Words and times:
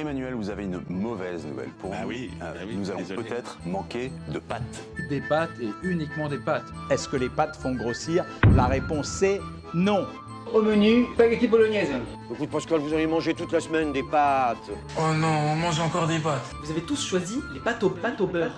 Emmanuel, 0.00 0.34
vous 0.34 0.48
avez 0.50 0.64
une 0.64 0.80
mauvaise 0.88 1.44
nouvelle 1.46 1.68
pour 1.78 1.92
Ah 1.94 2.02
nous. 2.02 2.08
oui, 2.08 2.30
Euh, 2.42 2.52
ah 2.54 2.64
oui, 2.66 2.76
nous 2.76 2.90
allons 2.90 3.04
peut-être 3.04 3.58
manquer 3.66 4.10
de 4.32 4.38
pâtes. 4.38 4.62
Des 5.08 5.20
pâtes 5.20 5.50
et 5.60 5.68
uniquement 5.86 6.28
des 6.28 6.38
pâtes. 6.38 6.64
Est-ce 6.90 7.08
que 7.08 7.16
les 7.16 7.28
pâtes 7.28 7.56
font 7.56 7.74
grossir 7.74 8.24
La 8.56 8.66
réponse 8.66 9.08
c'est 9.08 9.40
non. 9.74 10.06
Au 10.54 10.62
menu, 10.62 11.04
spaghetti 11.14 11.46
bolognaise. 11.46 11.90
Écoute 12.32 12.48
Pascal, 12.50 12.80
vous 12.80 12.92
allez 12.94 13.06
manger 13.06 13.34
toute 13.34 13.52
la 13.52 13.60
semaine 13.60 13.92
des 13.92 14.02
pâtes. 14.02 14.70
Oh 14.98 15.12
non, 15.14 15.28
on 15.52 15.56
mange 15.56 15.78
encore 15.80 16.06
des 16.06 16.18
pâtes. 16.18 16.50
Vous 16.64 16.70
avez 16.70 16.80
tous 16.82 17.04
choisi 17.06 17.36
les 17.52 17.60
pâtes 17.60 17.82
au, 17.84 17.90
pâtes 17.90 18.20
au 18.20 18.26
beurre. 18.26 18.56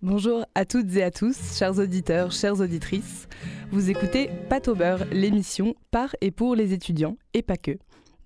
Bonjour 0.00 0.44
à 0.54 0.64
toutes 0.64 0.94
et 0.94 1.02
à 1.02 1.10
tous, 1.10 1.36
chers 1.58 1.76
auditeurs, 1.78 2.30
chères 2.30 2.60
auditrices. 2.60 3.26
Vous 3.72 3.90
écoutez 3.90 4.30
Pâte 4.48 4.68
au 4.68 4.74
beurre, 4.76 5.04
l'émission 5.10 5.74
par 5.90 6.14
et 6.20 6.30
pour 6.30 6.54
les 6.54 6.72
étudiants, 6.72 7.16
et 7.34 7.42
pas 7.42 7.56
que. 7.56 7.72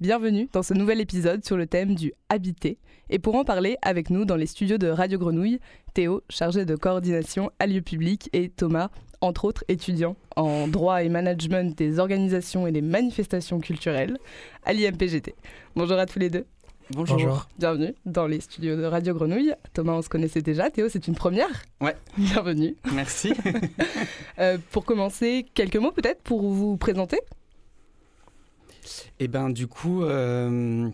Bienvenue 0.03 0.49
dans 0.53 0.65
ce 0.65 0.75
nouvel 0.75 1.01
épisode 1.01 1.45
sur 1.45 1.57
le 1.57 1.69
thème 1.69 1.95
du 1.95 2.13
habiter. 2.29 2.77
Et 3.09 3.21
pour 3.21 3.37
en 3.37 3.45
parler 3.45 3.77
avec 3.83 4.11
nous 4.11 4.25
dans 4.25 4.35
les 4.35 4.47
studios 4.47 4.77
de 4.77 4.89
Radio 4.89 5.17
Grenouille, 5.17 5.61
Théo, 5.95 6.23
chargé 6.29 6.65
de 6.65 6.75
coordination 6.75 7.53
à 7.61 7.69
lieu 7.69 7.83
public, 7.83 8.29
et 8.33 8.49
Thomas, 8.49 8.89
entre 9.21 9.45
autres 9.45 9.63
étudiant 9.69 10.17
en 10.35 10.67
droit 10.67 11.05
et 11.05 11.09
management 11.09 11.79
des 11.79 12.01
organisations 12.01 12.67
et 12.67 12.73
des 12.73 12.83
manifestations 12.83 13.61
culturelles 13.61 14.19
à 14.65 14.73
l'IMPGT. 14.73 15.37
Bonjour 15.77 15.99
à 15.99 16.07
tous 16.07 16.19
les 16.19 16.31
deux. 16.31 16.47
Bonjour. 16.91 17.47
Bienvenue 17.61 17.95
dans 18.05 18.27
les 18.27 18.41
studios 18.41 18.75
de 18.75 18.83
Radio 18.83 19.15
Grenouille. 19.15 19.55
Thomas, 19.73 19.93
on 19.93 20.03
se 20.03 20.09
connaissait 20.09 20.43
déjà. 20.43 20.69
Théo, 20.69 20.89
c'est 20.89 21.07
une 21.07 21.15
première. 21.15 21.63
Ouais. 21.81 21.95
Bienvenue. 22.19 22.75
Merci. 22.93 23.35
Euh, 24.39 24.57
pour 24.71 24.87
commencer, 24.87 25.45
quelques 25.55 25.77
mots 25.77 25.93
peut-être 25.93 26.23
pour 26.23 26.41
vous 26.41 26.79
présenter. 26.79 27.21
Et 29.21 29.29
ben 29.29 29.51
du 29.51 29.67
coup, 29.67 30.03
euh, 30.05 30.89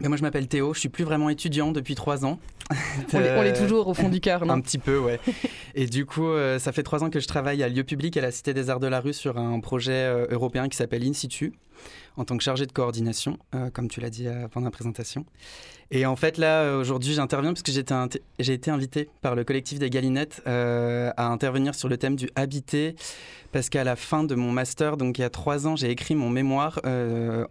ben, 0.00 0.08
moi 0.08 0.16
je 0.16 0.22
m'appelle 0.22 0.48
Théo, 0.48 0.74
je 0.74 0.80
suis 0.80 0.88
plus 0.88 1.04
vraiment 1.04 1.28
étudiant 1.30 1.72
depuis 1.72 1.94
trois 1.94 2.24
ans. 2.24 2.38
On 3.14 3.18
l'est- 3.18 3.28
Euh, 3.30 3.56
toujours 3.56 3.88
au 3.88 3.94
fond 3.94 4.08
du 4.10 4.20
cœur, 4.20 4.44
non 4.44 4.54
Un 4.54 4.60
petit 4.60 4.78
peu, 4.78 4.98
ouais. 4.98 5.18
Et 5.74 5.86
du 5.86 6.04
coup, 6.06 6.28
euh, 6.28 6.58
ça 6.58 6.72
fait 6.72 6.82
trois 6.82 7.02
ans 7.02 7.10
que 7.10 7.20
je 7.20 7.26
travaille 7.26 7.62
à 7.62 7.68
Lieu 7.68 7.82
Public 7.84 8.16
à 8.16 8.20
la 8.20 8.30
Cité 8.30 8.52
des 8.54 8.68
Arts 8.70 8.80
de 8.80 8.86
la 8.86 9.00
Rue 9.00 9.14
sur 9.14 9.38
un 9.38 9.58
projet 9.60 9.92
euh, 9.92 10.26
européen 10.30 10.68
qui 10.68 10.76
s'appelle 10.76 11.02
In 11.06 11.12
Situ, 11.14 11.54
en 12.18 12.24
tant 12.24 12.36
que 12.36 12.42
chargé 12.42 12.66
de 12.66 12.72
coordination, 12.72 13.38
euh, 13.54 13.70
comme 13.70 13.88
tu 13.88 14.00
l'as 14.00 14.10
dit 14.10 14.26
euh, 14.26 14.48
pendant 14.48 14.66
la 14.66 14.70
présentation. 14.72 15.24
Et 15.92 16.04
en 16.04 16.16
fait, 16.16 16.36
là, 16.36 16.62
euh, 16.62 16.80
aujourd'hui, 16.80 17.14
j'interviens 17.14 17.52
parce 17.52 17.62
que 17.62 17.70
j'ai 17.70 18.52
été, 18.52 18.70
invité 18.70 19.08
par 19.22 19.36
le 19.36 19.44
collectif 19.44 19.78
des 19.78 19.88
Galinettes 19.88 20.42
euh, 20.46 21.12
à 21.16 21.28
intervenir 21.28 21.76
sur 21.76 21.88
le 21.88 21.96
thème 21.96 22.16
du 22.16 22.28
habiter, 22.34 22.96
parce 23.52 23.70
qu'à 23.70 23.84
la 23.84 23.94
fin 23.94 24.24
de 24.24 24.34
mon 24.34 24.50
master, 24.50 24.96
donc 24.96 25.18
il 25.18 25.22
y 25.22 25.24
a 25.24 25.30
trois 25.30 25.66
ans, 25.68 25.76
j'ai 25.76 25.90
écrit 25.90 26.16
mon 26.16 26.28
mémoire, 26.28 26.80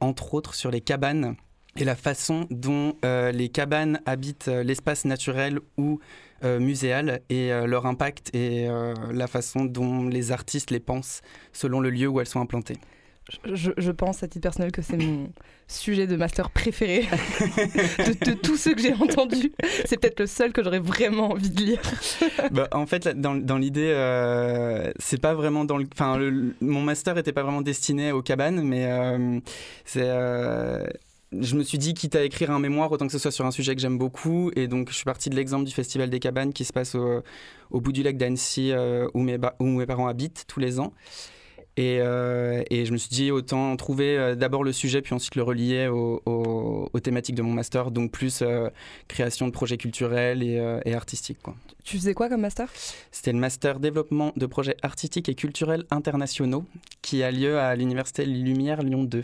entre 0.01 0.33
autres, 0.33 0.53
sur 0.53 0.69
les 0.69 0.81
cabanes 0.81 1.35
et 1.77 1.85
la 1.85 1.95
façon 1.95 2.45
dont 2.51 2.95
les 3.03 3.49
cabanes 3.49 3.99
habitent 4.05 4.47
l'espace 4.47 5.05
naturel 5.05 5.59
ou 5.77 5.99
muséal 6.43 7.21
et 7.29 7.49
leur 7.65 7.87
impact 7.87 8.33
et 8.35 8.67
la 9.11 9.27
façon 9.27 9.65
dont 9.65 10.07
les 10.07 10.31
artistes 10.31 10.69
les 10.69 10.79
pensent 10.79 11.21
selon 11.51 11.79
le 11.79 11.89
lieu 11.89 12.07
où 12.07 12.19
elles 12.19 12.27
sont 12.27 12.41
implantées. 12.41 12.77
Je, 13.43 13.71
je 13.77 13.91
pense 13.91 14.23
à 14.23 14.27
titre 14.27 14.43
personnel 14.43 14.71
que 14.71 14.81
c'est 14.81 14.97
mon 14.97 15.29
sujet 15.67 16.07
de 16.07 16.15
master 16.15 16.49
préféré 16.49 17.01
de, 17.01 18.25
de 18.25 18.33
tous 18.33 18.55
ceux 18.55 18.73
que 18.73 18.81
j'ai 18.81 18.93
entendus. 18.93 19.51
C'est 19.85 19.97
peut-être 19.99 20.19
le 20.21 20.27
seul 20.27 20.53
que 20.53 20.63
j'aurais 20.63 20.79
vraiment 20.79 21.31
envie 21.31 21.49
de 21.49 21.61
lire. 21.61 21.81
Bah, 22.51 22.67
en 22.71 22.85
fait, 22.85 23.07
dans, 23.19 23.35
dans 23.35 23.57
l'idée, 23.57 23.91
euh, 23.93 24.91
c'est 24.99 25.19
pas 25.19 25.33
vraiment 25.33 25.65
dans 25.65 25.77
le. 25.77 25.85
Enfin, 25.93 26.17
mon 26.61 26.81
master 26.81 27.17
était 27.17 27.33
pas 27.33 27.43
vraiment 27.43 27.61
destiné 27.61 28.11
aux 28.11 28.21
cabanes, 28.21 28.61
mais 28.61 28.85
euh, 28.85 29.39
c'est. 29.85 30.03
euh, 30.05 30.85
je 31.33 31.55
me 31.55 31.63
suis 31.63 31.77
dit, 31.77 31.93
quitte 31.93 32.15
à 32.15 32.23
écrire 32.23 32.51
un 32.51 32.59
mémoire, 32.59 32.89
autant 32.91 33.05
que 33.05 33.11
ce 33.11 33.19
soit 33.19 33.31
sur 33.31 33.45
un 33.45 33.51
sujet 33.51 33.75
que 33.75 33.81
j'aime 33.81 33.97
beaucoup. 33.97 34.49
Et 34.55 34.67
donc, 34.67 34.89
je 34.89 34.95
suis 34.95 35.03
parti 35.03 35.29
de 35.29 35.35
l'exemple 35.35 35.65
du 35.65 35.73
Festival 35.73 36.09
des 36.09 36.19
cabanes 36.19 36.53
qui 36.53 36.63
se 36.63 36.71
passe 36.71 36.95
au, 36.95 37.21
au 37.69 37.81
bout 37.81 37.91
du 37.91 38.01
lac 38.01 38.15
d'Annecy, 38.17 38.71
où 39.13 39.19
mes 39.21 39.85
parents 39.85 40.07
habitent 40.07 40.45
tous 40.47 40.61
les 40.61 40.79
ans. 40.79 40.93
Et, 41.77 41.99
euh, 42.01 42.63
et 42.71 42.85
je 42.85 42.91
me 42.91 42.97
suis 42.97 43.09
dit, 43.09 43.29
autant 43.29 43.75
trouver 43.77 44.17
euh, 44.17 44.33
d'abord 44.35 44.63
le 44.63 44.73
sujet, 44.73 45.01
puis 45.03 45.13
ensuite 45.13 45.35
le 45.35 45.43
relier 45.43 45.87
au- 45.87 46.23
au- 46.25 46.89
aux 46.91 46.99
thématiques 46.99 47.35
de 47.35 47.43
mon 47.43 47.53
master, 47.53 47.91
donc 47.91 48.11
plus 48.11 48.41
euh, 48.41 48.69
création 49.07 49.45
de 49.45 49.51
projets 49.51 49.77
culturels 49.77 50.41
et, 50.41 50.57
euh, 50.57 50.79
et 50.85 50.95
artistiques. 50.95 51.37
Quoi. 51.43 51.55
Tu 51.83 51.97
faisais 51.97 52.15
quoi 52.15 52.29
comme 52.29 52.41
master? 52.41 52.67
C'était 53.11 53.31
le 53.31 53.37
master 53.37 53.79
développement 53.79 54.33
de 54.35 54.45
projets 54.47 54.75
artistiques 54.81 55.29
et 55.29 55.35
culturels 55.35 55.85
internationaux 55.91 56.65
qui 57.03 57.21
a 57.21 57.29
lieu 57.31 57.59
à 57.59 57.75
l'université 57.75 58.25
Lumière 58.25 58.81
Lyon 58.81 59.03
2. 59.03 59.21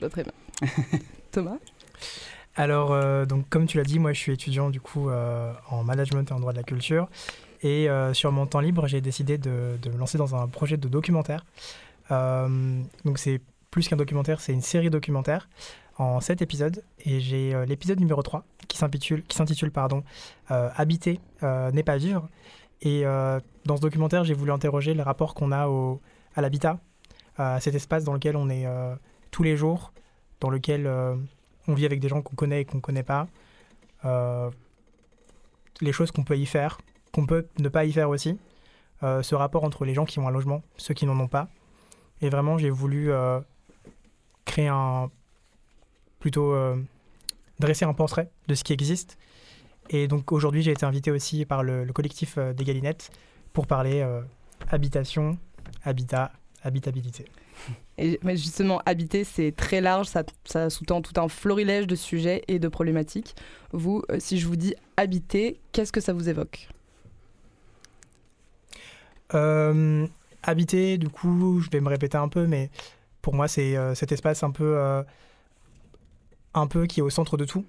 Bah, 0.00 0.08
Très 0.08 0.22
bien. 0.22 0.32
Thomas? 1.32 1.58
Alors, 2.56 2.92
euh, 2.92 3.26
donc, 3.26 3.48
comme 3.48 3.66
tu 3.66 3.76
l'as 3.78 3.82
dit, 3.82 3.98
moi 3.98 4.12
je 4.12 4.20
suis 4.20 4.32
étudiant 4.32 4.70
du 4.70 4.80
coup 4.80 5.10
euh, 5.10 5.52
en 5.70 5.82
management 5.82 6.30
et 6.30 6.32
en 6.32 6.38
droit 6.38 6.52
de 6.52 6.58
la 6.58 6.62
culture. 6.62 7.08
Et 7.64 7.88
euh, 7.88 8.12
sur 8.12 8.30
mon 8.30 8.46
temps 8.46 8.60
libre, 8.60 8.86
j'ai 8.86 9.00
décidé 9.00 9.38
de, 9.38 9.78
me 9.86 9.96
lancer 9.96 10.18
dans 10.18 10.36
un 10.36 10.46
projet 10.48 10.76
de 10.76 10.86
documentaire. 10.86 11.46
Euh, 12.10 12.82
donc, 13.06 13.18
c'est 13.18 13.40
plus 13.70 13.88
qu'un 13.88 13.96
documentaire, 13.96 14.40
c'est 14.40 14.52
une 14.52 14.60
série 14.60 14.90
documentaire 14.90 15.48
en 15.96 16.20
7 16.20 16.42
épisodes. 16.42 16.84
Et 17.06 17.20
j'ai 17.20 17.54
euh, 17.54 17.64
l'épisode 17.64 17.98
numéro 17.98 18.22
3 18.22 18.44
qui 18.68 18.76
s'intitule, 18.76 19.24
Habiter 20.50 21.20
n'est 21.42 21.82
pas 21.82 21.96
vivre. 21.96 22.28
Et 22.82 23.04
dans 23.04 23.76
ce 23.76 23.80
documentaire, 23.80 24.24
j'ai 24.24 24.34
voulu 24.34 24.52
interroger 24.52 24.92
le 24.92 25.02
rapport 25.02 25.32
qu'on 25.34 25.50
a 25.50 25.68
au, 25.68 26.02
à 26.36 26.42
l'habitat, 26.42 26.78
à 27.38 27.58
cet 27.60 27.74
espace 27.74 28.04
dans 28.04 28.12
lequel 28.12 28.36
on 28.36 28.50
est 28.50 28.66
tous 29.30 29.42
les 29.42 29.56
jours, 29.56 29.92
dans 30.40 30.50
lequel 30.50 30.86
on 30.86 31.74
vit 31.74 31.86
avec 31.86 32.00
des 32.00 32.08
gens 32.08 32.20
qu'on 32.20 32.36
connaît 32.36 32.60
et 32.60 32.64
qu'on 32.66 32.78
ne 32.78 32.82
connaît 32.82 33.04
pas, 33.04 33.26
les 35.80 35.92
choses 35.92 36.10
qu'on 36.10 36.24
peut 36.24 36.36
y 36.36 36.46
faire, 36.46 36.78
qu'on 37.14 37.26
peut 37.26 37.46
ne 37.60 37.68
pas 37.68 37.84
y 37.84 37.92
faire 37.92 38.10
aussi, 38.10 38.36
euh, 39.04 39.22
ce 39.22 39.36
rapport 39.36 39.62
entre 39.62 39.84
les 39.84 39.94
gens 39.94 40.04
qui 40.04 40.18
ont 40.18 40.26
un 40.26 40.32
logement, 40.32 40.62
ceux 40.76 40.94
qui 40.94 41.06
n'en 41.06 41.18
ont 41.20 41.28
pas. 41.28 41.48
Et 42.20 42.28
vraiment, 42.28 42.58
j'ai 42.58 42.70
voulu 42.70 43.12
euh, 43.12 43.40
créer 44.44 44.66
un. 44.66 45.10
plutôt 46.18 46.52
euh, 46.52 46.76
dresser 47.60 47.84
un 47.84 47.94
portrait 47.94 48.30
de 48.48 48.54
ce 48.56 48.64
qui 48.64 48.72
existe. 48.72 49.16
Et 49.90 50.08
donc 50.08 50.32
aujourd'hui, 50.32 50.62
j'ai 50.62 50.72
été 50.72 50.84
invité 50.84 51.12
aussi 51.12 51.44
par 51.44 51.62
le, 51.62 51.84
le 51.84 51.92
collectif 51.92 52.38
des 52.38 52.64
Galinettes 52.64 53.10
pour 53.52 53.66
parler 53.66 54.04
habitation, 54.70 55.38
habitat, 55.84 56.32
habitabilité. 56.62 57.26
Et, 57.98 58.18
justement, 58.30 58.80
habiter, 58.86 59.22
c'est 59.22 59.52
très 59.52 59.80
large, 59.80 60.08
ça, 60.08 60.70
sous-tend 60.70 61.00
tout 61.00 61.20
un 61.20 61.28
florilège 61.28 61.86
de 61.86 61.94
sujets 61.94 62.42
et 62.48 62.58
de 62.58 62.66
problématiques. 62.66 63.36
Vous, 63.72 64.02
si 64.18 64.40
je 64.40 64.48
vous 64.48 64.56
dis 64.56 64.74
habiter, 64.96 65.60
qu'est-ce 65.70 65.92
que 65.92 66.00
ça 66.00 66.12
vous 66.12 66.28
évoque? 66.28 66.68
Euh, 69.34 70.06
habiter, 70.42 70.98
du 70.98 71.08
coup, 71.08 71.60
je 71.60 71.70
vais 71.70 71.80
me 71.80 71.88
répéter 71.88 72.16
un 72.16 72.28
peu, 72.28 72.46
mais 72.46 72.70
pour 73.22 73.34
moi, 73.34 73.48
c'est 73.48 73.76
euh, 73.76 73.94
cet 73.94 74.12
espace 74.12 74.42
un 74.42 74.50
peu, 74.50 74.76
euh, 74.76 75.02
un 76.54 76.66
peu 76.66 76.86
qui 76.86 77.00
est 77.00 77.02
au 77.02 77.10
centre 77.10 77.36
de 77.36 77.44
tout. 77.44 77.64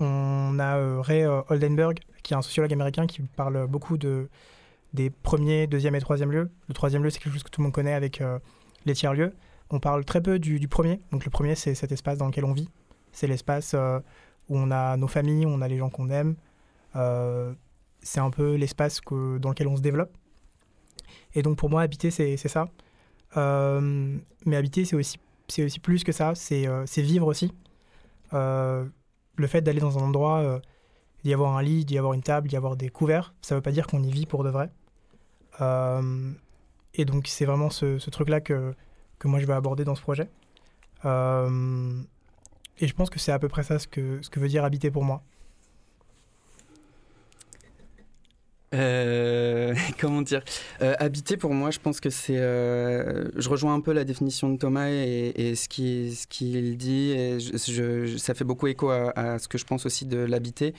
On 0.00 0.58
a 0.60 1.02
Ray 1.02 1.26
Oldenburg, 1.26 1.98
qui 2.22 2.34
est 2.34 2.36
un 2.36 2.42
sociologue 2.42 2.72
américain 2.72 3.06
qui 3.06 3.22
parle 3.22 3.66
beaucoup 3.66 3.98
de, 3.98 4.28
des 4.94 5.10
premiers, 5.10 5.66
deuxième 5.66 5.96
et 5.96 6.00
troisième 6.00 6.30
lieux. 6.30 6.50
Le 6.68 6.74
troisième 6.74 7.02
lieu, 7.02 7.10
c'est 7.10 7.18
quelque 7.18 7.32
chose 7.32 7.42
que 7.42 7.50
tout 7.50 7.60
le 7.60 7.64
monde 7.64 7.72
connaît 7.72 7.94
avec 7.94 8.22
les 8.86 8.94
tiers-lieux. 8.94 9.34
On 9.70 9.80
parle 9.80 10.04
très 10.04 10.20
peu 10.20 10.38
du, 10.38 10.68
premier. 10.68 11.00
Donc 11.10 11.24
le 11.24 11.30
premier, 11.32 11.56
c'est 11.56 11.74
cet 11.74 11.90
espace 11.90 12.16
dans 12.16 12.26
lequel 12.26 12.44
on 12.44 12.52
vit. 12.52 12.68
C'est 13.10 13.26
l'espace 13.26 13.74
où 13.74 14.56
on 14.56 14.70
a 14.70 14.96
nos 14.96 15.08
familles, 15.08 15.46
on 15.46 15.60
a 15.62 15.66
les 15.66 15.78
gens 15.78 15.90
qu'on 15.90 16.10
aime. 16.10 16.36
C'est 18.00 18.20
un 18.20 18.30
peu 18.30 18.54
l'espace 18.54 19.00
dans 19.10 19.48
lequel 19.48 19.66
on 19.66 19.76
se 19.76 19.82
développe. 19.82 20.16
Et 21.34 21.42
donc 21.42 21.56
pour 21.56 21.70
moi, 21.70 21.82
habiter, 21.82 22.10
c'est 22.10 22.36
ça. 22.36 22.68
Euh, 23.36 24.16
mais 24.46 24.56
habiter, 24.56 24.84
c'est 24.84 24.96
aussi, 24.96 25.18
aussi 25.58 25.80
plus 25.80 26.04
que 26.04 26.12
ça. 26.12 26.34
C'est 26.34 26.66
euh, 26.66 26.84
vivre 26.96 27.26
aussi. 27.26 27.52
Euh, 28.34 28.84
le 29.36 29.46
fait 29.46 29.60
d'aller 29.62 29.80
dans 29.80 29.98
un 29.98 30.02
endroit, 30.02 30.38
euh, 30.38 30.58
d'y 31.24 31.32
avoir 31.32 31.56
un 31.56 31.62
lit, 31.62 31.84
d'y 31.84 31.98
avoir 31.98 32.14
une 32.14 32.22
table, 32.22 32.48
d'y 32.48 32.56
avoir 32.56 32.76
des 32.76 32.88
couverts, 32.88 33.34
ça 33.42 33.54
ne 33.54 33.58
veut 33.58 33.62
pas 33.62 33.72
dire 33.72 33.86
qu'on 33.86 34.02
y 34.02 34.10
vit 34.10 34.26
pour 34.26 34.44
de 34.44 34.50
vrai. 34.50 34.70
Et 36.94 37.04
donc 37.04 37.26
c'est 37.26 37.44
vraiment 37.44 37.70
ce, 37.70 37.98
ce 37.98 38.10
truc-là 38.10 38.40
que, 38.40 38.74
que 39.18 39.28
moi 39.28 39.40
je 39.40 39.46
vais 39.46 39.52
aborder 39.52 39.84
dans 39.84 39.96
ce 39.96 40.02
projet. 40.02 40.28
Et 41.04 42.86
je 42.86 42.94
pense 42.94 43.10
que 43.10 43.18
c'est 43.18 43.32
à 43.32 43.38
peu 43.38 43.48
près 43.48 43.62
ça 43.62 43.78
ce 43.78 43.88
que, 43.88 44.22
ce 44.22 44.30
que 44.30 44.38
veut 44.40 44.48
dire 44.48 44.64
habiter 44.64 44.90
pour 44.90 45.04
moi. 45.04 45.22
Euh, 48.74 49.74
comment 50.00 50.22
dire? 50.22 50.42
Euh, 50.82 50.94
Habiter, 50.98 51.36
pour 51.36 51.54
moi, 51.54 51.70
je 51.70 51.78
pense 51.78 52.00
que 52.00 52.10
c'est. 52.10 52.36
Euh, 52.36 53.28
je 53.36 53.48
rejoins 53.48 53.74
un 53.74 53.80
peu 53.80 53.92
la 53.92 54.04
définition 54.04 54.50
de 54.50 54.58
Thomas 54.58 54.88
et, 54.88 55.54
ce 55.54 55.68
qu'il 55.68 56.14
ce 56.14 56.26
qu'il 56.26 56.76
dit. 56.76 57.10
Et 57.10 57.38
ça 58.18 58.34
fait 58.34 58.44
beaucoup 58.44 58.66
écho 58.66 58.90
à, 58.90 59.38
ce 59.38 59.48
que 59.48 59.58
je 59.58 59.64
pense 59.64 59.86
aussi 59.86 60.06
de 60.06 60.18
l'habiter. 60.18 60.74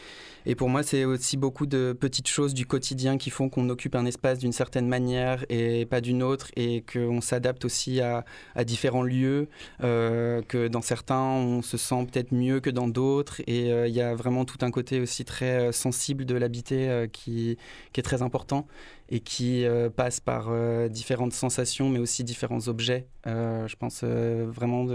Et 0.45 0.55
pour 0.55 0.69
moi, 0.69 0.83
c'est 0.83 1.05
aussi 1.05 1.37
beaucoup 1.37 1.65
de 1.65 1.95
petites 1.99 2.27
choses 2.27 2.53
du 2.53 2.65
quotidien 2.65 3.17
qui 3.17 3.29
font 3.29 3.49
qu'on 3.49 3.69
occupe 3.69 3.95
un 3.95 4.05
espace 4.05 4.39
d'une 4.39 4.51
certaine 4.51 4.87
manière 4.87 5.45
et 5.49 5.85
pas 5.85 6.01
d'une 6.01 6.23
autre, 6.23 6.49
et 6.55 6.83
qu'on 6.91 7.21
s'adapte 7.21 7.65
aussi 7.65 8.01
à, 8.01 8.25
à, 8.55 8.63
différents 8.63 9.03
lieux. 9.03 9.47
que 9.79 10.67
dans 10.67 10.81
certains, 10.81 11.21
on 11.21 11.61
se 11.61 11.77
sent 11.77 12.07
peut-être 12.11 12.33
mieux 12.33 12.59
que 12.59 12.69
dans 12.69 12.87
d'autres. 12.87 13.41
Et 13.47 13.69
il 13.69 13.93
y 13.93 14.01
a 14.01 14.15
vraiment 14.15 14.45
tout 14.45 14.57
un 14.61 14.71
côté 14.71 14.99
aussi 14.99 15.25
très 15.25 15.71
sensible 15.71 16.25
de 16.25 16.35
l'habiter 16.35 17.07
qui 17.11 17.57
qui 17.93 17.99
est 17.99 18.03
très 18.03 18.21
important 18.21 18.67
et 19.09 19.19
qui 19.19 19.65
euh, 19.65 19.89
passe 19.89 20.19
par 20.19 20.47
euh, 20.49 20.87
différentes 20.87 21.33
sensations, 21.33 21.89
mais 21.89 21.99
aussi 21.99 22.23
différents 22.23 22.67
objets. 22.67 23.07
Euh, 23.27 23.67
je 23.67 23.75
pense 23.75 24.03
vraiment 24.03 24.85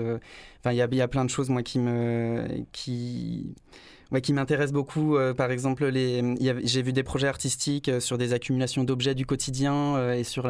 il 0.66 0.72
y, 0.72 0.76
y 0.76 1.00
a, 1.02 1.08
plein 1.08 1.24
de 1.24 1.30
choses, 1.30 1.50
moi, 1.50 1.62
qui 1.62 1.78
me. 1.78 2.46
qui 2.72 3.54
qui 4.22 4.32
m'intéressent 4.32 4.72
beaucoup. 4.72 5.16
par 5.36 5.50
exemple, 5.50 5.90
j'ai 5.92 6.82
vu 6.82 6.92
des 6.92 7.02
projets 7.02 7.26
artistiques 7.26 7.90
sur 7.98 8.16
des 8.16 8.32
accumulations 8.32 8.84
d'objets 8.84 9.16
du 9.16 9.26
quotidien 9.26 10.12
et 10.12 10.22
sur 10.22 10.48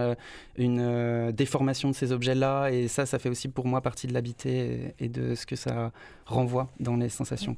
une 0.59 1.33
déformation 1.33 1.89
de 1.89 1.95
ces 1.95 2.13
objets-là. 2.13 2.69
Et 2.69 2.89
ça, 2.89 3.07
ça 3.07 3.19
fait 3.19 3.31
aussi 3.31 3.49
pour 3.49 3.67
moi 3.67 3.81
partie 3.81 4.07
de 4.07 4.13
l'habiter 4.13 4.95
et, 4.99 5.07
et, 5.07 5.09
de 5.09 5.35
ce 5.35 5.47
que 5.47 5.57
ça 5.57 5.93
renvoie 6.27 6.69
dans 6.79 6.97
les 6.97 7.09
sensations. 7.09 7.55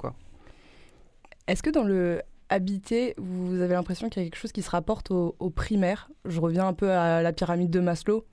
Est-ce 1.47 1.61
que 1.61 1.71
dans 1.71 1.83
le 1.83 2.21
habiter, 2.49 3.13
vous 3.17 3.61
avez 3.61 3.73
l'impression 3.73 4.09
qu'il 4.09 4.23
y 4.23 4.25
a 4.25 4.29
quelque 4.29 4.39
chose 4.39 4.51
qui 4.51 4.61
se 4.61 4.69
rapporte 4.69 5.11
au, 5.11 5.49
primaire. 5.49 6.09
Je 6.25 6.39
reviens 6.39 6.67
un 6.67 6.73
peu 6.73 6.91
à 6.91 7.21
la 7.21 7.33
pyramide 7.33 7.69
de 7.69 7.79
Maslow, 7.79 8.25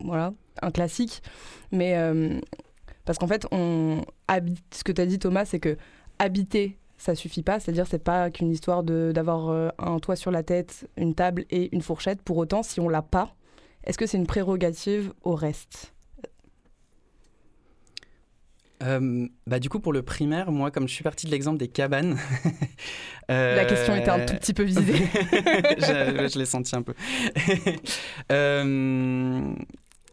voilà, 0.00 0.32
un 0.62 0.70
classique. 0.70 1.22
Mais 1.72 1.96
euh, 1.96 2.40
parce 3.04 3.18
qu'en 3.18 3.26
fait. 3.26 3.46
Ce 3.50 4.84
que 4.84 4.92
tu 4.92 5.00
as 5.00 5.06
dit, 5.06 5.18
Thomas, 5.18 5.46
c'est 5.46 5.60
que 5.60 5.76
habiter, 6.18 6.78
ça 6.98 7.14
suffit 7.14 7.42
pas. 7.42 7.60
C'est-à-dire, 7.60 7.86
c'est 7.86 8.02
pas 8.02 8.30
qu'une 8.30 8.50
histoire 8.50 8.82
d'avoir 8.82 9.48
euh, 9.48 9.68
un 9.78 9.98
toit 9.98 10.16
sur 10.16 10.30
la 10.30 10.42
tête, 10.42 10.88
une 10.96 11.14
table 11.14 11.46
et 11.50 11.74
une 11.74 11.82
fourchette. 11.82 12.20
Pour 12.22 12.36
autant, 12.36 12.62
si 12.62 12.80
on 12.80 12.88
l'a 12.88 13.02
pas, 13.02 13.34
est-ce 13.84 13.96
que 13.96 14.06
c'est 14.06 14.18
une 14.18 14.26
prérogative 14.26 15.12
au 15.22 15.34
reste? 15.34 15.94
Euh, 18.82 19.26
bah, 19.46 19.58
du 19.58 19.68
coup, 19.68 19.80
pour 19.80 19.92
le 19.92 20.02
primaire, 20.02 20.50
moi, 20.50 20.70
comme 20.70 20.88
je 20.88 20.94
suis 20.94 21.04
parti 21.04 21.26
de 21.26 21.30
l'exemple 21.30 21.58
des 21.58 21.68
cabanes. 21.68 22.18
La 23.28 23.64
question 23.64 23.96
était 23.96 24.10
un 24.10 24.24
tout 24.24 24.34
petit 24.34 24.54
peu 24.54 24.62
visée. 24.62 24.82
je, 25.78 26.28
je 26.32 26.38
l'ai 26.38 26.46
senti 26.46 26.76
un 26.76 26.82
peu. 26.82 26.94
euh, 28.32 29.54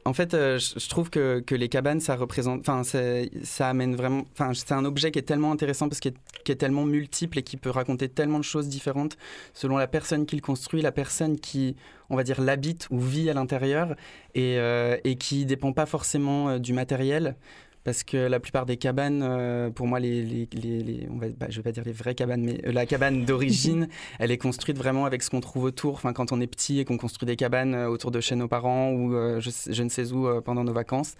en 0.05 0.13
fait, 0.13 0.33
euh, 0.33 0.59
je 0.59 0.89
trouve 0.89 1.09
que, 1.09 1.39
que, 1.39 1.55
les 1.55 1.69
cabanes, 1.69 1.99
ça 1.99 2.15
représente, 2.15 2.67
enfin, 2.67 2.83
ça 2.83 3.69
amène 3.69 3.95
vraiment, 3.95 4.25
enfin, 4.33 4.53
c'est 4.53 4.73
un 4.73 4.83
objet 4.83 5.11
qui 5.11 5.19
est 5.19 5.23
tellement 5.23 5.51
intéressant 5.51 5.87
parce 5.87 5.99
qu'il 5.99 6.13
est, 6.13 6.49
est, 6.49 6.55
tellement 6.55 6.83
multiple 6.83 7.39
et 7.39 7.43
qui 7.43 7.55
peut 7.55 7.69
raconter 7.69 8.09
tellement 8.09 8.39
de 8.39 8.43
choses 8.43 8.67
différentes 8.67 9.17
selon 9.53 9.77
la 9.77 9.87
personne 9.87 10.25
qui 10.25 10.35
le 10.35 10.41
construit, 10.41 10.81
la 10.81 10.91
personne 10.91 11.39
qui, 11.39 11.75
on 12.09 12.15
va 12.15 12.23
dire, 12.23 12.41
l'habite 12.41 12.87
ou 12.91 12.99
vit 12.99 13.29
à 13.29 13.33
l'intérieur 13.33 13.95
et, 14.35 14.57
euh, 14.57 14.97
et 15.03 15.15
qui 15.15 15.45
dépend 15.45 15.71
pas 15.71 15.85
forcément 15.85 16.49
euh, 16.49 16.59
du 16.59 16.73
matériel 16.73 17.35
parce 17.83 18.03
que 18.03 18.17
la 18.17 18.39
plupart 18.39 18.65
des 18.65 18.77
cabanes, 18.77 19.21
euh, 19.23 19.69
pour 19.69 19.87
moi, 19.87 19.99
les, 19.99 20.23
les, 20.23 20.47
les, 20.53 21.07
on 21.11 21.17
va, 21.17 21.27
bah, 21.29 21.47
je 21.49 21.57
vais 21.57 21.63
pas 21.63 21.71
dire 21.71 21.83
les 21.85 21.91
vraies 21.91 22.15
cabanes, 22.15 22.41
mais 22.43 22.61
euh, 22.65 22.71
la 22.71 22.85
cabane 22.85 23.25
d'origine, 23.25 23.87
elle 24.19 24.31
est 24.31 24.37
construite 24.37 24.77
vraiment 24.77 25.05
avec 25.05 25.23
ce 25.23 25.29
qu'on 25.29 25.41
trouve 25.41 25.65
autour. 25.65 25.93
Enfin, 25.95 26.13
quand 26.13 26.31
on 26.31 26.39
est 26.39 26.47
petit 26.47 26.79
et 26.79 26.85
qu'on 26.85 26.97
construit 26.97 27.27
des 27.27 27.35
cabanes 27.35 27.75
euh, 27.75 27.87
autour 27.87 28.11
de 28.11 28.21
chez 28.21 28.35
nos 28.35 28.47
parents 28.47 28.91
ou 28.91 29.13
je, 29.39 29.49
je, 29.69 29.83
ne 29.83 29.89
sais 29.89 30.11
où 30.11 30.27
pendant 30.41 30.63
nos 30.63 30.73
vacances, 30.73 31.15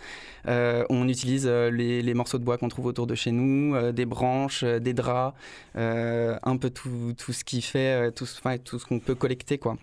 on 0.45 1.07
utilise 1.07 1.47
les, 1.47 2.13
morceaux 2.13 2.37
de 2.37 2.43
bois 2.43 2.57
qu'on 2.57 2.69
trouve 2.69 2.85
autour 2.85 3.07
de 3.07 3.15
chez 3.15 3.31
nous, 3.31 3.91
des 3.91 4.05
branches, 4.05 4.63
des 4.63 4.93
draps, 4.93 5.35
un 5.75 6.57
peu 6.57 6.69
tout, 6.69 7.13
tout 7.17 7.33
ce 7.33 7.43
qui 7.43 7.61
fait, 7.61 8.11
tout, 8.11 8.25
tout 8.63 8.79
ce 8.79 8.85
qu'on 8.85 8.99
peut 8.99 9.15
collecter, 9.15 9.57
quoi. 9.57 9.77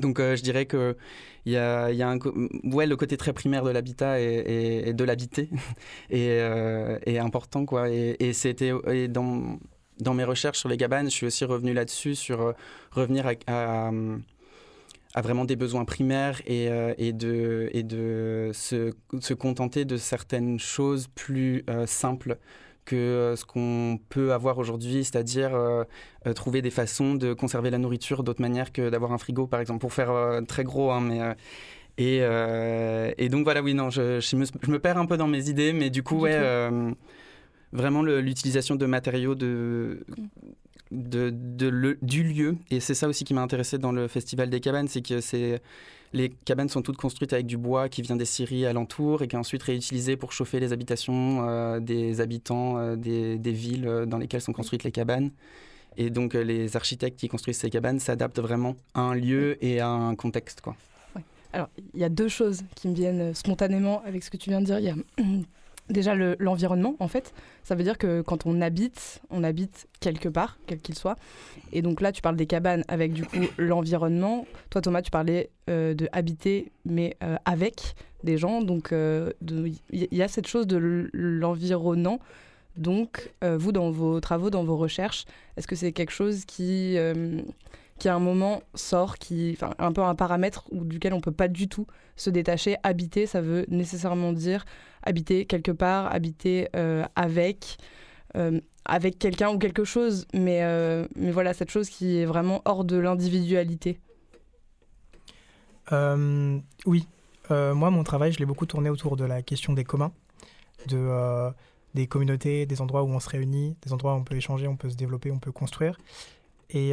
Donc 0.00 0.18
je 0.18 0.42
dirais 0.42 0.66
que 0.66 0.96
il 1.46 1.52
y 1.52 1.56
a, 1.56 2.16
ouais, 2.64 2.86
le 2.86 2.96
côté 2.96 3.16
très 3.16 3.32
primaire 3.32 3.62
de 3.62 3.70
l'habitat 3.70 4.20
et, 4.20 4.92
de 4.92 5.04
l'habiter 5.04 5.48
est, 6.10 6.40
euh, 6.40 6.98
important. 7.20 7.64
Quoi. 7.64 7.88
Et, 7.88 8.32
c'était 8.32 8.72
dans, 9.08 10.14
mes 10.14 10.24
recherches 10.24 10.58
sur 10.58 10.68
les 10.68 10.76
cabanes, 10.76 11.08
je 11.08 11.14
suis 11.14 11.26
aussi 11.26 11.44
revenu 11.44 11.72
là-dessus, 11.72 12.16
sur 12.16 12.40
euh, 12.40 12.52
revenir 12.90 13.30
à, 13.46 13.92
vraiment 15.22 15.44
des 15.44 15.54
besoins 15.54 15.84
primaires 15.84 16.42
et, 16.46 16.68
euh, 16.68 16.94
de, 16.98 17.70
de 17.80 18.50
se, 18.52 18.92
se, 19.20 19.32
contenter 19.32 19.84
de 19.84 19.96
certaines 19.96 20.58
choses 20.58 21.06
plus 21.14 21.64
simples 21.86 22.38
que 22.86 22.96
euh, 22.96 23.36
ce 23.36 23.44
qu'on 23.44 23.98
peut 24.08 24.32
avoir 24.32 24.56
aujourd'hui, 24.56 25.04
c'est-à-dire 25.04 25.54
euh, 25.54 25.84
euh, 26.26 26.32
trouver 26.32 26.62
des 26.62 26.70
façons 26.70 27.14
de 27.14 27.34
conserver 27.34 27.68
la 27.68 27.76
nourriture 27.76 28.22
d'autre 28.22 28.40
manière 28.40 28.72
que 28.72 28.88
d'avoir 28.88 29.12
un 29.12 29.18
frigo, 29.18 29.46
par 29.46 29.60
exemple, 29.60 29.80
pour 29.80 29.92
faire 29.92 30.40
très 30.48 30.64
gros. 30.64 30.90
Hein, 30.90 31.02
mais, 31.02 31.20
et, 31.98 32.22
et, 33.18 33.28
donc 33.28 33.44
voilà, 33.44 33.62
oui, 33.62 33.74
non, 33.74 33.90
je, 33.90 34.20
je, 34.20 34.36
me, 34.36 34.78
perds 34.78 34.98
un 34.98 35.06
peu 35.06 35.18
dans 35.18 35.26
mes 35.26 35.50
idées, 35.50 35.74
mais 35.74 35.90
du 35.90 36.02
coup, 36.02 36.20
ouais, 36.20 36.70
vraiment 37.72 38.02
l'utilisation 38.02 38.76
de 38.76 38.86
matériaux 38.86 39.34
de, 39.34 40.04
de, 40.92 41.30
de 41.30 41.98
du 42.00 42.22
lieu. 42.22 42.56
Et 42.70 42.80
c'est 42.80 42.94
ça 42.94 43.08
aussi 43.08 43.24
qui 43.24 43.34
m'a 43.34 43.42
intéressé 43.42 43.78
dans 43.78 43.92
le 43.92 44.08
Festival 44.08 44.48
des 44.48 44.60
cabanes, 44.60 44.88
c'est 44.88 45.02
que 45.02 45.20
c'est 45.20 45.60
les 46.16 46.30
cabanes 46.30 46.68
sont 46.68 46.82
toutes 46.82 46.96
construites 46.96 47.32
avec 47.32 47.46
du 47.46 47.56
bois 47.56 47.88
qui 47.88 48.02
vient 48.02 48.16
des 48.16 48.24
scieries 48.24 48.66
alentours 48.66 49.22
et 49.22 49.28
qui 49.28 49.36
est 49.36 49.38
ensuite 49.38 49.62
réutilisé 49.62 50.16
pour 50.16 50.32
chauffer 50.32 50.58
les 50.60 50.72
habitations 50.72 51.46
euh, 51.48 51.78
des 51.78 52.20
habitants 52.20 52.78
euh, 52.78 52.96
des, 52.96 53.52
villes 53.52 53.86
euh, 53.86 54.06
dans 54.06 54.18
lesquelles 54.18 54.40
sont 54.40 54.54
construites 54.54 54.82
les 54.82 54.92
cabanes. 54.92 55.30
Et 55.98 56.10
donc 56.10 56.34
les 56.34 56.76
architectes 56.76 57.18
qui 57.18 57.28
construisent 57.28 57.58
ces 57.58 57.70
cabanes 57.70 58.00
s'adaptent 58.00 58.40
vraiment 58.40 58.76
à 58.94 59.00
un 59.00 59.14
lieu 59.14 59.62
et 59.64 59.80
à 59.80 59.88
un 59.88 60.14
contexte. 60.14 60.60
Quoi. 60.60 60.76
Alors, 61.52 61.68
il 61.94 62.00
y 62.00 62.04
a 62.04 62.10
deux 62.10 62.28
choses 62.28 62.64
qui 62.74 62.88
me 62.88 62.94
viennent 62.94 63.34
spontanément 63.34 64.02
avec 64.04 64.22
ce 64.22 64.30
que 64.30 64.36
tu 64.36 64.50
viens 64.50 64.60
de 64.60 64.66
dire. 64.66 64.78
Il 64.78 64.84
y 64.84 64.90
a 64.90 64.96
déjà 65.88 66.14
l'environnement, 66.38 66.96
en 66.98 67.08
fait. 67.08 67.32
Ça 67.62 67.74
veut 67.74 67.84
dire 67.84 67.98
que 67.98 68.20
quand 68.20 68.46
on 68.46 68.60
habite, 68.60 69.20
on 69.30 69.44
habite 69.44 69.88
quelque 70.00 70.28
part, 70.28 70.58
quel 70.66 70.80
qu'il 70.80 70.94
soit. 70.94 71.16
Et 71.72 71.82
donc 71.82 72.00
là, 72.00 72.12
tu 72.12 72.22
parles 72.22 72.36
des 72.36 72.46
cabanes 72.46 72.84
avec 72.88 73.12
du 73.12 73.24
coup 73.24 73.36
l'environnement. 73.58 74.46
Toi, 74.70 74.80
Thomas, 74.80 75.02
tu 75.02 75.10
parlais 75.10 75.50
euh, 75.70 75.94
de 75.94 76.08
habiter, 76.12 76.72
mais 76.84 77.16
euh, 77.22 77.36
avec 77.44 77.94
des 78.24 78.38
gens. 78.38 78.62
Donc 78.62 78.92
euh, 78.92 79.32
il 79.50 79.78
y 79.90 80.22
a 80.22 80.28
cette 80.28 80.46
chose 80.46 80.66
de 80.66 81.08
l'environnement. 81.12 82.20
Donc, 82.76 83.32
vous, 83.42 83.72
dans 83.72 83.90
vos 83.90 84.20
travaux, 84.20 84.50
dans 84.50 84.62
vos 84.62 84.76
recherches, 84.76 85.24
est-ce 85.56 85.66
que 85.66 85.74
c'est 85.74 85.92
quelque 85.92 86.10
chose 86.10 86.44
qui, 86.44 86.98
qui 87.98 88.08
à 88.10 88.14
un 88.14 88.18
moment 88.18 88.62
sort, 88.74 89.16
qui, 89.16 89.56
enfin, 89.56 89.70
un 89.78 89.92
peu 89.92 90.02
un 90.02 90.14
paramètre 90.14 90.66
duquel 90.70 91.14
on 91.14 91.22
peut 91.22 91.32
pas 91.32 91.48
du 91.48 91.68
tout 91.68 91.86
se 92.16 92.28
détacher? 92.28 92.76
Habiter, 92.82 93.24
ça 93.24 93.40
veut 93.40 93.64
nécessairement 93.70 94.34
dire 94.34 94.66
habiter 95.06 95.46
quelque 95.46 95.70
part, 95.70 96.12
habiter 96.12 96.68
euh, 96.76 97.04
avec, 97.14 97.78
euh, 98.36 98.60
avec 98.84 99.18
quelqu'un 99.18 99.50
ou 99.50 99.58
quelque 99.58 99.84
chose, 99.84 100.26
mais, 100.34 100.62
euh, 100.62 101.06
mais 101.14 101.30
voilà, 101.30 101.54
cette 101.54 101.70
chose 101.70 101.88
qui 101.88 102.18
est 102.18 102.26
vraiment 102.26 102.60
hors 102.64 102.84
de 102.84 102.96
l'individualité. 102.98 103.98
oui, 105.92 107.06
moi, 107.48 107.90
mon 107.90 108.02
travail, 108.02 108.32
je 108.32 108.38
l'ai 108.38 108.44
beaucoup 108.44 108.66
tourné 108.66 108.90
autour 108.90 109.16
de 109.16 109.24
la 109.24 109.40
question 109.40 109.72
des 109.72 109.84
communs, 109.84 110.12
de, 110.88 111.52
des 111.94 112.08
communautés, 112.08 112.66
des 112.66 112.80
endroits 112.80 113.04
où 113.04 113.08
on 113.08 113.20
se 113.20 113.28
réunit, 113.28 113.76
des 113.82 113.92
endroits 113.92 114.14
où 114.14 114.16
on 114.16 114.24
peut 114.24 114.34
échanger, 114.34 114.66
on 114.66 114.76
peut 114.76 114.90
se 114.90 114.96
développer, 114.96 115.30
on 115.30 115.38
peut 115.38 115.52
construire. 115.52 115.96
Et 116.70 116.92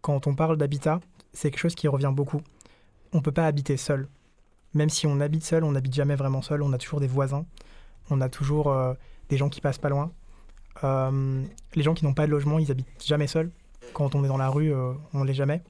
quand 0.00 0.26
on 0.26 0.34
parle 0.34 0.56
d'habitat, 0.56 1.00
c'est 1.32 1.52
quelque 1.52 1.60
chose 1.60 1.76
qui 1.76 1.86
revient 1.86 2.12
beaucoup. 2.12 2.42
On 3.12 3.18
ne 3.18 3.22
peut 3.22 3.30
pas 3.30 3.46
habiter 3.46 3.76
seul 3.76 4.08
même 4.74 4.90
si 4.90 5.06
on 5.06 5.20
habite 5.20 5.44
seul, 5.44 5.64
on 5.64 5.72
n'habite 5.72 5.94
jamais 5.94 6.14
vraiment 6.14 6.42
seul, 6.42 6.62
on 6.62 6.72
a 6.72 6.78
toujours 6.78 7.00
des 7.00 7.06
voisins, 7.06 7.46
on 8.10 8.20
a 8.20 8.28
toujours 8.28 8.68
euh, 8.68 8.94
des 9.28 9.36
gens 9.36 9.48
qui 9.48 9.60
passent 9.60 9.78
pas 9.78 9.88
loin. 9.88 10.12
Euh, 10.84 11.42
les 11.74 11.82
gens 11.82 11.94
qui 11.94 12.04
n'ont 12.04 12.14
pas 12.14 12.26
de 12.26 12.30
logement, 12.30 12.58
ils 12.58 12.70
habitent 12.70 13.04
jamais 13.04 13.26
seuls. 13.26 13.50
Quand 13.94 14.14
on 14.14 14.24
est 14.24 14.28
dans 14.28 14.36
la 14.36 14.48
rue, 14.48 14.74
euh, 14.74 14.92
on 15.14 15.24
l'est 15.24 15.34
jamais. 15.34 15.62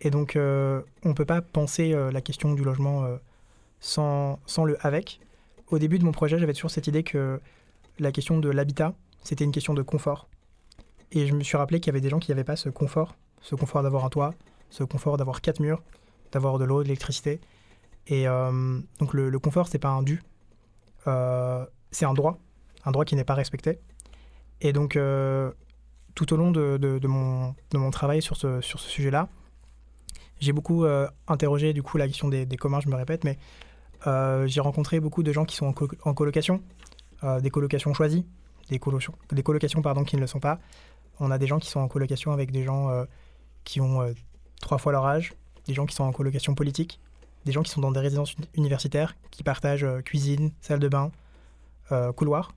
Et 0.00 0.10
donc, 0.10 0.32
on 0.36 1.08
ne 1.08 1.12
peut 1.12 1.26
pas 1.26 1.42
penser 1.42 1.94
la 2.10 2.22
question 2.22 2.54
du 2.54 2.64
logement 2.64 3.06
sans, 3.80 4.38
sans 4.46 4.64
le 4.64 4.78
avec. 4.80 5.20
Au 5.68 5.78
début 5.78 5.98
de 5.98 6.04
mon 6.04 6.12
projet, 6.12 6.38
j'avais 6.38 6.54
toujours 6.54 6.70
cette 6.70 6.86
idée 6.86 7.02
que 7.02 7.38
la 7.98 8.10
question 8.10 8.38
de 8.38 8.48
l'habitat, 8.48 8.94
c'était 9.22 9.44
une 9.44 9.52
question 9.52 9.74
de 9.74 9.82
confort. 9.82 10.26
Et 11.12 11.26
je 11.26 11.34
me 11.34 11.42
suis 11.42 11.58
rappelé 11.58 11.80
qu'il 11.80 11.88
y 11.88 11.90
avait 11.90 12.00
des 12.00 12.08
gens 12.08 12.18
qui 12.18 12.30
n'avaient 12.30 12.44
pas 12.44 12.56
ce 12.56 12.70
confort, 12.70 13.14
ce 13.42 13.54
confort 13.54 13.82
d'avoir 13.82 14.06
un 14.06 14.08
toit, 14.08 14.32
ce 14.70 14.84
confort 14.84 15.18
d'avoir 15.18 15.42
quatre 15.42 15.60
murs, 15.60 15.82
d'avoir 16.32 16.58
de 16.58 16.64
l'eau, 16.64 16.82
de 16.82 16.88
l'électricité. 16.88 17.40
Et 18.06 18.26
euh, 18.26 18.80
donc 18.98 19.14
le, 19.14 19.38
confort, 19.38 19.68
c'est 19.68 19.78
pas 19.78 19.88
un 19.88 20.02
dû, 20.02 20.22
euh, 21.06 21.64
c'est 21.90 22.04
un 22.04 22.14
droit, 22.14 22.38
un 22.84 22.90
droit 22.90 23.04
qui 23.04 23.14
n'est 23.16 23.24
pas 23.24 23.34
respecté. 23.34 23.78
Et 24.60 24.72
donc 24.72 24.96
euh, 24.96 25.52
tout 26.14 26.32
au 26.32 26.36
long 26.36 26.50
de, 26.50 27.06
mon, 27.06 27.90
travail 27.90 28.22
sur 28.22 28.36
ce, 28.36 28.60
sujet-là, 28.60 29.28
j'ai 30.40 30.52
beaucoup 30.52 30.84
interrogé 31.28 31.72
du 31.72 31.82
coup 31.82 31.98
la 31.98 32.06
question 32.06 32.28
des, 32.28 32.46
communs, 32.56 32.80
je 32.80 32.88
me 32.88 32.96
répète, 32.96 33.24
mais 33.24 33.38
j'ai 34.48 34.60
rencontré 34.60 35.00
beaucoup 35.00 35.22
de 35.22 35.32
gens 35.32 35.44
qui 35.44 35.56
sont 35.56 35.66
en, 35.66 35.74
en 36.08 36.14
colocation, 36.14 36.62
des 37.22 37.50
colocations 37.50 37.94
choisies, 37.94 38.26
des, 38.70 38.78
colocations, 38.78 39.14
des 39.30 39.42
colocations 39.42 39.82
pardon, 39.82 40.04
qui 40.04 40.16
ne 40.16 40.20
le 40.20 40.26
sont 40.26 40.40
pas. 40.40 40.58
On 41.20 41.30
a 41.30 41.38
des 41.38 41.46
gens 41.46 41.58
qui 41.58 41.68
sont 41.68 41.80
en 41.80 41.88
colocation 41.88 42.32
avec 42.32 42.50
des 42.50 42.64
gens 42.64 43.04
qui 43.64 43.80
ont 43.80 44.14
trois 44.60 44.78
fois 44.78 44.92
leur 44.92 45.06
âge, 45.06 45.34
des 45.66 45.74
gens 45.74 45.86
qui 45.86 45.94
sont 45.94 46.04
en 46.04 46.12
colocation 46.12 46.54
politique, 46.54 47.00
des 47.44 47.52
gens 47.52 47.62
qui 47.62 47.70
sont 47.70 47.80
dans 47.80 47.92
des 47.92 48.00
résidences 48.00 48.34
universitaires, 48.54 49.16
qui 49.30 49.42
partagent 49.42 49.86
cuisine, 50.04 50.52
salle 50.60 50.80
de 50.80 50.88
bain, 50.88 51.10
couloir, 52.16 52.52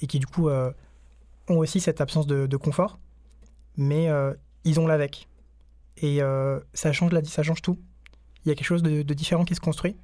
et 0.00 0.06
qui 0.06 0.18
du 0.18 0.26
coup 0.26 0.48
ont 1.48 1.58
aussi 1.58 1.80
cette 1.80 2.00
absence 2.00 2.26
de, 2.26 2.56
confort, 2.56 2.98
mais 3.76 4.08
euh, 4.08 4.34
ils 4.64 4.80
ont 4.80 4.86
l'avec. 4.86 5.28
Et 5.98 6.22
euh, 6.22 6.60
ça, 6.74 6.92
change 6.92 7.12
la, 7.12 7.22
ça 7.24 7.42
change 7.42 7.62
tout. 7.62 7.78
Il 8.44 8.48
y 8.48 8.52
a 8.52 8.54
quelque 8.54 8.66
chose 8.66 8.82
de, 8.82 9.02
différent 9.14 9.44
qui 9.44 9.54
se 9.54 9.60
construit. 9.60 9.96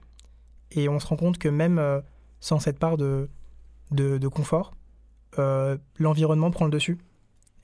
Et 0.71 0.89
on 0.89 1.01
se 1.01 1.07
rend 1.07 1.17
compte 1.17 1.39
que 1.39 1.49
même 1.49 1.79
euh, 1.79 2.01
sans 2.41 2.59
cette 2.59 2.79
part 2.79 2.97
de, 2.97 3.29
confort, 4.29 4.75
l'environnement 5.99 6.51
prend 6.51 6.65
le 6.65 6.71
dessus 6.71 6.99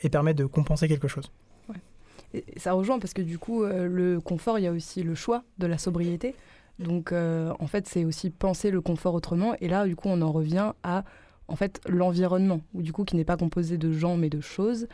et 0.00 0.08
permet 0.08 0.34
de 0.34 0.46
compenser 0.46 0.88
quelque 0.88 1.08
chose. 1.08 1.30
Ça 2.56 2.72
rejoint 2.72 2.98
parce 2.98 3.14
que 3.14 3.22
du 3.22 3.38
coup, 3.38 3.64
le 3.64 4.20
confort, 4.20 4.58
il 4.58 4.62
y 4.62 4.66
a 4.66 4.72
aussi 4.72 5.02
le 5.02 5.14
choix 5.14 5.44
de 5.58 5.66
la 5.66 5.78
sobriété. 5.78 6.34
Donc 6.78 7.12
en 7.12 7.66
fait, 7.66 7.86
c'est 7.86 8.04
aussi 8.04 8.30
penser 8.30 8.70
le 8.70 8.80
confort 8.80 9.14
autrement. 9.14 9.54
Et 9.60 9.68
là, 9.68 9.86
du 9.86 9.96
coup, 9.96 10.08
on 10.08 10.22
en 10.22 10.32
revient 10.32 10.72
à 10.82 11.04
en 11.48 11.56
fait 11.56 11.80
l'environnement, 11.86 12.60
ou 12.72 12.82
du 12.82 12.92
coup 12.92 13.04
qui 13.04 13.16
n'est 13.16 13.24
pas 13.24 13.36
composé 13.36 13.76
de 13.78 13.92
gens 13.92 14.16
mais 14.16 14.30
de 14.30 14.40
choses. 14.40 14.86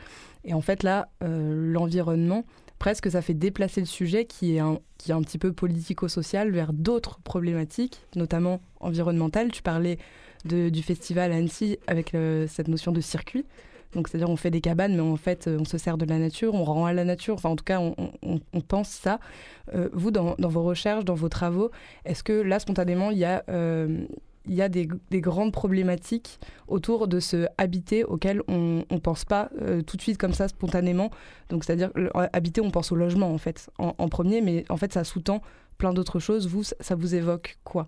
Et 0.43 0.53
en 0.53 0.61
fait 0.61 0.83
là, 0.83 1.09
euh, 1.23 1.71
l'environnement, 1.71 2.43
presque 2.79 3.09
ça 3.09 3.21
fait 3.21 3.33
déplacer 3.33 3.79
le 3.79 3.87
sujet 3.87 4.25
qui 4.25 4.55
est 4.55 4.59
un, 4.59 4.79
qui 4.97 5.11
est 5.11 5.13
un 5.13 5.21
petit 5.21 5.37
peu 5.37 5.53
politico-social 5.53 6.51
vers 6.51 6.73
d'autres 6.73 7.19
problématiques, 7.21 8.05
notamment 8.15 8.59
environnementales. 8.79 9.51
Tu 9.51 9.61
parlais 9.61 9.97
du 10.43 10.81
festival 10.81 11.31
Annecy 11.31 11.77
avec 11.85 12.15
cette 12.47 12.67
notion 12.67 12.91
de 12.91 12.99
circuit. 12.99 13.45
Donc, 13.93 14.07
c'est-à-dire, 14.07 14.29
on 14.29 14.35
fait 14.35 14.51
des 14.51 14.61
cabanes, 14.61 14.95
mais 14.95 15.01
en 15.01 15.17
fait, 15.17 15.47
on 15.47 15.65
se 15.65 15.77
sert 15.77 15.97
de 15.97 16.05
la 16.05 16.17
nature, 16.17 16.53
on 16.53 16.63
rend 16.63 16.85
à 16.85 16.93
la 16.93 17.03
nature. 17.03 17.35
Enfin, 17.35 17.49
en 17.49 17.55
tout 17.55 17.63
cas, 17.63 17.79
on, 17.79 18.61
pense 18.61 18.89
ça. 18.89 19.19
Euh, 19.73 19.89
vous, 19.93 20.11
dans, 20.11 20.35
vos 20.37 20.63
recherches, 20.63 21.05
dans 21.05 21.13
vos 21.13 21.29
travaux, 21.29 21.71
est-ce 22.05 22.23
que 22.23 22.33
là, 22.33 22.59
spontanément, 22.59 23.11
il 23.11 23.17
y 23.17 23.25
a, 23.25 23.43
euh, 23.49 24.05
il 24.45 24.55
y 24.55 24.61
a 24.61 24.69
des, 24.69 24.87
grandes 25.13 25.51
problématiques 25.51 26.39
autour 26.67 27.07
de 27.07 27.19
ce 27.19 27.47
habiter 27.57 28.03
auquel 28.03 28.41
on 28.47 28.83
ne 28.89 28.97
pense 28.99 29.25
pas 29.25 29.49
euh, 29.61 29.81
tout 29.81 29.97
de 29.97 30.01
suite 30.01 30.17
comme 30.17 30.33
ça 30.33 30.47
spontanément? 30.47 31.11
Donc 31.49 31.63
c'est-à-dire 31.63 31.91
habiter, 32.33 32.61
on 32.61 32.71
pense 32.71 32.91
au 32.91 32.95
logement 32.95 33.31
en 33.31 33.37
fait 33.37 33.69
en, 33.77 34.07
premier, 34.09 34.41
mais 34.41 34.65
en 34.69 34.77
fait 34.77 34.93
ça 34.93 35.03
sous-tend 35.03 35.41
plein 35.77 35.93
d'autres 35.93 36.19
choses. 36.19 36.47
Vous, 36.47 36.63
ça 36.63 36.95
vous 36.95 37.15
évoque 37.15 37.57
quoi? 37.63 37.87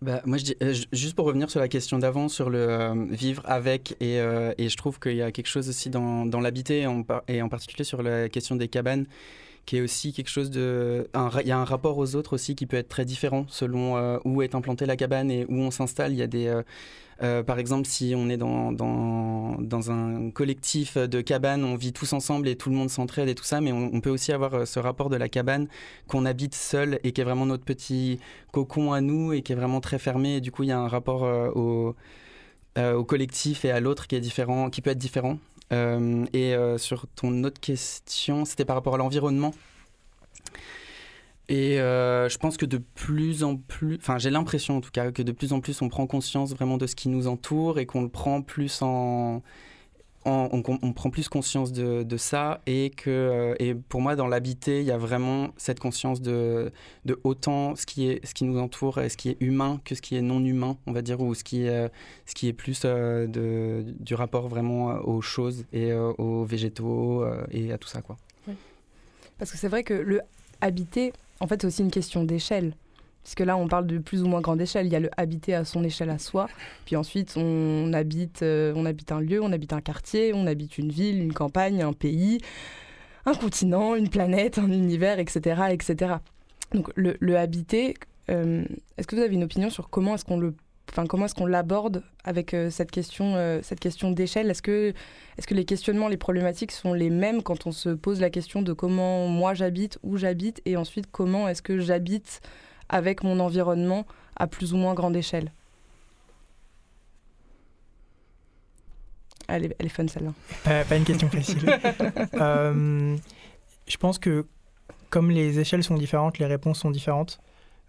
Bah, 0.00 0.22
moi, 0.24 0.38
je 0.38 0.44
dis, 0.44 0.56
euh, 0.62 0.74
juste 0.92 1.16
pour 1.16 1.26
revenir 1.26 1.50
sur 1.50 1.60
la 1.60 1.68
question 1.68 1.98
d'avant, 1.98 2.28
sur 2.28 2.50
le 2.50 2.58
euh, 2.58 3.06
vivre 3.10 3.42
avec, 3.46 3.96
et, 4.00 4.16
et, 4.16 4.68
je 4.68 4.76
trouve 4.76 5.00
qu'il 5.00 5.16
y 5.16 5.22
a 5.22 5.32
quelque 5.32 5.48
chose 5.48 5.68
aussi 5.68 5.90
dans, 5.90 6.24
dans 6.24 6.40
l'habiter, 6.40 6.86
et 7.28 7.42
en 7.42 7.48
particulier 7.48 7.84
sur 7.84 8.02
la 8.02 8.28
question 8.28 8.54
des 8.54 8.68
cabanes, 8.68 9.06
qui 9.66 9.76
est 9.76 9.80
aussi 9.82 10.12
quelque 10.12 10.30
chose 10.30 10.50
de... 10.50 11.08
Il 11.42 11.46
y 11.46 11.52
a 11.52 11.58
un 11.58 11.64
rapport 11.64 11.98
aux 11.98 12.14
autres 12.14 12.32
aussi 12.32 12.54
qui 12.54 12.64
peut 12.64 12.78
être 12.78 12.88
très 12.88 13.04
différent 13.04 13.44
selon 13.48 13.98
euh, 13.98 14.18
où 14.24 14.40
est 14.40 14.54
implantée 14.54 14.86
la 14.86 14.96
cabane 14.96 15.30
et 15.30 15.44
où 15.46 15.56
on 15.56 15.70
s'installe. 15.70 16.12
Il 16.12 16.18
y 16.18 16.22
a 16.22 16.26
des... 16.26 16.62
Euh, 17.22 17.40
euh, 17.40 17.42
par 17.42 17.58
exemple, 17.58 17.86
si 17.86 18.14
on 18.16 18.28
est 18.28 18.36
dans, 18.36 18.72
dans, 18.72 19.90
un 19.90 20.30
collectif 20.30 20.96
de 20.96 21.20
cabanes, 21.20 21.64
on 21.64 21.76
vit 21.76 21.92
tous 21.92 22.12
ensemble 22.12 22.48
et 22.48 22.56
tout 22.56 22.70
le 22.70 22.76
monde 22.76 22.90
s'entraide 22.90 23.28
et 23.28 23.34
tout 23.34 23.44
ça, 23.44 23.60
mais 23.60 23.72
on, 23.72 24.00
peut 24.00 24.10
aussi 24.10 24.32
avoir 24.32 24.66
ce 24.66 24.78
rapport 24.78 25.10
de 25.10 25.16
la 25.16 25.28
cabane 25.28 25.68
qu'on 26.06 26.24
habite 26.24 26.54
seul 26.54 27.00
et 27.04 27.12
qui 27.12 27.20
est 27.20 27.24
vraiment 27.24 27.46
notre 27.46 27.64
petit 27.64 28.20
cocon 28.52 28.92
à 28.92 29.00
nous 29.00 29.32
et 29.32 29.42
qui 29.42 29.52
est 29.52 29.56
vraiment 29.56 29.80
très 29.80 29.98
fermé. 29.98 30.36
Et 30.36 30.40
du 30.40 30.52
coup, 30.52 30.62
il 30.62 30.68
y 30.68 30.72
a 30.72 30.78
un 30.78 30.88
rapport 30.88 31.22
au, 31.56 31.94
au 32.76 33.04
collectif 33.04 33.64
et 33.64 33.70
à 33.70 33.80
l'autre 33.80 34.06
qui 34.06 34.20
qui 34.20 34.82
peut 34.82 34.90
être 34.90 34.98
différent. 34.98 35.38
Euh, 35.72 36.24
et 36.32 36.54
euh, 36.54 36.78
sur 36.78 37.06
ton 37.14 37.44
autre 37.44 37.60
question, 37.60 38.44
c'était 38.44 38.64
par 38.64 38.76
rapport 38.76 38.94
à 38.94 38.98
l'environnement. 38.98 39.52
Et 41.48 41.80
euh, 41.80 42.28
je 42.28 42.36
pense 42.36 42.58
que 42.58 42.66
de 42.66 42.76
plus 42.76 43.42
en 43.42 43.56
plus, 43.56 43.96
enfin 43.96 44.18
j'ai 44.18 44.28
l'impression 44.28 44.76
en 44.76 44.80
tout 44.82 44.90
cas 44.90 45.10
que 45.12 45.22
de 45.22 45.32
plus 45.32 45.54
en 45.54 45.60
plus 45.60 45.80
on 45.80 45.88
prend 45.88 46.06
conscience 46.06 46.52
vraiment 46.52 46.76
de 46.76 46.86
ce 46.86 46.94
qui 46.94 47.08
nous 47.08 47.26
entoure 47.26 47.78
et 47.78 47.86
qu'on 47.86 48.02
le 48.02 48.10
prend 48.10 48.42
plus 48.42 48.82
en, 48.82 49.42
on, 50.26 50.92
prend 50.92 51.08
plus 51.08 51.30
conscience 51.30 51.72
de, 51.72 52.16
ça 52.18 52.60
et 52.66 52.90
que 52.90 53.08
euh, 53.08 53.54
et 53.60 53.74
pour 53.74 54.02
moi 54.02 54.14
dans 54.14 54.26
l'habiter 54.26 54.80
il 54.80 54.86
y 54.86 54.90
a 54.90 54.98
vraiment 54.98 55.48
cette 55.56 55.80
conscience 55.80 56.20
de, 56.20 56.70
de, 57.06 57.18
autant 57.24 57.74
ce 57.76 57.86
qui 57.86 58.10
est 58.10 58.26
ce 58.26 58.34
qui 58.34 58.44
nous 58.44 58.58
entoure 58.58 59.00
et 59.00 59.08
ce 59.08 59.16
qui 59.16 59.30
est 59.30 59.38
humain 59.40 59.80
que 59.86 59.94
ce 59.94 60.02
qui 60.02 60.16
est 60.16 60.22
non 60.22 60.44
humain 60.44 60.76
on 60.86 60.92
va 60.92 61.00
dire 61.00 61.22
ou 61.22 61.34
ce 61.34 61.44
qui 61.44 61.62
est 61.62 61.90
ce 62.26 62.34
qui 62.34 62.48
est 62.48 62.52
plus 62.52 62.82
euh, 62.84 63.26
du 64.00 64.14
rapport 64.14 64.48
vraiment 64.48 64.88
aux 64.98 65.22
choses 65.22 65.64
et 65.72 65.94
aux 65.94 66.44
végétaux 66.44 67.24
et 67.50 67.72
à 67.72 67.78
tout 67.78 67.88
ça 67.88 68.02
quoi. 68.02 68.18
Parce 69.38 69.50
que 69.50 69.56
c'est 69.56 69.68
vrai 69.68 69.82
que 69.82 69.94
le 69.94 70.20
habiter 70.60 71.12
en 71.40 71.46
fait 71.46 71.62
c'est 71.62 71.66
aussi 71.66 71.82
une 71.82 71.90
question 71.90 72.24
d'échelle 72.24 72.74
puisque 73.22 73.40
là 73.40 73.58
on 73.58 73.68
parle 73.68 73.86
de 73.86 73.98
plus 73.98 74.22
ou 74.22 74.26
moins 74.26 74.40
grande 74.40 74.60
échelle. 74.60 74.86
Il 74.86 74.92
y 74.92 74.96
a 74.96 75.00
le 75.00 75.10
habiter 75.18 75.54
à 75.54 75.64
son 75.64 75.84
échelle 75.84 76.08
à 76.08 76.18
soi, 76.18 76.48
puis 76.86 76.96
ensuite 76.96 77.34
on 77.36 77.92
habite, 77.92 78.42
euh, 78.42 78.72
on 78.74 78.86
habite 78.86 79.12
un 79.12 79.20
lieu, 79.20 79.42
on 79.42 79.52
habite 79.52 79.74
un 79.74 79.82
quartier, 79.82 80.32
on 80.34 80.46
habite 80.46 80.78
une 80.78 80.90
ville, 80.90 81.20
une 81.20 81.34
campagne, 81.34 81.82
un 81.82 81.92
pays, 81.92 82.38
un 83.26 83.34
continent, 83.34 83.94
une 83.94 84.08
planète, 84.08 84.58
un 84.58 84.72
univers, 84.72 85.18
etc. 85.18 85.62
etc. 85.70 86.14
Donc 86.72 86.90
le, 86.96 87.36
habiter, 87.36 87.94
euh, 88.30 88.64
est-ce 88.96 89.06
que 89.06 89.14
vous 89.16 89.22
avez 89.22 89.34
une 89.34 89.44
opinion 89.44 89.68
sur 89.68 89.90
comment 89.90 90.14
est-ce 90.14 90.24
qu'on 90.24 90.38
le 90.38 90.54
Enfin, 90.90 91.06
comment 91.06 91.26
est-ce 91.26 91.34
qu'on 91.34 91.46
l'aborde 91.46 92.02
avec 92.24 92.54
euh, 92.54 92.70
cette 92.70 92.90
question, 92.90 93.60
cette 93.62 93.80
question 93.80 94.10
d'échelle? 94.10 94.50
Est-ce 94.50 94.62
que, 94.62 94.94
est-ce 95.36 95.46
que 95.46 95.54
les 95.54 95.64
questionnements, 95.64 96.08
les 96.08 96.16
problématiques 96.16 96.72
sont 96.72 96.94
les 96.94 97.10
mêmes 97.10 97.42
quand 97.42 97.66
on 97.66 97.72
se 97.72 97.90
pose 97.90 98.20
la 98.20 98.30
question 98.30 98.62
de 98.62 98.72
comment 98.72 99.28
moi 99.28 99.54
j'habite, 99.54 99.98
où 100.02 100.16
j'habite, 100.16 100.62
et 100.64 100.76
ensuite 100.76 101.06
comment 101.10 101.48
est-ce 101.48 101.62
que 101.62 101.78
j'habite 101.78 102.40
avec 102.88 103.22
mon 103.22 103.38
environnement 103.38 104.06
à 104.36 104.46
plus 104.46 104.72
ou 104.72 104.76
moins 104.76 104.94
grande 104.94 105.16
échelle? 105.16 105.52
Elle 109.48 109.64
est, 109.64 109.76
elle 109.78 109.86
est 109.86 109.90
fun 109.90 110.06
celle-là. 110.06 110.84
pas 110.84 110.96
une 110.96 111.04
question 111.04 111.28
facile. 111.28 111.64
Euh, 112.40 113.16
je 113.86 113.96
pense 113.96 114.18
que 114.18 114.46
comme 115.10 115.30
les 115.30 115.58
échelles 115.58 115.82
sont 115.82 115.96
différentes, 115.96 116.38
les 116.38 116.46
réponses 116.46 116.80
sont 116.80 116.90
différentes. 116.90 117.40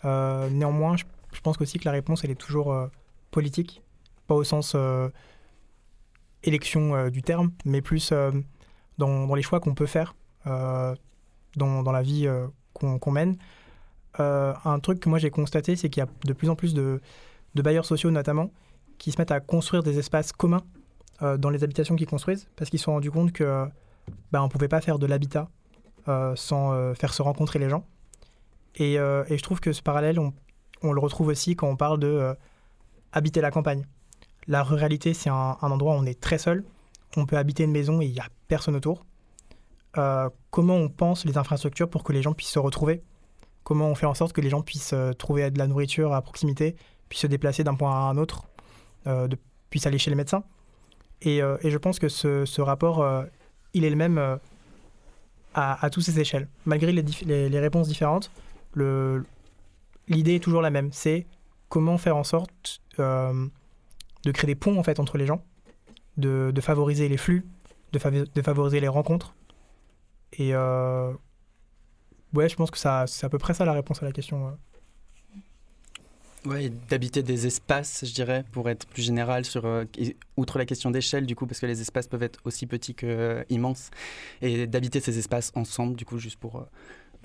Euh, 0.06 0.50
néanmoins, 0.50 0.96
je, 0.96 1.04
pense 1.42 1.60
aussi 1.62 1.80
que 1.80 1.86
la 1.86 1.92
réponse, 1.92 2.24
elle 2.24 2.32
est 2.32 2.36
toujours 2.36 2.74
euh, 2.74 2.88
politique, 3.32 3.82
pas 4.28 4.36
au 4.36 4.44
sens 4.44 4.76
élection 6.44 7.10
du 7.10 7.22
terme, 7.22 7.52
mais 7.66 7.82
plus 7.82 8.14
dans, 8.98 9.36
les 9.36 9.42
choix 9.42 9.60
qu'on 9.60 9.74
peut 9.74 9.86
faire 9.86 10.16
dans, 10.46 11.92
la 11.92 12.02
vie 12.02 12.30
qu'on 12.74 13.12
mène. 13.12 13.38
Euh, 14.20 14.54
un 14.66 14.80
truc 14.80 15.00
que 15.00 15.10
moi 15.10 15.20
j'ai 15.20 15.30
constaté, 15.30 15.76
c'est 15.76 15.90
qu'il 15.90 16.02
y 16.02 16.04
a 16.04 16.10
de 16.26 16.34
plus 16.34 16.50
en 16.50 16.56
plus 16.56 16.74
de, 16.74 17.00
bailleurs 17.56 17.86
sociaux 17.86 18.12
notamment 18.12 18.52
qui 18.98 19.12
se 19.12 19.18
mettent 19.18 19.32
à 19.32 19.40
construire 19.40 19.84
des 19.84 20.00
espaces 20.00 20.32
communs 20.32 20.64
euh, 21.22 21.38
dans 21.38 21.50
les 21.50 21.64
habitations 21.64 21.96
qu'ils 21.96 22.08
construisent 22.08 22.48
parce 22.56 22.70
qu'ils 22.70 22.80
se 22.80 22.86
sont 22.86 22.94
rendus 22.94 23.12
compte 23.12 23.32
que 23.32 23.66
ben, 24.32 24.42
on 24.42 24.46
ne 24.46 24.50
pouvait 24.50 24.68
pas 24.68 24.82
faire 24.82 25.00
de 25.00 25.06
l'habitat 25.06 25.50
euh, 26.08 26.36
sans 26.36 26.94
faire 26.96 27.14
se 27.14 27.22
rencontrer 27.22 27.60
les 27.60 27.70
gens. 27.70 27.86
Et, 28.76 28.96
je 28.96 29.42
trouve 29.42 29.60
que 29.60 29.74
ce 29.74 29.82
parallèle, 29.82 30.20
on, 30.82 30.94
le 30.94 31.00
retrouve 31.00 31.28
aussi 31.28 31.56
quand 31.56 31.68
on 31.68 31.76
parle 31.76 32.00
de 32.00 32.36
habiter 33.12 33.42
la 33.42 33.52
campagne. 33.52 33.86
La 34.48 34.64
ruralité, 34.64 35.14
c'est 35.14 35.30
un, 35.30 35.58
endroit 35.62 35.94
où 35.94 35.98
on 35.98 36.06
est 36.06 36.20
très 36.20 36.38
seul. 36.38 36.64
On 37.18 37.26
peut 37.26 37.38
habiter 37.38 37.64
une 37.64 37.72
maison 37.72 38.02
et 38.02 38.06
il 38.06 38.14
n'y 38.14 38.20
a 38.20 38.28
personne 38.48 38.76
autour. 38.76 39.06
comment 39.94 40.76
on 40.76 40.90
pense 40.90 41.26
les 41.26 41.38
infrastructures 41.38 41.90
pour 41.90 42.04
que 42.04 42.14
les 42.14 42.22
gens 42.22 42.34
puissent 42.34 42.52
se 42.52 42.60
retrouver? 42.60 43.04
Comment 43.70 43.90
on 43.90 43.94
fait 43.94 44.08
en 44.08 44.16
sorte 44.16 44.34
que 44.34 44.42
les 44.42 44.50
gens 44.50 44.64
puissent 44.64 44.94
euh, 44.94 45.14
trouver 45.14 45.52
de 45.52 45.60
la 45.60 45.68
nourriture 45.68 46.14
à 46.14 46.24
proximité, 46.24 46.76
puissent 47.08 47.22
se 47.22 47.28
déplacer 47.28 47.64
d'un 47.64 47.76
point 47.76 47.92
à 47.92 48.10
un 48.10 48.18
autre, 48.18 48.46
euh, 49.06 49.28
puissent 49.70 49.86
aller 49.86 50.00
chez 50.00 50.10
les 50.10 50.16
médecins? 50.16 50.44
Et, 51.22 51.44
euh, 51.44 51.56
je 51.64 51.78
pense 51.78 52.00
que 52.00 52.10
ce, 52.10 52.62
rapport, 52.62 53.06
il 53.76 53.84
est 53.84 53.90
le 53.92 53.96
même 53.96 54.40
à, 55.54 55.90
toutes 55.92 56.04
ces 56.04 56.20
échelles. 56.20 56.48
Malgré 56.66 56.92
les, 56.92 57.04
les, 57.50 57.60
réponses 57.60 57.88
différentes, 57.88 58.32
l'idée 60.10 60.36
est 60.36 60.44
toujours 60.44 60.62
la 60.62 60.70
même. 60.70 60.92
C'est 60.92 61.26
comment 61.70 61.98
faire 61.98 62.18
en 62.18 62.24
sorte 62.24 62.82
de 62.98 64.32
créer 64.34 64.48
des 64.48 64.56
ponts 64.56 64.78
en 64.78 64.84
fait 64.84 65.00
entre 65.00 65.18
les 65.18 65.26
gens, 65.26 65.42
de, 66.18 66.52
favoriser 66.62 67.08
les 67.08 67.18
flux, 67.18 67.46
de, 67.94 68.42
favoriser 68.42 68.80
les 68.80 68.88
rencontres. 68.88 69.36
Et 70.34 70.54
Ouais, 72.34 72.48
je 72.48 72.56
pense 72.56 72.70
que 72.70 72.78
c'est 72.78 73.26
à 73.26 73.30
peu 73.30 73.38
près 73.38 73.54
ça 73.54 73.66
la 73.66 73.74
réponse 73.74 74.04
à 74.04 74.06
la 74.06 74.12
question. 74.12 74.56
Ouais, 76.46 76.72
d'habiter 76.90 77.22
des 77.22 77.48
espaces, 77.48 78.06
je 78.06 78.14
dirais, 78.14 78.46
pour 78.52 78.70
être 78.70 78.88
plus 78.88 79.02
général 79.02 79.44
sur, 79.44 79.66
euh, 79.66 79.84
outre 80.38 80.58
la 80.58 80.66
question 80.66 80.90
d'échelle, 80.90 81.26
du 81.26 81.36
coup, 81.36 81.46
parce 81.46 81.60
que 81.60 81.66
les 81.66 81.82
espaces 81.82 82.08
peuvent 82.08 82.24
être 82.24 82.40
aussi 82.46 82.66
petits 82.66 82.96
que 82.96 83.06
euh, 83.06 83.44
immenses, 83.50 83.90
et 84.42 84.66
d'habiter 84.66 85.02
ces 85.02 85.18
espaces 85.18 85.52
ensemble, 85.56 85.98
du 85.98 86.06
coup, 86.06 86.18
juste 86.18 86.40
pour 86.40 86.58
euh, 86.58 86.70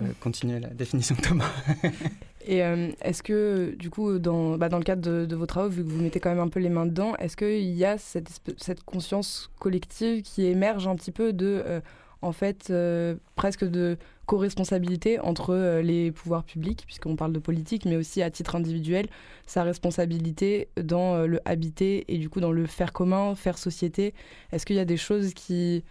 euh, 0.01 0.11
continuer 0.19 0.59
la 0.59 0.69
définition 0.69 1.15
de 1.15 1.21
Thomas. 1.21 1.51
Et 2.47 2.63
euh, 2.63 2.91
est-ce 3.01 3.23
que, 3.23 3.75
du 3.77 3.89
coup, 3.89 4.19
dans, 4.19 4.57
bah, 4.57 4.69
le 4.69 4.83
cadre 4.83 5.25
de, 5.25 5.35
vos 5.35 5.47
travaux, 5.47 5.67
vu 5.67 5.83
que 5.83 5.89
vous 5.89 6.01
mettez 6.01 6.19
quand 6.19 6.29
même 6.29 6.39
un 6.39 6.47
peu 6.47 6.59
les 6.59 6.69
mains 6.69 6.85
dedans, 6.85 7.15
est-ce 7.17 7.35
qu'il 7.35 7.73
y 7.73 7.85
a 7.85 7.97
cette, 7.97 8.83
conscience 8.85 9.49
collective 9.59 10.21
qui 10.21 10.45
émerge 10.45 10.87
un 10.87 10.95
petit 10.95 11.11
peu 11.11 11.33
de, 11.33 11.63
euh, 11.65 11.81
en 12.21 12.31
fait, 12.31 12.67
euh, 12.69 13.15
presque 13.35 13.65
de 13.65 13.97
co-responsabilité 14.27 15.19
entre 15.19 15.81
les 15.81 16.11
pouvoirs 16.11 16.43
publics, 16.43 16.83
puisqu'on 16.85 17.15
parle 17.15 17.33
de 17.33 17.39
politique, 17.39 17.85
mais 17.85 17.95
aussi 17.95 18.21
à 18.21 18.29
titre 18.29 18.55
individuel, 18.55 19.07
sa 19.47 19.63
responsabilité 19.63 20.67
dans 20.81 21.27
le 21.27 21.39
habiter 21.45 22.05
et 22.07 22.17
du 22.17 22.27
coup 22.27 22.39
dans 22.39 22.51
le 22.51 22.65
faire 22.65 22.91
commun, 22.91 23.35
faire 23.35 23.59
société? 23.59 24.15
Est-ce 24.51 24.65
qu'il 24.65 24.77
y 24.77 24.79
a 24.79 24.85
des 24.85 24.97
choses 24.97 25.35
qui, 25.35 25.83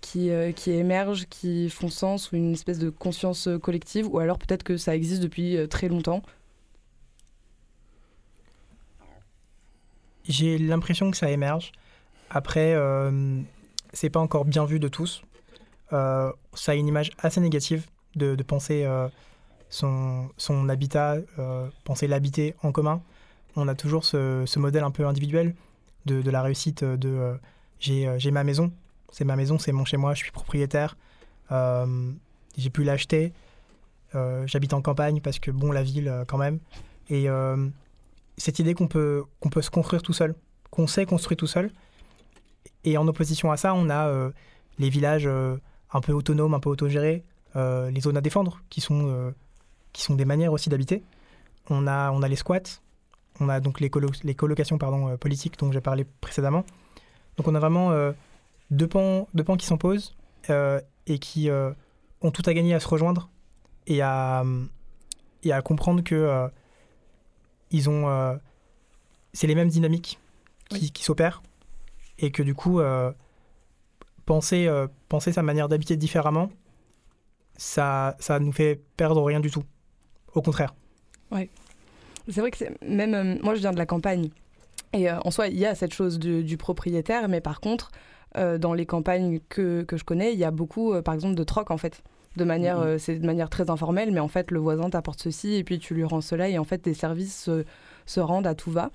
qui, 0.00 0.30
euh, 0.30 0.52
qui 0.52 0.72
émergent, 0.72 1.26
qui 1.28 1.68
font 1.70 1.88
sens, 1.88 2.32
ou 2.32 2.36
une 2.36 2.52
espèce 2.52 2.78
de 2.78 2.90
conscience 2.90 3.48
euh, 3.48 3.58
collective, 3.58 4.08
ou 4.08 4.18
alors 4.18 4.38
peut-être 4.38 4.62
que 4.62 4.76
ça 4.76 4.94
existe 4.96 5.22
depuis 5.22 5.56
euh, 5.56 5.66
très 5.66 5.88
longtemps 5.88 6.22
J'ai 10.24 10.58
l'impression 10.58 11.10
que 11.10 11.16
ça 11.16 11.30
émerge. 11.30 11.72
Après, 12.30 12.74
euh, 12.74 13.40
c'est 13.92 14.10
pas 14.10 14.20
encore 14.20 14.44
bien 14.44 14.64
vu 14.64 14.78
de 14.78 14.88
tous. 14.88 15.22
Ça 15.90 16.72
a 16.72 16.74
une 16.74 16.86
image 16.86 17.10
assez 17.18 17.40
négative 17.40 17.86
de, 18.14 18.40
penser 18.44 18.86
son, 19.70 20.28
habitat, 20.68 21.16
penser 21.82 22.06
l'habiter 22.06 22.54
en 22.62 22.70
commun. 22.70 23.02
On 23.56 23.66
a 23.66 23.74
toujours 23.74 24.04
ce, 24.04 24.58
modèle 24.58 24.84
un 24.84 24.92
peu 24.92 25.04
individuel 25.04 25.56
de, 26.06 26.30
la 26.30 26.42
réussite 26.42 26.84
de 26.84 27.34
j'ai 27.80 28.30
ma 28.30 28.44
maison, 28.44 28.70
c'est 29.10 29.24
ma 29.24 29.36
maison, 29.36 29.58
c'est 29.58 29.72
mon 29.72 29.84
chez 29.84 29.96
moi, 29.96 30.14
je 30.14 30.20
suis 30.22 30.32
propriétaire, 30.32 30.96
euh, 31.52 32.12
j'ai 32.56 32.70
pu 32.70 32.84
l'acheter, 32.84 33.32
euh, 34.14 34.46
j'habite 34.46 34.72
en 34.72 34.82
campagne 34.82 35.20
parce 35.20 35.38
que 35.38 35.50
bon, 35.50 35.72
la 35.72 35.82
ville 35.82 36.08
euh, 36.08 36.24
quand 36.24 36.38
même. 36.38 36.58
Et 37.08 37.26
cette 38.36 38.60
idée 38.60 38.74
qu'on 38.74 38.86
peut, 38.86 39.24
qu'on 39.40 39.48
peut 39.48 39.62
se 39.62 39.70
construire 39.70 40.02
tout 40.02 40.12
seul, 40.12 40.36
qu'on 40.70 40.86
sait 40.86 41.06
construire 41.06 41.36
tout 41.36 41.48
seul. 41.48 41.72
Et 42.84 42.96
en 42.96 43.08
opposition 43.08 43.50
à 43.50 43.56
ça, 43.56 43.74
on 43.74 43.90
a 43.90 44.30
les 44.78 44.90
villages 44.90 45.26
un 45.26 46.00
peu 46.00 46.12
autonomes, 46.12 46.54
un 46.54 46.60
peu 46.60 46.70
autogérés, 46.70 47.24
les 47.56 48.00
zones 48.00 48.16
à 48.16 48.20
défendre, 48.20 48.62
qui 48.70 48.80
sont, 48.80 49.34
qui 49.92 50.02
sont 50.02 50.14
des 50.14 50.24
manières 50.24 50.52
aussi 50.52 50.68
d'habiter. 50.68 51.02
On 51.68 51.88
a, 51.88 52.12
on 52.12 52.22
a 52.22 52.28
les 52.28 52.36
squats, 52.36 52.78
on 53.40 53.48
a 53.48 53.58
donc 53.58 53.80
les, 53.80 53.90
colo- 53.90 54.12
les 54.22 54.36
colocations 54.36 54.78
pardon, 54.78 55.16
politiques 55.16 55.58
dont 55.58 55.72
j'ai 55.72 55.80
parlé 55.80 56.06
précédemment. 56.20 56.64
Donc 57.38 57.48
on 57.48 57.56
a 57.56 57.58
vraiment 57.58 57.90
deux, 58.70 58.86
pans, 58.86 59.28
deux 59.34 59.44
pans 59.44 59.56
qui 59.56 59.66
s'opposent 59.66 60.14
euh, 60.48 60.80
et 61.06 61.18
qui 61.18 61.50
euh, 61.50 61.72
ont 62.20 62.30
tout 62.30 62.42
à 62.46 62.54
gagner 62.54 62.74
à 62.74 62.80
se 62.80 62.88
rejoindre 62.88 63.30
et 63.86 64.02
à, 64.02 64.44
et 65.42 65.52
à 65.52 65.62
comprendre 65.62 66.02
que 66.02 66.14
euh, 66.14 66.48
ils 67.70 67.88
ont 67.88 68.08
euh, 68.08 68.36
c'est 69.32 69.46
les 69.46 69.54
mêmes 69.54 69.68
dynamiques 69.68 70.18
qui, 70.68 70.90
qui 70.90 71.04
s'opèrent 71.04 71.42
et 72.18 72.30
que 72.30 72.42
du 72.42 72.54
coup 72.54 72.80
euh, 72.80 73.12
penser 74.26 74.66
euh, 74.66 74.86
penser 75.08 75.32
sa 75.32 75.42
manière 75.42 75.68
d'habiter 75.68 75.96
différemment 75.96 76.50
ça 77.56 78.16
ça 78.18 78.38
nous 78.38 78.52
fait 78.52 78.80
perdre 78.96 79.22
rien 79.22 79.40
du 79.40 79.50
tout. 79.50 79.64
Au 80.34 80.42
contraire. 80.42 80.74
C'est 82.28 82.40
vrai 82.40 82.50
que 82.50 82.56
c'est 82.56 82.80
même 82.82 83.14
euh, 83.14 83.38
moi 83.42 83.54
je 83.54 83.60
viens 83.60 83.72
de 83.72 83.78
la 83.78 83.86
campagne 83.86 84.30
et 84.92 85.10
euh, 85.10 85.18
en 85.24 85.30
soi 85.30 85.48
il 85.48 85.58
y 85.58 85.66
a 85.66 85.74
cette 85.74 85.92
chose 85.92 86.18
du, 86.18 86.44
du 86.44 86.56
propriétaire, 86.56 87.28
mais 87.28 87.40
par 87.40 87.60
contre 87.60 87.90
euh, 87.94 87.98
dans 88.36 88.74
les 88.74 88.86
campagnes 88.86 89.40
que, 89.48 89.82
que 89.82 89.96
je 89.96 90.04
connais, 90.04 90.32
il 90.32 90.38
y 90.38 90.44
a 90.44 90.50
beaucoup 90.50 90.92
euh, 90.92 91.02
par 91.02 91.14
exemple 91.14 91.34
de 91.34 91.44
troc 91.44 91.70
en 91.70 91.76
fait. 91.78 92.02
De 92.36 92.44
manière, 92.44 92.78
Mhm. 92.78 92.84
euh, 92.86 92.98
c'est 92.98 93.16
de 93.18 93.26
manière 93.26 93.50
très 93.50 93.70
informelle, 93.70 94.12
mais 94.12 94.20
en 94.20 94.28
fait 94.28 94.50
le 94.52 94.60
voisin 94.60 94.88
t'apporte 94.88 95.20
ceci 95.20 95.54
et 95.56 95.64
puis 95.64 95.78
tu 95.80 95.94
lui 95.94 96.04
rends 96.04 96.20
cela 96.20 96.48
et 96.48 96.58
en 96.58 96.64
fait 96.64 96.84
des 96.84 96.94
services 96.94 97.42
se, 97.42 97.64
se 98.06 98.20
rendent 98.20 98.46
à 98.46 98.54
tout 98.54 98.70
va. 98.70 98.90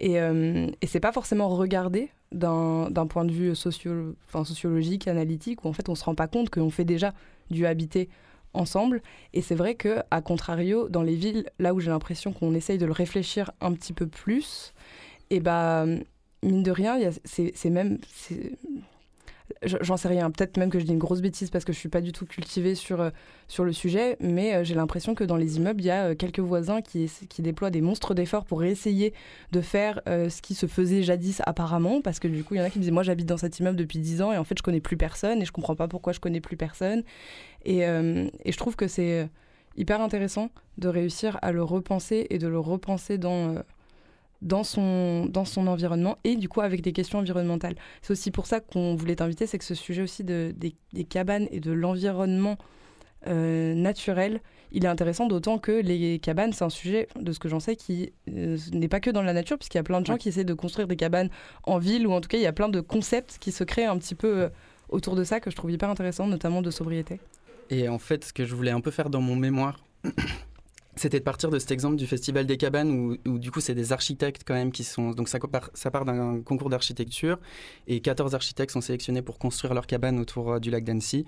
Et, 0.00 0.18
euh, 0.20 0.66
et 0.80 0.86
c'est 0.88 0.98
pas 0.98 1.12
forcément 1.12 1.48
regardé 1.48 2.10
d'un 2.32 2.90
d'un 2.90 3.06
point 3.06 3.24
de 3.24 3.30
vue 3.30 3.54
socio 3.54 4.16
enfin, 4.26 4.44
sociologique, 4.44 5.06
analytique, 5.06 5.64
où 5.64 5.68
en 5.68 5.72
fait 5.72 5.88
on 5.88 5.94
se 5.94 6.04
rend 6.04 6.16
pas 6.16 6.26
compte 6.26 6.50
qu'on 6.50 6.70
fait 6.70 6.84
déjà 6.84 7.12
du 7.50 7.66
habiter 7.66 8.08
ensemble. 8.54 9.00
Et 9.32 9.42
c'est 9.42 9.54
vrai 9.54 9.76
que, 9.76 9.98
à 10.10 10.20
contrario, 10.20 10.88
dans 10.88 11.02
les 11.02 11.14
villes, 11.14 11.44
là 11.60 11.72
où 11.74 11.80
j'ai 11.80 11.90
l'impression 11.90 12.32
qu'on 12.32 12.52
essaye 12.54 12.78
de 12.78 12.86
le 12.86 12.92
réfléchir 12.92 13.52
un 13.60 13.72
petit 13.74 13.92
peu 13.92 14.06
plus, 14.06 14.72
et 15.30 15.40
bah, 15.40 15.86
mine 16.42 16.62
de 16.62 16.70
rien, 16.70 16.98
c'est 17.24 17.70
même. 17.70 17.98
J'en 19.62 19.96
sais 19.96 20.08
rien, 20.08 20.30
peut-être 20.30 20.56
même 20.56 20.70
que 20.70 20.80
je 20.80 20.84
dis 20.84 20.92
une 20.92 20.98
grosse 20.98 21.20
bêtise 21.20 21.50
parce 21.50 21.64
que 21.64 21.72
je 21.72 21.78
suis 21.78 21.88
pas 21.88 22.00
du 22.00 22.10
tout 22.10 22.24
cultivée 22.26 22.74
sur, 22.74 23.00
euh, 23.00 23.10
sur 23.48 23.64
le 23.64 23.72
sujet, 23.72 24.16
mais 24.18 24.54
euh, 24.54 24.64
j'ai 24.64 24.74
l'impression 24.74 25.14
que 25.14 25.24
dans 25.24 25.36
les 25.36 25.58
immeubles, 25.58 25.82
il 25.82 25.86
y 25.86 25.90
a 25.90 26.06
euh, 26.06 26.14
quelques 26.14 26.40
voisins 26.40 26.80
qui, 26.80 27.10
qui 27.28 27.42
déploient 27.42 27.70
des 27.70 27.82
monstres 27.82 28.14
d'efforts 28.14 28.44
pour 28.44 28.64
essayer 28.64 29.12
de 29.52 29.60
faire 29.60 30.00
ce 30.06 30.42
qui 30.42 30.54
se 30.54 30.66
faisait 30.66 31.02
jadis 31.02 31.42
apparemment, 31.44 32.00
parce 32.00 32.18
que 32.18 32.28
du 32.28 32.42
coup, 32.44 32.54
il 32.54 32.58
y 32.58 32.60
en 32.60 32.64
a 32.64 32.70
qui 32.70 32.78
me 32.78 32.82
disaient 32.82 32.92
Moi, 32.92 33.02
j'habite 33.02 33.26
dans 33.26 33.36
cet 33.36 33.58
immeuble 33.58 33.76
depuis 33.76 33.98
10 33.98 34.22
ans 34.22 34.32
et 34.32 34.38
en 34.38 34.44
fait, 34.44 34.56
je 34.56 34.62
connais 34.62 34.80
plus 34.80 34.96
personne 34.96 35.42
et 35.42 35.44
je 35.44 35.52
comprends 35.52 35.76
pas 35.76 35.86
pourquoi 35.86 36.12
je 36.12 36.20
connais 36.20 36.40
plus 36.40 36.56
personne. 36.56 37.02
Et, 37.64 37.80
je 37.82 38.56
trouve 38.56 38.74
que 38.74 38.88
c'est 38.88 39.28
hyper 39.76 40.00
intéressant 40.00 40.50
de 40.78 40.88
réussir 40.88 41.38
à 41.42 41.52
le 41.52 41.62
repenser 41.62 42.26
et 42.30 42.38
de 42.38 42.48
le 42.48 42.58
repenser 42.58 43.18
dans, 43.18 43.62
dans, 44.42 44.64
son, 44.64 45.26
dans 45.26 45.44
son 45.44 45.66
environnement 45.66 46.18
et 46.24 46.36
du 46.36 46.48
coup 46.48 46.60
avec 46.60 46.82
des 46.82 46.92
questions 46.92 47.20
environnementales. 47.20 47.76
C'est 48.02 48.12
aussi 48.12 48.30
pour 48.30 48.46
ça 48.46 48.60
qu'on 48.60 48.94
voulait 48.94 49.16
t'inviter, 49.16 49.46
c'est 49.46 49.58
que 49.58 49.64
ce 49.64 49.74
sujet 49.74 50.02
aussi 50.02 50.24
de, 50.24 50.52
des, 50.56 50.74
des 50.92 51.04
cabanes 51.04 51.48
et 51.50 51.60
de 51.60 51.72
l'environnement 51.72 52.58
euh, 53.28 53.74
naturel, 53.74 54.40
il 54.72 54.84
est 54.84 54.88
intéressant 54.88 55.26
d'autant 55.26 55.58
que 55.58 55.72
les 55.72 56.18
cabanes, 56.18 56.52
c'est 56.52 56.64
un 56.64 56.70
sujet, 56.70 57.08
de 57.20 57.30
ce 57.32 57.38
que 57.38 57.48
j'en 57.48 57.60
sais, 57.60 57.76
qui 57.76 58.12
euh, 58.28 58.56
n'est 58.72 58.88
pas 58.88 59.00
que 59.00 59.10
dans 59.10 59.22
la 59.22 59.32
nature, 59.32 59.58
puisqu'il 59.58 59.78
y 59.78 59.80
a 59.80 59.84
plein 59.84 60.00
de 60.00 60.06
gens 60.06 60.16
qui 60.16 60.28
essaient 60.28 60.44
de 60.44 60.54
construire 60.54 60.88
des 60.88 60.96
cabanes 60.96 61.30
en 61.64 61.78
ville, 61.78 62.06
ou 62.06 62.12
en 62.12 62.20
tout 62.20 62.28
cas 62.28 62.38
il 62.38 62.42
y 62.42 62.46
a 62.46 62.52
plein 62.52 62.68
de 62.68 62.80
concepts 62.80 63.38
qui 63.38 63.52
se 63.52 63.62
créent 63.64 63.86
un 63.86 63.98
petit 63.98 64.16
peu 64.16 64.42
euh, 64.42 64.48
autour 64.88 65.14
de 65.14 65.24
ça 65.24 65.38
que 65.40 65.50
je 65.50 65.56
trouve 65.56 65.70
hyper 65.70 65.88
intéressant, 65.88 66.26
notamment 66.26 66.62
de 66.62 66.70
sobriété. 66.70 67.20
Et 67.70 67.88
en 67.88 67.98
fait, 67.98 68.24
ce 68.24 68.32
que 68.32 68.44
je 68.44 68.54
voulais 68.54 68.72
un 68.72 68.80
peu 68.80 68.90
faire 68.90 69.08
dans 69.08 69.20
mon 69.20 69.36
mémoire, 69.36 69.78
c'était 70.94 71.18
de 71.18 71.24
partir 71.24 71.50
de 71.50 71.58
cet 71.58 71.70
exemple 71.70 71.96
du 71.96 72.06
Festival 72.06 72.46
des 72.46 72.56
cabanes 72.56 72.90
où, 72.90 73.16
où, 73.26 73.38
du 73.38 73.50
coup 73.50 73.60
c'est 73.60 73.74
des 73.74 73.92
architectes 73.92 74.42
quand 74.46 74.54
même 74.54 74.72
qui 74.72 74.84
sont... 74.84 75.12
Donc 75.12 75.28
ça 75.28 75.38
part, 75.40 76.04
d'un 76.04 76.42
concours 76.42 76.68
d'architecture 76.68 77.38
et 77.86 78.00
14 78.00 78.34
architectes 78.34 78.72
sont 78.72 78.80
sélectionnés 78.80 79.22
pour 79.22 79.38
construire 79.38 79.72
leur 79.74 79.86
cabane 79.86 80.18
autour 80.20 80.52
euh, 80.52 80.58
du 80.58 80.70
lac 80.70 80.84
d'Annecy. 80.84 81.24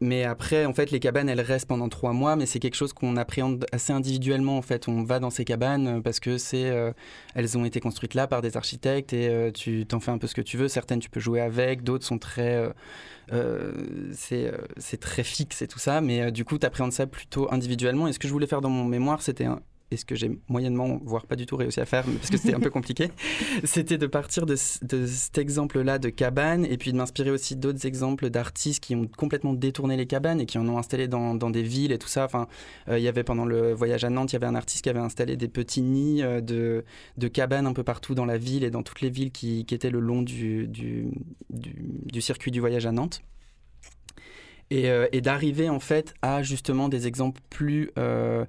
Mais 0.00 0.24
après, 0.24 0.64
en 0.64 0.72
fait, 0.72 0.90
les 0.90 1.00
cabanes, 1.00 1.28
elles 1.28 1.40
restent 1.40 1.66
pendant 1.66 1.88
trois 1.88 2.12
mois, 2.12 2.36
mais 2.36 2.46
c'est 2.46 2.60
quelque 2.60 2.76
chose 2.76 2.92
qu'on 2.92 3.16
appréhende 3.16 3.66
assez 3.72 3.92
individuellement. 3.92 4.56
En 4.56 4.62
fait, 4.62 4.86
on 4.86 5.02
va 5.02 5.18
dans 5.18 5.30
ces 5.30 5.44
cabanes 5.44 5.98
euh, 5.98 6.00
parce 6.00 6.20
que 6.20 6.38
c'est, 6.38 6.70
euh, 6.70 6.92
elles 7.34 7.58
ont 7.58 7.64
été 7.64 7.80
construites 7.80 8.14
là 8.14 8.28
par 8.28 8.40
des 8.40 8.56
architectes 8.56 9.12
et 9.12 9.28
euh, 9.28 9.50
tu 9.50 9.86
t'en 9.86 9.98
fais 9.98 10.12
un 10.12 10.18
peu 10.18 10.28
ce 10.28 10.34
que 10.34 10.40
tu 10.40 10.56
veux. 10.56 10.68
Certaines, 10.68 11.00
tu 11.00 11.10
peux 11.10 11.20
jouer 11.20 11.40
avec, 11.40 11.82
d'autres 11.82 12.04
sont 12.06 12.18
très, 12.18 12.70
euh, 13.32 13.72
c'est, 14.12 15.00
très 15.00 15.24
fixe 15.24 15.62
et 15.62 15.68
tout 15.68 15.80
ça. 15.80 16.00
Mais 16.00 16.30
du 16.30 16.44
coup, 16.44 16.58
tu 16.58 16.66
appréhendes 16.66 16.92
ça 16.92 17.06
plutôt 17.06 17.52
individuellement. 17.52 18.06
Et 18.06 18.12
ce 18.12 18.20
que 18.20 18.28
je 18.28 18.32
voulais 18.32 18.46
faire 18.46 18.60
dans 18.60 18.70
mon 18.70 18.84
mémoire, 18.84 19.20
c'était 19.22 19.46
et 19.90 19.96
ce 19.96 20.04
que 20.04 20.14
j'ai 20.14 20.30
moyennement, 20.48 21.00
voire 21.04 21.26
pas 21.26 21.36
du 21.36 21.46
tout 21.46 21.56
réussi 21.56 21.80
à 21.80 21.86
faire, 21.86 22.04
parce 22.04 22.30
que 22.30 22.36
c'était 22.36 22.54
un 22.54 22.60
peu 22.60 22.70
compliqué, 22.78 23.10
c'était 23.64 23.98
de 23.98 24.06
partir 24.06 24.44
de, 24.44 24.54
de 24.82 25.06
cet 25.06 25.38
exemple-là 25.38 25.98
de 25.98 26.10
cabane, 26.10 26.64
et 26.64 26.76
puis 26.76 26.92
de 26.92 26.96
m'inspirer 26.96 27.30
aussi 27.30 27.56
d'autres 27.56 27.86
exemples 27.86 28.30
d'artistes 28.30 28.82
qui 28.82 28.94
ont 28.94 29.06
complètement 29.06 29.54
détourné 29.54 29.96
les 29.96 30.06
cabanes 30.06 30.40
et 30.40 30.46
qui 30.46 30.58
en 30.58 30.68
ont 30.68 30.78
installé 30.78 31.08
dans, 31.08 31.34
dans 31.34 31.50
des 31.50 31.62
villes 31.62 31.92
et 31.92 31.98
tout 31.98 32.08
ça. 32.08 32.24
Enfin, 32.24 32.48
euh, 32.88 32.98
il 32.98 33.02
y 33.02 33.08
avait 33.08 33.24
pendant 33.24 33.44
le 33.44 33.72
voyage 33.72 34.04
à 34.04 34.10
Nantes, 34.10 34.32
il 34.32 34.34
y 34.34 34.36
avait 34.36 34.46
un 34.46 34.54
artiste 34.54 34.82
qui 34.82 34.90
avait 34.90 34.98
installé 34.98 35.36
des 35.36 35.48
petits 35.48 35.82
nids 35.82 36.22
euh, 36.22 36.40
de, 36.40 36.84
de 37.16 37.28
cabanes 37.28 37.66
un 37.66 37.72
peu 37.72 37.82
partout 37.82 38.14
dans 38.14 38.26
la 38.26 38.38
ville 38.38 38.64
et 38.64 38.70
dans 38.70 38.82
toutes 38.82 39.00
les 39.00 39.10
villes 39.10 39.32
qui, 39.32 39.64
qui 39.64 39.74
étaient 39.74 39.90
le 39.90 40.00
long 40.00 40.22
du, 40.22 40.66
du, 40.68 41.08
du, 41.50 41.74
du 42.04 42.20
circuit 42.20 42.50
du 42.50 42.60
voyage 42.60 42.86
à 42.86 42.92
Nantes. 42.92 43.22
Et, 44.70 44.90
euh, 44.90 45.06
et 45.12 45.22
d'arriver 45.22 45.70
en 45.70 45.80
fait 45.80 46.14
à 46.20 46.42
justement 46.42 46.88
des 46.88 47.06
exemples 47.06 47.40
plus... 47.48 47.90
Euh, 47.98 48.44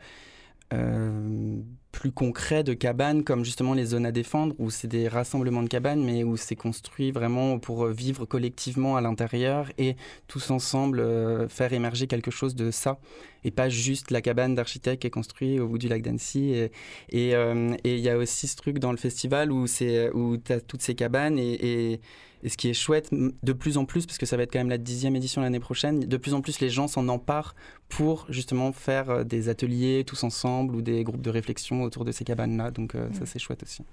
plus 1.91 2.11
concrets 2.11 2.63
de 2.63 2.73
cabanes, 2.73 3.23
comme 3.23 3.43
justement 3.43 3.73
les 3.73 3.85
zones 3.85 4.05
à 4.05 4.11
défendre, 4.11 4.55
où 4.59 4.69
c'est 4.69 4.87
des 4.87 5.07
rassemblements 5.07 5.63
de 5.63 5.67
cabanes, 5.67 6.03
mais 6.03 6.23
où 6.23 6.37
c'est 6.37 6.55
construit 6.55 7.11
vraiment 7.11 7.59
pour 7.59 7.87
vivre 7.87 8.25
collectivement 8.25 8.95
à 8.95 9.01
l'intérieur 9.01 9.71
et 9.77 9.95
tous 10.27 10.51
ensemble 10.51 10.99
euh, 10.99 11.49
faire 11.49 11.73
émerger 11.73 12.07
quelque 12.07 12.31
chose 12.31 12.55
de 12.55 12.71
ça, 12.71 12.99
et 13.43 13.51
pas 13.51 13.69
juste 13.69 14.11
la 14.11 14.21
cabane 14.21 14.55
d'architecte 14.55 15.01
qui 15.01 15.07
est 15.07 15.11
construite 15.11 15.59
au 15.59 15.67
bout 15.67 15.77
du 15.77 15.87
lac 15.87 16.01
d'Annecy. 16.01 16.51
Et 16.51 16.71
il 17.11 17.33
euh, 17.33 17.75
et, 17.83 17.97
y 17.97 18.09
a 18.09 18.17
aussi 18.17 18.47
ce 18.47 18.55
truc 18.55 18.79
dans 18.79 18.91
le 18.91 18.97
festival 18.97 19.51
où 19.51 19.65
tu 19.67 20.53
as 20.53 20.61
toutes 20.61 20.81
ces 20.81 20.95
cabanes 20.95 21.39
et 21.39 21.99
et 22.43 22.49
ce 22.49 22.57
qui 22.57 22.69
est 22.69 22.73
chouette, 22.73 23.09
de 23.11 23.53
plus 23.53 23.77
en 23.77 23.85
plus, 23.85 24.05
parce 24.05 24.17
que 24.17 24.25
ça 24.25 24.37
va 24.37 24.43
être 24.43 24.53
quand 24.53 24.59
même 24.59 24.69
la 24.69 24.77
dixième 24.77 25.15
édition 25.15 25.41
l'année 25.41 25.59
prochaine, 25.59 25.99
de 25.99 26.17
plus 26.17 26.33
en 26.33 26.41
plus 26.41 26.59
les 26.59 26.69
gens 26.69 26.87
s'en 26.87 27.07
emparent 27.07 27.55
pour 27.89 28.25
justement 28.29 28.71
faire 28.71 29.25
des 29.25 29.49
ateliers 29.49 30.03
tous 30.05 30.23
ensemble 30.23 30.75
ou 30.75 30.81
des 30.81 31.03
groupes 31.03 31.21
de 31.21 31.29
réflexion 31.29 31.83
autour 31.83 32.05
de 32.05 32.11
ces 32.11 32.23
cabanes-là. 32.23 32.71
Donc 32.71 32.93
ça, 33.13 33.25
c'est 33.25 33.39
chouette 33.39 33.63
aussi. 33.63 33.83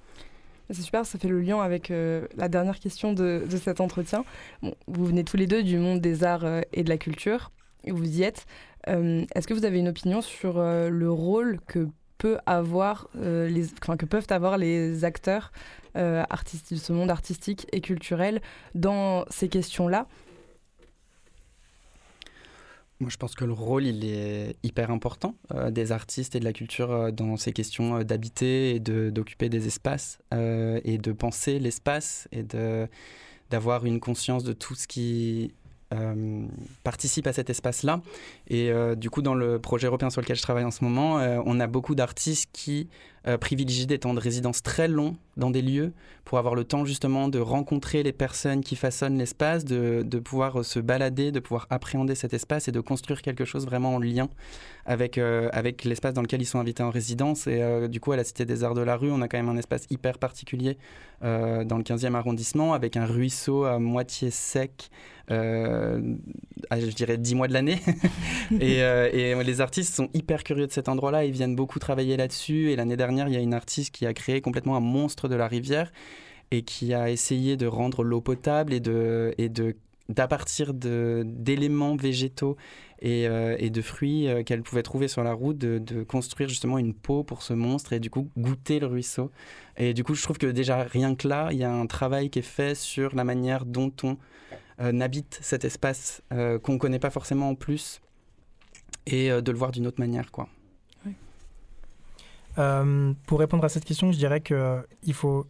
C'est 0.70 0.82
super, 0.82 1.06
ça 1.06 1.18
fait 1.18 1.28
le 1.28 1.40
lien 1.40 1.61
avec 1.61 1.90
la 1.90 2.48
dernière 2.48 2.78
question 2.78 3.12
de, 3.12 3.44
de 3.48 3.56
cet 3.56 3.80
entretien. 3.80 4.24
vous 4.62 5.06
venez 5.06 5.24
tous 5.24 5.37
les 5.37 5.46
deux 5.46 5.62
du 5.62 5.78
monde 5.78 6.00
des 6.00 6.24
arts 6.24 6.46
et 6.72 6.85
de 6.85 6.88
la 6.88 6.98
culture, 6.98 7.50
vous 7.87 8.18
y 8.18 8.22
êtes. 8.22 8.46
Est-ce 8.87 9.46
que 9.46 9.54
vous 9.54 9.64
avez 9.64 9.78
une 9.78 9.88
opinion 9.88 10.22
sur 10.22 10.61
le 10.61 11.11
rôle 11.11 11.59
que 11.66 11.88
peut 12.18 12.38
avoir 12.46 13.09
les, 13.14 13.66
enfin, 13.82 13.96
que 13.96 14.06
peuvent 14.06 14.26
avoir 14.30 14.59
les 14.59 15.04
acteurs 15.04 15.52
artistes 15.96 16.72
de 16.72 16.78
ce 16.78 16.92
monde 16.92 17.11
artistique 17.11 17.66
et 17.72 17.80
culturel 17.80 18.40
dans 18.74 19.24
ces 19.30 19.48
questions-là? 19.48 20.06
Moi, 22.98 23.11
je 23.11 23.18
pense 23.18 23.35
que 23.35 23.44
le 23.44 23.52
rôle, 23.52 23.85
il 23.85 24.06
est 24.06 24.56
hyper 24.62 24.90
important 24.90 25.35
euh, 25.54 25.70
des 25.70 25.92
artistes 25.92 26.35
et 26.35 26.40
de 26.40 26.44
la 26.44 26.54
culture 26.54 26.90
euh, 26.90 27.11
dans 27.11 27.37
ces 27.37 27.52
questions 27.52 27.98
euh, 27.98 28.04
d'habiter 28.04 28.76
et 28.76 28.80
d'occuper 28.80 29.50
des 29.50 29.66
espaces 29.66 30.18
et 30.32 30.98
de 30.98 31.12
penser 31.12 31.59
l'espace 31.59 32.26
et 32.32 32.42
d'avoir 33.50 33.85
une 33.85 34.00
conscience 34.00 34.44
de 34.44 34.52
tout 34.52 34.74
ce 34.74 34.87
qui 34.87 35.54
participe 36.82 37.26
à 37.26 37.32
cet 37.32 37.48
espace-là. 37.48 38.00
Et 38.48 38.70
du 38.96 39.09
coup, 39.09 39.22
dans 39.22 39.35
le 39.35 39.59
projet 39.59 39.87
européen 39.87 40.11
sur 40.11 40.20
lequel 40.20 40.37
je 40.37 40.42
travaille 40.42 40.64
en 40.64 40.70
ce 40.70 40.85
moment, 40.85 41.14
on 41.46 41.61
a 41.61 41.66
beaucoup 41.66 41.94
d'artistes 41.94 42.50
qui 42.52 42.88
euh, 43.28 43.38
privilégier 43.38 43.86
des 43.86 43.98
temps 43.98 44.14
de 44.14 44.20
résidence 44.20 44.62
très 44.62 44.86
longs 44.86 45.16
dans 45.36 45.50
des 45.50 45.60
lieux 45.60 45.92
pour 46.24 46.38
avoir 46.38 46.54
le 46.54 46.62
temps 46.62 46.84
justement 46.84 47.28
de 47.28 47.40
rencontrer 47.40 48.04
les 48.04 48.12
personnes 48.12 48.62
qui 48.62 48.76
façonnent 48.76 49.18
l'espace, 49.18 49.64
de, 49.64 50.04
de, 50.06 50.18
pouvoir 50.20 50.60
euh, 50.60 50.62
se 50.62 50.78
balader, 50.78 51.32
de 51.32 51.40
pouvoir 51.40 51.66
appréhender 51.70 52.14
cet 52.14 52.34
espace 52.34 52.68
et 52.68 52.72
de 52.72 52.78
construire 52.78 53.22
quelque 53.22 53.44
chose 53.44 53.66
vraiment 53.66 53.96
en 53.96 53.98
lien 53.98 54.28
avec, 54.84 55.18
euh, 55.18 55.48
avec 55.52 55.82
l'espace 55.82 56.14
dans 56.14 56.22
lequel 56.22 56.40
ils 56.40 56.46
sont 56.46 56.60
invités 56.60 56.84
en 56.84 56.90
résidence. 56.90 57.48
Et 57.48 57.88
du 57.88 57.98
coup, 57.98 58.12
à 58.12 58.16
la 58.16 58.22
Cité 58.22 58.44
des 58.44 58.62
Arts 58.62 58.74
de 58.74 58.80
la 58.80 58.96
Rue, 58.96 59.10
on 59.10 59.20
a 59.20 59.26
quand 59.26 59.38
même 59.38 59.48
un 59.48 59.56
espace 59.56 59.86
hyper 59.90 60.18
particulier 60.18 60.78
dans 61.22 61.78
le 61.78 61.82
15e 61.82 62.14
arrondissement 62.14 62.74
avec 62.74 62.96
un 62.96 63.06
ruisseau 63.06 63.64
à 63.64 63.78
moitié 63.78 64.30
sec. 64.30 64.90
je 65.28 66.94
dirais 66.94 67.16
10 67.18 67.34
mois 67.34 67.48
de 67.48 67.54
l'année. 67.54 67.80
et, 68.60 68.78
et 68.78 69.42
les 69.42 69.60
artistes 69.60 69.94
sont 69.94 70.10
hyper 70.14 70.44
curieux 70.44 70.68
de 70.68 70.72
cet 70.72 70.88
endroit-là. 70.88 71.24
Ils 71.24 71.32
viennent 71.32 71.56
beaucoup 71.56 71.80
travailler 71.80 72.16
là-dessus. 72.16 72.70
Et 72.70 72.76
l'année 72.76 72.96
dernière, 72.96 73.15
il 73.29 73.35
y 73.35 73.37
a 73.37 73.40
une 73.40 73.55
artiste 73.55 73.94
qui 73.94 74.07
a 74.07 74.14
créé 74.14 74.40
complètement 74.40 74.76
un 74.76 74.81
monstre 74.81 75.29
de 75.29 75.35
la 75.35 75.48
rivière 75.48 75.92
et 76.50 76.62
qui 76.62 76.94
a 76.94 77.11
essayé 77.11 77.57
de 77.57 77.66
rendre 77.66 78.05
l'eau 78.05 78.20
potable 78.20 78.72
et 78.72 78.81
de, 78.81 79.35
et 79.38 79.48
de 79.48 79.76
d'à 80.09 80.29
partir 80.29 80.72
d'éléments 80.72 81.96
végétaux 81.96 82.57
et, 83.00 83.26
euh, 83.26 83.57
de 83.57 83.83
fruits 83.83 84.29
euh, 84.29 84.42
qu'elle 84.42 84.62
pouvait 84.62 84.83
trouver 84.83 85.09
sur 85.09 85.22
la 85.24 85.33
route, 85.33 85.59
de, 85.59 85.79
de, 85.79 86.02
construire 86.02 86.48
justement 86.48 86.79
une 86.79 86.94
peau 86.94 87.24
pour 87.24 87.42
ce 87.42 87.52
monstre 87.52 87.92
et 87.92 88.00
du 88.00 88.11
coup 88.11 88.31
goûter 88.37 88.79
le 88.79 88.87
ruisseau. 88.87 89.31
Et 89.76 89.94
du 89.94 90.05
coup, 90.05 90.14
je 90.14 90.22
trouve 90.22 90.38
que 90.38 90.46
déjà 90.46 90.85
rien 90.85 91.14
que 91.14 91.29
là, 91.29 91.48
il 91.50 91.59
y 91.59 91.64
a 91.64 91.72
un 91.72 91.87
travail 91.87 92.31
qui 92.31 92.38
est 92.38 92.42
fait 92.42 92.74
sur 92.74 93.14
la 93.14 93.24
manière 93.24 93.66
dont 93.66 93.92
on 94.02 94.16
euh, 94.81 95.00
habite 95.00 95.38
cet 95.42 95.64
espace 95.64 96.22
qu'on 96.31 96.72
ne 96.74 96.79
connaît 96.79 96.98
pas 96.98 97.11
forcément 97.11 97.50
en 97.50 97.55
plus 97.55 98.00
et 99.07 99.29
de 99.29 99.52
le 99.52 99.59
voir 99.59 99.72
d'une 99.72 99.87
autre 99.87 100.00
manière. 100.00 100.31
quoi. 100.31 100.48
Euh, 102.58 103.12
pour 103.26 103.38
répondre 103.38 103.64
à 103.64 103.68
cette 103.68 103.84
question, 103.84 104.12
je 104.12 104.18
dirais 104.18 104.40
qu'il 104.40 104.56
euh, 104.56 104.82
faut, 105.12 105.46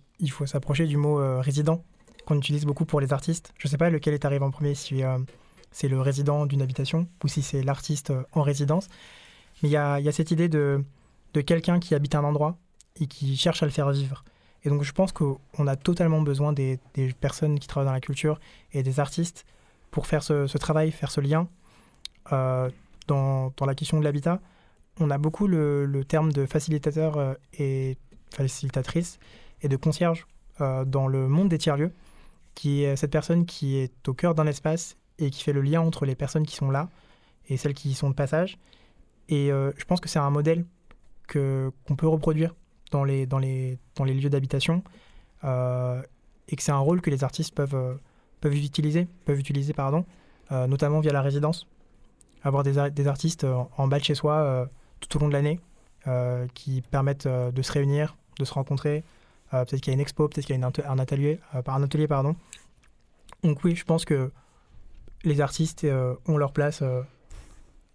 s'approcher 0.46 0.86
du 0.86 0.96
mot 0.96 1.20
euh, 1.20 1.40
résident, 1.40 1.84
qu'on 2.26 2.36
utilise 2.36 2.64
beaucoup 2.64 2.84
pour 2.84 3.00
les 3.00 3.12
artistes. 3.12 3.52
Je 3.58 3.68
ne 3.68 3.70
sais 3.70 3.78
pas 3.78 3.90
lequel 3.90 4.14
est 4.14 4.24
arrivé 4.24 4.44
en 4.44 4.50
premier, 4.50 4.74
si 4.74 5.02
c'est 5.70 5.88
le 5.88 6.00
résident 6.00 6.46
d'une 6.46 6.62
habitation 6.62 7.06
ou 7.22 7.28
si 7.28 7.42
c'est 7.42 7.62
l'artiste 7.62 8.12
en 8.32 8.42
résidence. 8.42 8.88
Mais 9.62 9.68
il 9.68 9.72
y 9.72 9.76
a, 9.76 10.12
cette 10.12 10.30
idée 10.30 10.48
de, 10.48 10.84
quelqu'un 11.46 11.78
qui 11.78 11.94
habite 11.94 12.14
un 12.14 12.24
endroit 12.24 12.56
et 13.00 13.06
qui 13.06 13.36
cherche 13.36 13.62
à 13.62 13.66
le 13.66 13.72
faire 13.72 13.90
vivre. 13.90 14.24
Et 14.64 14.68
donc 14.68 14.82
je 14.82 14.92
pense 14.92 15.12
qu'on 15.12 15.66
a 15.66 15.76
totalement 15.76 16.22
besoin 16.22 16.52
des, 16.52 16.80
personnes 17.20 17.58
qui 17.58 17.68
travaillent 17.68 17.86
dans 17.86 17.92
la 17.92 18.00
culture 18.00 18.40
et 18.72 18.82
des 18.82 18.98
artistes 18.98 19.44
pour 19.92 20.06
faire 20.06 20.24
ce, 20.24 20.58
travail, 20.58 20.90
faire 20.90 21.12
ce 21.12 21.20
lien 21.20 21.48
dans, 22.28 23.52
la 23.64 23.74
question 23.76 24.00
de 24.00 24.04
l'habitat 24.04 24.40
on 25.00 25.10
a 25.10 25.18
beaucoup 25.18 25.46
le, 25.46 26.04
terme 26.06 26.32
de 26.32 26.46
facilitateur 26.46 27.16
euh, 27.16 27.34
et 27.58 27.96
facilitatrice 28.30 29.18
et 29.62 29.68
de 29.68 29.76
concierge 29.76 30.26
euh, 30.60 30.84
dans 30.84 31.06
le 31.06 31.28
monde 31.28 31.48
des 31.48 31.58
tiers-lieux, 31.58 31.92
qui 32.54 32.82
est 32.82 32.96
cette 32.96 33.10
personne 33.10 33.46
qui 33.46 33.76
est 33.76 34.08
au 34.08 34.14
cœur 34.14 34.34
d'un 34.34 34.46
espace 34.46 34.96
et 35.18 35.30
qui 35.30 35.42
fait 35.42 35.52
le 35.52 35.60
lien 35.60 35.80
entre 35.80 36.06
les 36.06 36.14
personnes 36.14 36.46
qui 36.46 36.56
sont 36.56 36.70
là 36.70 36.88
et 37.48 37.56
celles 37.56 37.74
qui 37.74 37.90
y 37.90 37.94
sont 37.94 38.10
de 38.10 38.14
passage. 38.14 38.58
Et 39.28 39.52
euh, 39.52 39.72
je 39.76 39.84
pense 39.84 40.00
que 40.00 40.08
c'est 40.08 40.18
un 40.18 40.30
modèle 40.30 40.64
que, 41.28 41.70
qu'on 41.86 41.96
peut 41.96 42.08
reproduire 42.08 42.54
dans 42.90 43.04
les, 43.04 43.26
dans 43.26 43.38
les, 43.38 43.78
dans 43.96 44.04
les 44.04 44.14
lieux 44.14 44.30
d'habitation 44.30 44.82
et 45.42 46.56
que 46.56 46.62
c'est 46.62 46.72
un 46.72 46.78
rôle 46.78 47.00
que 47.00 47.10
les 47.10 47.22
artistes 47.22 47.54
peuvent, 47.54 48.00
peuvent 48.40 48.56
utiliser, 48.56 49.06
peuvent 49.26 49.38
utiliser 49.38 49.72
pardon, 49.72 50.04
notamment 50.50 50.98
via 50.98 51.12
la 51.12 51.22
résidence. 51.22 51.68
Avoir 52.42 52.64
des, 52.64 52.90
des 52.90 53.06
artistes 53.06 53.46
en 53.76 53.86
bas 53.86 54.00
de 54.00 54.04
chez 54.04 54.16
soi 54.16 54.68
tout 55.00 55.16
au 55.16 55.20
long 55.20 55.28
de 55.28 55.32
l'année 55.32 55.60
euh, 56.06 56.46
qui 56.54 56.82
permettent 56.82 57.26
euh, 57.26 57.50
de 57.50 57.62
se 57.62 57.72
réunir, 57.72 58.16
de 58.38 58.44
se 58.44 58.54
rencontrer. 58.54 59.02
Euh, 59.52 59.64
peut-être 59.64 59.80
qu'il 59.80 59.88
y 59.88 59.90
a 59.90 59.94
une 59.94 60.00
expo, 60.00 60.28
peut-être 60.28 60.46
qu'il 60.46 60.56
y 60.56 60.62
a 60.62 60.64
un 60.64 60.98
atelier, 60.98 61.40
un 61.52 61.82
atelier 61.82 62.06
pardon. 62.06 62.36
Donc 63.42 63.64
oui, 63.64 63.74
je 63.74 63.84
pense 63.84 64.04
que 64.04 64.30
les 65.24 65.40
artistes 65.40 65.84
ont 66.26 66.36
leur 66.36 66.52
place 66.52 66.84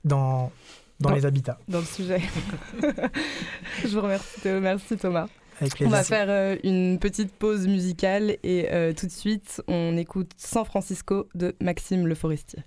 dans, 0.04 0.52
dans, 1.00 1.12
les 1.12 1.26
habitats. 1.26 1.58
Dans 1.70 1.80
le 1.80 1.86
sujet. 1.86 2.22
je 3.84 3.88
vous 3.88 4.02
remercie, 4.02 4.40
merci 4.46 4.98
Thomas. 4.98 5.28
On 5.82 5.90
va 5.90 6.04
faire 6.04 6.58
une 6.64 7.00
petite 7.00 7.32
pause 7.32 7.68
musicale 7.68 8.38
et 8.44 8.94
tout 8.98 9.06
de 9.06 9.12
suite, 9.12 9.62
on 9.68 9.96
écoute 9.96 10.32
San 10.36 10.66
Francisco 10.66 11.30
de 11.34 11.56
Maxime 11.62 12.08
Le 12.08 12.16
Forestier. 12.16 12.64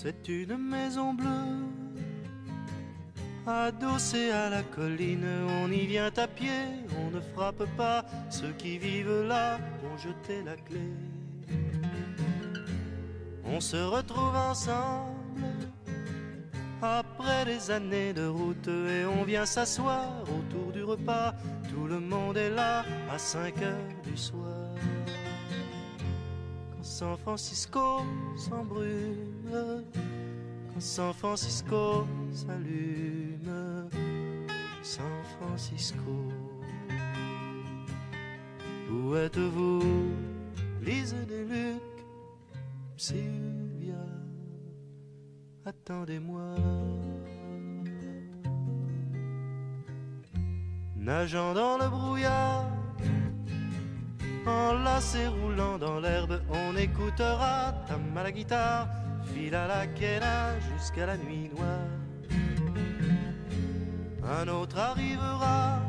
C'est 0.00 0.28
une 0.28 0.56
maison 0.56 1.12
bleue, 1.12 1.66
adossée 3.48 4.30
à 4.30 4.48
la 4.48 4.62
colline. 4.62 5.26
On 5.60 5.72
y 5.72 5.86
vient 5.86 6.12
à 6.16 6.28
pied, 6.28 6.86
on 7.00 7.10
ne 7.10 7.20
frappe 7.20 7.64
pas. 7.76 8.04
Ceux 8.30 8.52
qui 8.52 8.78
vivent 8.78 9.22
là 9.26 9.58
ont 9.82 9.98
jeté 9.98 10.44
la 10.44 10.54
clé. 10.54 10.92
On 13.44 13.58
se 13.58 13.76
retrouve 13.76 14.36
ensemble 14.36 15.42
après 16.80 17.44
des 17.46 17.68
années 17.72 18.12
de 18.12 18.26
route 18.28 18.68
et 18.68 19.04
on 19.04 19.24
vient 19.24 19.46
s'asseoir 19.46 20.22
autour 20.22 20.70
du 20.70 20.84
repas. 20.84 21.34
Tout 21.70 21.88
le 21.88 21.98
monde 21.98 22.36
est 22.36 22.50
là 22.50 22.84
à 23.12 23.18
5 23.18 23.62
heures 23.62 23.94
du 24.04 24.16
soir. 24.16 24.47
San 26.98 27.16
Francisco 27.16 28.02
s'embrume, 28.36 29.84
quand 30.74 30.80
San 30.80 31.12
Francisco 31.14 32.04
s'allume, 32.32 33.88
San 34.82 35.04
Francisco. 35.38 36.10
Où 38.90 39.14
êtes-vous, 39.14 39.80
Lise 40.82 41.14
des 41.28 41.44
Luc, 41.44 41.82
Sylvia, 42.96 44.04
attendez-moi. 45.64 46.56
Nageant 50.96 51.54
dans 51.54 51.78
le 51.78 51.88
brouillard 51.88 52.77
Enlacé 54.46 55.26
roulant 55.26 55.78
dans 55.78 56.00
l'herbe, 56.00 56.40
on 56.50 56.76
écoutera 56.76 57.72
tam 57.86 58.16
à 58.16 58.30
guitare, 58.32 58.88
fil 59.34 59.54
à 59.54 59.66
la 59.66 59.86
quena 59.86 60.58
jusqu'à 60.60 61.06
la 61.06 61.16
nuit 61.16 61.50
noire. 61.54 61.98
Un 64.24 64.48
autre 64.48 64.78
arrivera 64.78 65.80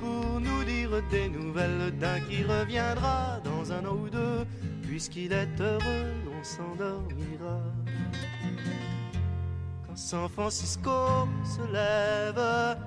pour 0.00 0.40
nous 0.40 0.64
dire 0.64 0.90
des 1.10 1.28
nouvelles 1.28 1.96
d'un 1.98 2.20
qui 2.20 2.42
reviendra 2.44 3.40
dans 3.44 3.72
un 3.72 3.84
an 3.86 3.94
ou 3.94 4.08
deux, 4.10 4.44
puisqu'il 4.82 5.32
est 5.32 5.60
heureux, 5.60 6.12
on 6.38 6.44
s'endormira. 6.44 7.60
Quand 9.86 9.96
San 9.96 10.28
Francisco 10.28 11.28
se 11.44 11.72
lève, 11.72 12.78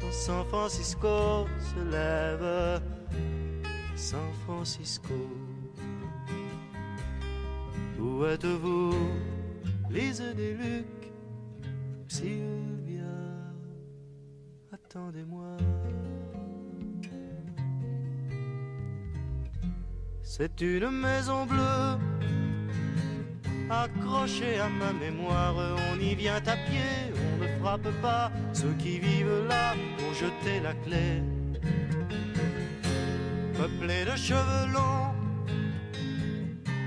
quand 0.00 0.12
San 0.12 0.44
Francisco 0.46 1.46
se 1.60 1.90
lève, 1.90 2.80
San 3.96 4.30
Francisco. 4.44 5.14
Où 7.98 8.26
êtes-vous, 8.26 8.94
Lise 9.90 10.22
des 10.36 10.52
Lucs, 10.52 11.12
Sylvia, 12.06 13.02
attendez-moi. 14.70 15.56
C'est 20.22 20.60
une 20.60 20.90
maison 20.90 21.46
bleue 21.46 21.98
accrochée 23.70 24.58
à 24.58 24.68
ma 24.68 24.92
mémoire. 24.92 25.54
On 25.90 25.98
y 25.98 26.14
vient 26.14 26.36
à 26.36 26.56
pied, 26.68 27.14
on 27.16 27.42
ne 27.42 27.48
frappe 27.60 27.90
pas. 28.02 28.30
Ceux 28.52 28.74
qui 28.78 28.98
vivent 28.98 29.46
là 29.48 29.74
ont 30.06 30.12
jeté 30.12 30.60
la 30.62 30.74
clé. 30.74 31.22
Peuplé 33.58 34.04
de 34.04 34.16
cheveux 34.16 34.72
longs, 34.72 35.14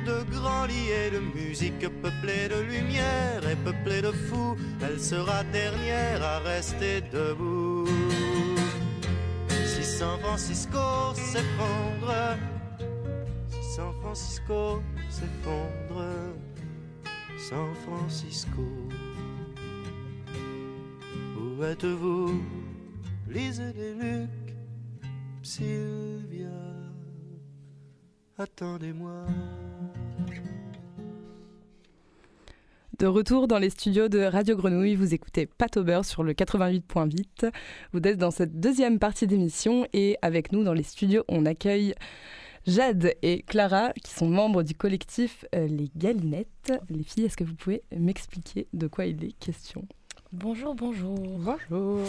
de 0.06 0.24
grands 0.32 0.66
lits 0.66 0.92
et 0.92 1.10
de 1.10 1.20
musique, 1.20 1.80
peuplé 2.02 2.48
de 2.48 2.62
lumière 2.62 3.42
et 3.50 3.56
peuplé 3.56 4.02
de 4.04 4.12
fous, 4.12 4.56
elle 4.82 5.00
sera 5.00 5.44
dernière 5.46 6.24
à 6.24 6.40
rester 6.40 7.02
debout. 7.02 7.88
Si 9.66 9.84
San 9.84 10.20
Francisco 10.20 10.78
s'effondre, 11.16 12.38
si 13.48 13.76
San 13.76 13.92
Francisco 14.02 14.82
s'effondre, 15.10 16.06
San 17.50 17.74
Francisco, 17.86 18.62
où 21.36 21.64
êtes-vous, 21.64 22.44
lisez 23.28 23.74
les 23.74 23.94
Luc, 23.94 24.49
Sylvia, 25.42 26.48
attendez-moi. 28.38 29.26
De 33.00 33.08
retour 33.08 33.48
dans 33.48 33.60
les 33.60 33.70
studios 33.70 34.10
de 34.10 34.20
Radio 34.20 34.58
Grenouille, 34.58 34.96
vous 34.96 35.14
écoutez 35.14 35.46
Pat 35.46 35.74
sur 36.04 36.24
le 36.24 36.34
88.8. 36.34 37.52
Vous 37.94 38.00
êtes 38.04 38.18
dans 38.18 38.32
cette 38.32 38.60
deuxième 38.60 39.00
partie 39.00 39.28
d'émission 39.28 39.88
et 39.94 40.18
avec 40.22 40.52
nous 40.52 40.66
dans 40.66 40.74
les 40.74 40.84
studios, 40.84 41.24
on 41.30 41.46
accueille 41.46 41.96
Jade 42.68 43.14
et 43.22 43.42
Clara 43.44 43.94
qui 44.04 44.12
sont 44.12 44.28
membres 44.28 44.64
du 44.64 44.76
collectif 44.76 45.46
euh, 45.56 45.68
Les 45.68 45.90
Galinettes. 45.96 46.74
Les 46.90 47.04
filles, 47.04 47.26
est-ce 47.26 47.38
que 47.38 47.46
vous 47.46 47.56
pouvez 47.56 47.84
m'expliquer 47.96 48.68
de 48.74 48.88
quoi 48.88 49.06
il 49.06 49.24
est 49.24 49.32
question? 49.40 49.88
Bonjour, 50.34 50.76
bonjour. 50.76 51.18
Bonjour. 51.18 52.06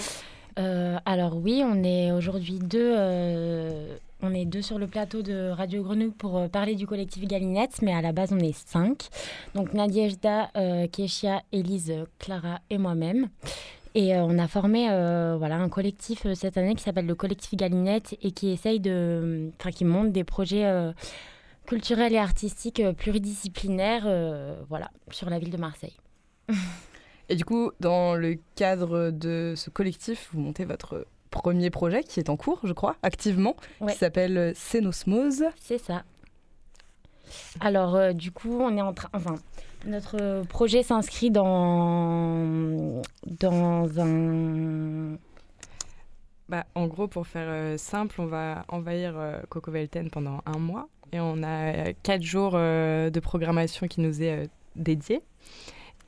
Euh, 0.60 0.98
alors 1.06 1.36
oui, 1.36 1.62
on 1.64 1.82
est 1.82 2.12
aujourd'hui 2.12 2.58
deux, 2.58 2.94
euh, 2.96 3.96
on 4.20 4.34
est 4.34 4.44
deux 4.44 4.60
sur 4.60 4.78
le 4.78 4.86
plateau 4.86 5.22
de 5.22 5.48
Radio 5.48 5.82
Grenouille 5.82 6.10
pour 6.10 6.36
euh, 6.36 6.48
parler 6.48 6.74
du 6.74 6.86
collectif 6.86 7.26
Galinette, 7.26 7.80
mais 7.80 7.94
à 7.94 8.02
la 8.02 8.12
base 8.12 8.32
on 8.32 8.38
est 8.38 8.52
cinq. 8.68 9.08
Donc 9.54 9.72
Nadiejda, 9.72 10.50
euh, 10.56 10.86
Kéchia, 10.86 11.42
Élise, 11.52 11.94
Clara 12.18 12.60
et 12.68 12.76
moi-même. 12.76 13.28
Et 13.94 14.14
on 14.14 14.38
a 14.38 14.46
formé 14.46 14.86
voilà, 15.36 15.56
un 15.56 15.68
collectif 15.68 16.24
cette 16.34 16.56
année 16.56 16.76
qui 16.76 16.84
s'appelle 16.84 17.06
le 17.06 17.16
collectif 17.16 17.56
Galinette 17.56 18.16
et 18.22 18.30
qui 18.30 18.50
essaye 18.50 18.78
de, 18.78 19.50
enfin 19.58 19.72
qui 19.72 19.84
monte 19.84 20.12
des 20.12 20.22
projets 20.22 20.92
culturels 21.66 22.12
et 22.12 22.18
artistiques 22.18 22.80
pluridisciplinaires, 22.98 24.06
voilà, 24.68 24.92
sur 25.10 25.28
la 25.28 25.40
ville 25.40 25.50
de 25.50 25.56
Marseille. 25.56 25.96
Et 27.30 27.36
du 27.36 27.44
coup, 27.44 27.70
dans 27.80 28.14
le 28.16 28.36
cadre 28.56 29.10
de 29.10 29.54
ce 29.56 29.70
collectif, 29.70 30.28
vous 30.32 30.40
montez 30.40 30.64
votre 30.64 31.06
premier 31.30 31.70
projet 31.70 32.02
qui 32.02 32.18
est 32.20 32.28
en 32.28 32.36
cours, 32.36 32.58
je 32.64 32.72
crois, 32.72 32.96
activement, 33.04 33.54
Ouais. 33.80 33.92
qui 33.92 33.98
s'appelle 33.98 34.52
Scénosmose. 34.56 35.44
C'est 35.60 35.78
ça. 35.78 36.02
Alors, 37.60 37.94
euh, 37.94 38.12
du 38.12 38.32
coup, 38.32 38.58
on 38.60 38.76
est 38.76 38.80
en 38.82 38.92
train. 38.92 39.08
Enfin, 39.12 39.36
notre 39.86 40.42
projet 40.48 40.82
s'inscrit 40.82 41.30
dans, 41.30 43.00
dans 43.40 44.00
un. 44.00 45.16
Bah, 46.48 46.64
en 46.74 46.88
gros, 46.88 47.06
pour 47.06 47.28
faire 47.28 47.46
euh, 47.48 47.76
simple, 47.78 48.20
on 48.20 48.26
va 48.26 48.64
envahir 48.68 49.14
euh, 49.16 49.40
Coco 49.48 49.70
Velten 49.70 50.10
pendant 50.10 50.40
un 50.46 50.58
mois 50.58 50.88
et 51.12 51.20
on 51.20 51.44
a 51.44 51.46
euh, 51.90 51.92
quatre 52.02 52.22
jours 52.24 52.52
de 52.54 53.20
programmation 53.20 53.86
qui 53.86 54.00
nous 54.00 54.20
est 54.20 54.48
dédiée. 54.74 55.22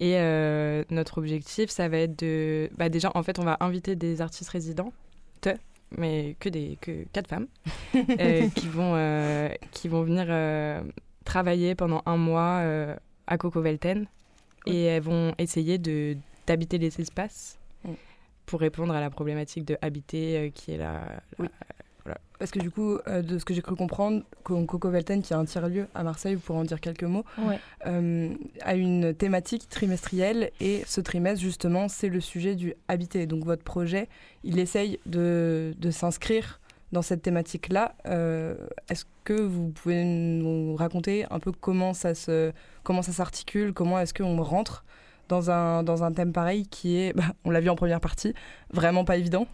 Et 0.00 0.16
euh, 0.18 0.85
notre 0.90 1.18
objectif, 1.18 1.70
ça 1.70 1.88
va 1.88 1.98
être 1.98 2.18
de. 2.18 2.68
Bah, 2.76 2.88
déjà, 2.88 3.11
en 3.14 3.22
fait, 3.22 3.38
on 3.38 3.44
va 3.44 3.57
inviter 3.61 3.94
des 3.96 4.20
artistes 4.20 4.50
résidents, 4.50 4.92
mais 5.98 6.37
que, 6.40 6.48
des, 6.48 6.78
que 6.81 7.05
quatre 7.12 7.28
femmes, 7.28 7.46
euh, 7.94 8.48
qui, 8.55 8.66
vont, 8.68 8.94
euh, 8.96 9.48
qui 9.72 9.88
vont 9.88 10.02
venir 10.02 10.26
travailler 11.24 11.74
pendant 11.74 12.02
un 12.07 12.16
mois 12.16 12.62
à 13.26 13.38
Coco 13.38 13.61
Velten. 13.61 14.07
Et 14.66 14.85
elles 14.85 15.02
vont 15.02 15.35
essayer 15.38 15.76
de- 15.78 16.16
d'habiter 16.46 16.78
les 16.78 17.00
espaces 17.00 17.59
Mm. 17.85 17.94
pour 18.46 18.61
répondre 18.61 18.94
à 18.94 19.00
la 19.00 19.11
problématique 19.11 19.64
de 19.64 19.76
habiter 19.83 20.52
qui 20.55 20.70
est 20.70 20.76
la, 20.78 20.92
la- 20.92 21.22
Oui. 21.40 21.48
Parce 22.38 22.51
que 22.51 22.59
du 22.59 22.73
coup, 22.73 22.99
euh, 23.07 23.23
de 23.23 23.38
ce 23.38 23.45
que 23.45 23.55
j'ai 23.55 23.62
cru 23.62 23.77
comprendre, 23.77 24.23
Co- 24.43 24.65
Coco 24.65 24.91
Velten, 24.91 25.23
qui 25.23 25.33
est 25.33 25.37
un 25.37 25.45
tiers-lieu 25.45 25.87
à 25.95 26.03
Marseille, 26.03 26.35
vous 26.35 26.41
pourrez 26.41 26.59
en 26.59 26.65
dire 26.65 26.81
quelques 26.81 27.05
mots, 27.05 27.25
Ouais. 27.38 27.61
euh, 27.87 28.31
a 28.62 28.75
une 28.75 29.15
thématique 29.15 29.69
trimestrielle 29.69 30.51
et 30.61 30.83
ce 30.87 31.01
trimestre, 31.01 31.41
justement, 31.41 31.87
c'est 31.88 32.09
le 32.09 32.21
sujet 32.21 32.57
du 32.57 32.75
habité. 32.88 33.27
Donc 33.27 33.45
votre 33.45 33.62
projet, 33.62 34.09
il 34.43 34.59
essaye 34.59 34.99
de, 35.07 35.73
de 35.79 35.91
s'inscrire 35.93 36.59
dans 36.91 37.03
cette 37.03 37.23
thématique-là. 37.23 37.95
Euh, 38.07 38.57
Est-ce 38.91 39.05
que 39.23 39.35
vous 39.41 39.69
pouvez 39.69 40.03
nous 40.03 40.75
raconter 40.75 41.25
un 41.31 41.38
peu 41.38 41.53
comment 41.53 41.95
ça 41.95 42.17
se, 42.17 42.51
comment 42.83 43.03
ça 43.03 43.12
s'articule, 43.12 43.73
comment 43.73 44.01
est-ce 44.01 44.12
qu'on 44.15 44.43
rentre 44.43 44.85
dans 45.29 45.51
un, 45.53 45.85
dans 45.85 46.03
un 46.03 46.12
thème 46.12 46.33
pareil 46.33 46.67
qui 46.67 46.99
est, 46.99 47.12
bah, 47.15 47.23
on 47.45 47.51
l'a 47.51 47.61
vu 47.61 47.71
en 47.71 47.77
première 47.77 48.01
partie, 48.01 48.35
vraiment 48.73 49.05
pas 49.05 49.17
évident? 49.17 49.47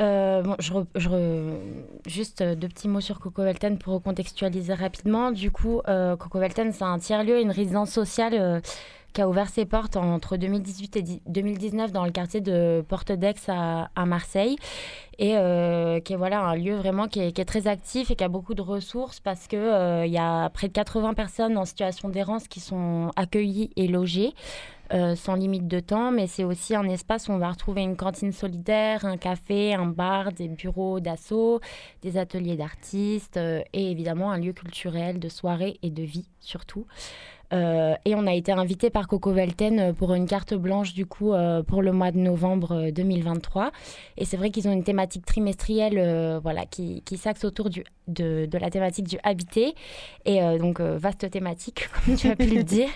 Euh, 0.00 0.42
bon, 0.42 0.56
je, 0.58 0.72
je 0.94 1.10
juste 2.06 2.40
euh, 2.40 2.54
deux 2.54 2.68
petits 2.68 2.88
mots 2.88 3.00
sur 3.00 3.20
Coco 3.20 3.42
Velten 3.42 3.78
pour 3.78 3.94
recontextualiser 3.94 4.74
rapidement. 4.74 5.30
Du 5.32 5.50
coup, 5.50 5.80
euh, 5.88 6.16
Coco 6.16 6.38
Velten, 6.38 6.72
c'est 6.72 6.84
un 6.84 6.98
tiers-lieu, 6.98 7.40
une 7.40 7.50
résidence 7.50 7.90
sociale 7.90 8.32
euh, 8.34 8.60
qui 9.12 9.20
a 9.20 9.28
ouvert 9.28 9.48
ses 9.50 9.66
portes 9.66 9.96
entre 9.96 10.38
2018 10.38 10.96
et 10.96 11.02
di- 11.02 11.22
2019 11.26 11.92
dans 11.92 12.06
le 12.06 12.10
quartier 12.10 12.40
de 12.40 12.82
Porte 12.88 13.12
d'Aix 13.12 13.34
à, 13.48 13.90
à 13.94 14.06
Marseille. 14.06 14.56
Et 15.18 15.34
qui 16.02 16.12
est 16.14 16.16
voilà, 16.16 16.40
un 16.40 16.56
lieu 16.56 16.74
vraiment 16.74 17.06
qui 17.06 17.20
est, 17.20 17.32
qui 17.32 17.40
est 17.40 17.44
très 17.44 17.68
actif 17.68 18.10
et 18.10 18.16
qui 18.16 18.24
a 18.24 18.28
beaucoup 18.28 18.54
de 18.54 18.62
ressources 18.62 19.20
parce 19.20 19.46
qu'il 19.46 19.58
il 19.60 20.10
y 20.10 20.18
a 20.18 20.48
près 20.48 20.66
de 20.68 20.72
80 20.72 21.12
personnes 21.14 21.58
en 21.58 21.64
situation 21.66 22.08
d'errance 22.08 22.48
qui 22.48 22.58
sont 22.60 23.10
accueillies 23.14 23.70
et 23.76 23.86
logées. 23.86 24.32
Euh, 24.92 25.16
sans 25.16 25.34
limite 25.34 25.66
de 25.66 25.80
temps, 25.80 26.10
mais 26.10 26.26
c'est 26.26 26.44
aussi 26.44 26.74
un 26.74 26.84
espace 26.84 27.28
où 27.28 27.32
on 27.32 27.38
va 27.38 27.50
retrouver 27.50 27.82
une 27.82 27.96
cantine 27.96 28.32
solidaire, 28.32 29.04
un 29.04 29.16
café, 29.16 29.72
un 29.72 29.86
bar, 29.86 30.32
des 30.32 30.48
bureaux 30.48 31.00
d'assaut, 31.00 31.60
des 32.02 32.18
ateliers 32.18 32.56
d'artistes 32.56 33.38
euh, 33.38 33.62
et 33.72 33.90
évidemment 33.90 34.30
un 34.30 34.38
lieu 34.38 34.52
culturel 34.52 35.18
de 35.18 35.28
soirée 35.28 35.78
et 35.82 35.90
de 35.90 36.02
vie 36.02 36.26
surtout. 36.40 36.86
Euh, 37.52 37.94
et 38.04 38.14
on 38.14 38.26
a 38.26 38.32
été 38.32 38.52
invité 38.52 38.90
par 38.90 39.08
Coco 39.08 39.32
Velten 39.32 39.78
euh, 39.78 39.92
pour 39.92 40.14
une 40.14 40.26
carte 40.26 40.54
blanche 40.54 40.94
du 40.94 41.06
coup 41.06 41.32
euh, 41.32 41.62
pour 41.62 41.82
le 41.82 41.92
mois 41.92 42.10
de 42.10 42.18
novembre 42.18 42.88
euh, 42.88 42.90
2023. 42.90 43.72
Et 44.16 44.24
c'est 44.24 44.36
vrai 44.36 44.50
qu'ils 44.50 44.68
ont 44.68 44.72
une 44.72 44.84
thématique 44.84 45.26
trimestrielle 45.26 46.40
voilà, 46.42 46.64
qui, 46.66 47.02
s'axe 47.16 47.44
autour 47.44 47.70
du, 47.70 47.84
de, 48.08 48.48
la 48.58 48.70
thématique 48.70 49.06
du 49.08 49.18
habité. 49.22 49.74
Et 50.24 50.40
donc 50.58 50.80
vaste 50.80 51.30
thématique 51.30 51.88
comme 52.06 52.16
tu 52.16 52.28
as 52.28 52.36
pu 52.36 52.46
le 52.46 52.62
dire. 52.62 52.88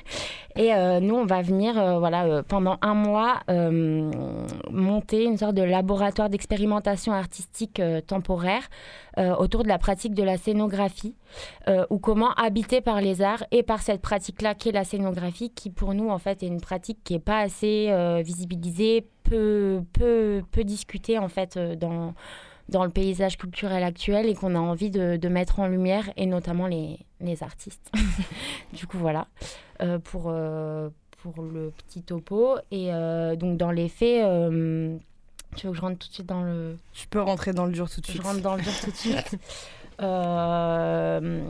Et 0.57 0.71
nous, 1.01 1.15
on 1.15 1.25
va 1.25 1.43
venir 1.43 1.75
voilà, 1.99 2.43
pendant 2.43 2.79
un 2.83 2.95
mois 2.95 3.41
monter 4.71 5.25
une 5.25 5.37
sorte 5.37 5.55
de 5.55 5.63
laboratoire 5.63 6.29
d'expérimentation 6.29 7.13
artistique 7.13 7.81
temporaire 8.07 8.69
autour 9.19 9.63
de 9.63 9.69
la 9.69 9.79
pratique 9.79 10.15
de 10.15 10.23
la 10.23 10.37
scénographie 10.37 11.15
euh, 11.69 11.87
ou 11.91 11.99
comment 11.99 12.33
habiter 12.35 12.81
par 12.81 13.01
les 13.01 13.23
arts 13.23 13.45
et 13.51 13.63
par 13.63 13.83
cette 13.83 14.01
pratique-là 14.01 14.55
qu'est 14.55 14.73
la 14.73 14.85
scénographie 14.85 15.51
qui 15.51 15.71
pour 15.71 15.95
nous 15.95 16.11
en 16.11 16.19
fait 16.19 16.43
est 16.43 16.47
une 16.47 16.61
pratique 16.61 16.99
qui 17.05 17.15
n'est 17.15 17.21
pas 17.21 17.41
assez 17.41 17.89
euh, 17.91 18.23
visibilisée, 18.23 19.07
peu, 19.25 19.83
peu, 19.93 20.43
peu 20.51 20.65
discutée 20.65 21.19
en 21.19 21.29
fait 21.29 21.57
euh, 21.57 21.75
dans, 21.77 22.15
dans 22.69 22.85
le 22.85 22.91
paysage 22.91 23.37
culturel 23.37 23.83
actuel 23.83 24.27
et 24.27 24.35
qu'on 24.35 24.55
a 24.55 24.59
envie 24.59 24.91
de, 24.91 25.17
de 25.17 25.29
mettre 25.29 25.61
en 25.61 25.67
lumière 25.67 26.11
et 26.17 26.27
notamment 26.27 26.67
les, 26.67 26.99
les 27.21 27.43
artistes. 27.43 27.91
du 28.73 28.87
coup 28.87 28.99
voilà 28.99 29.29
euh, 29.83 29.99
pour, 29.99 30.25
euh, 30.27 30.91
pour 31.23 31.43
le 31.43 31.73
petit 31.73 32.03
topo 32.03 32.57
et 32.71 32.93
euh, 32.93 33.37
donc 33.37 33.57
dans 33.57 33.71
les 33.71 33.89
faits 33.89 34.25
euh, 34.25 34.97
tu 35.57 35.67
veux 35.67 35.73
que 35.73 35.77
je 35.77 35.83
rentre 35.83 35.99
tout 35.99 36.09
de 36.09 36.15
suite 36.15 36.27
dans 36.27 36.43
le 36.43 36.77
Je 36.95 37.07
peux 37.09 37.21
rentrer 37.21 37.53
dans 37.53 37.67
le 37.67 37.73
dur 37.73 37.91
tout 37.91 38.01
de 38.01 38.07
suite. 38.07 38.19
je 38.19 38.23
rentre 38.23 38.41
dans 38.41 38.57
le 38.57 38.63
dur 38.63 38.73
tout 38.83 38.91
de 38.91 38.97
suite. 38.97 39.39
Euh, 40.03 41.41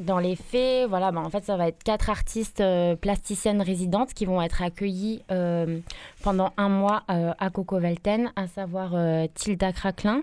dans 0.00 0.18
les 0.18 0.36
faits, 0.36 0.88
voilà, 0.88 1.10
bah, 1.10 1.20
en 1.20 1.30
fait, 1.30 1.44
ça 1.44 1.56
va 1.56 1.68
être 1.68 1.82
quatre 1.82 2.10
artistes 2.10 2.60
euh, 2.60 2.96
plasticiennes 2.96 3.62
résidentes 3.62 4.12
qui 4.12 4.26
vont 4.26 4.42
être 4.42 4.62
accueillis 4.62 5.22
euh, 5.30 5.78
pendant 6.22 6.52
un 6.56 6.68
mois 6.68 7.04
à 7.08 7.50
Coco 7.50 7.78
Velten, 7.78 8.30
à 8.36 8.46
savoir 8.46 8.92
Tilda 9.34 9.72
Cracklin, 9.72 10.20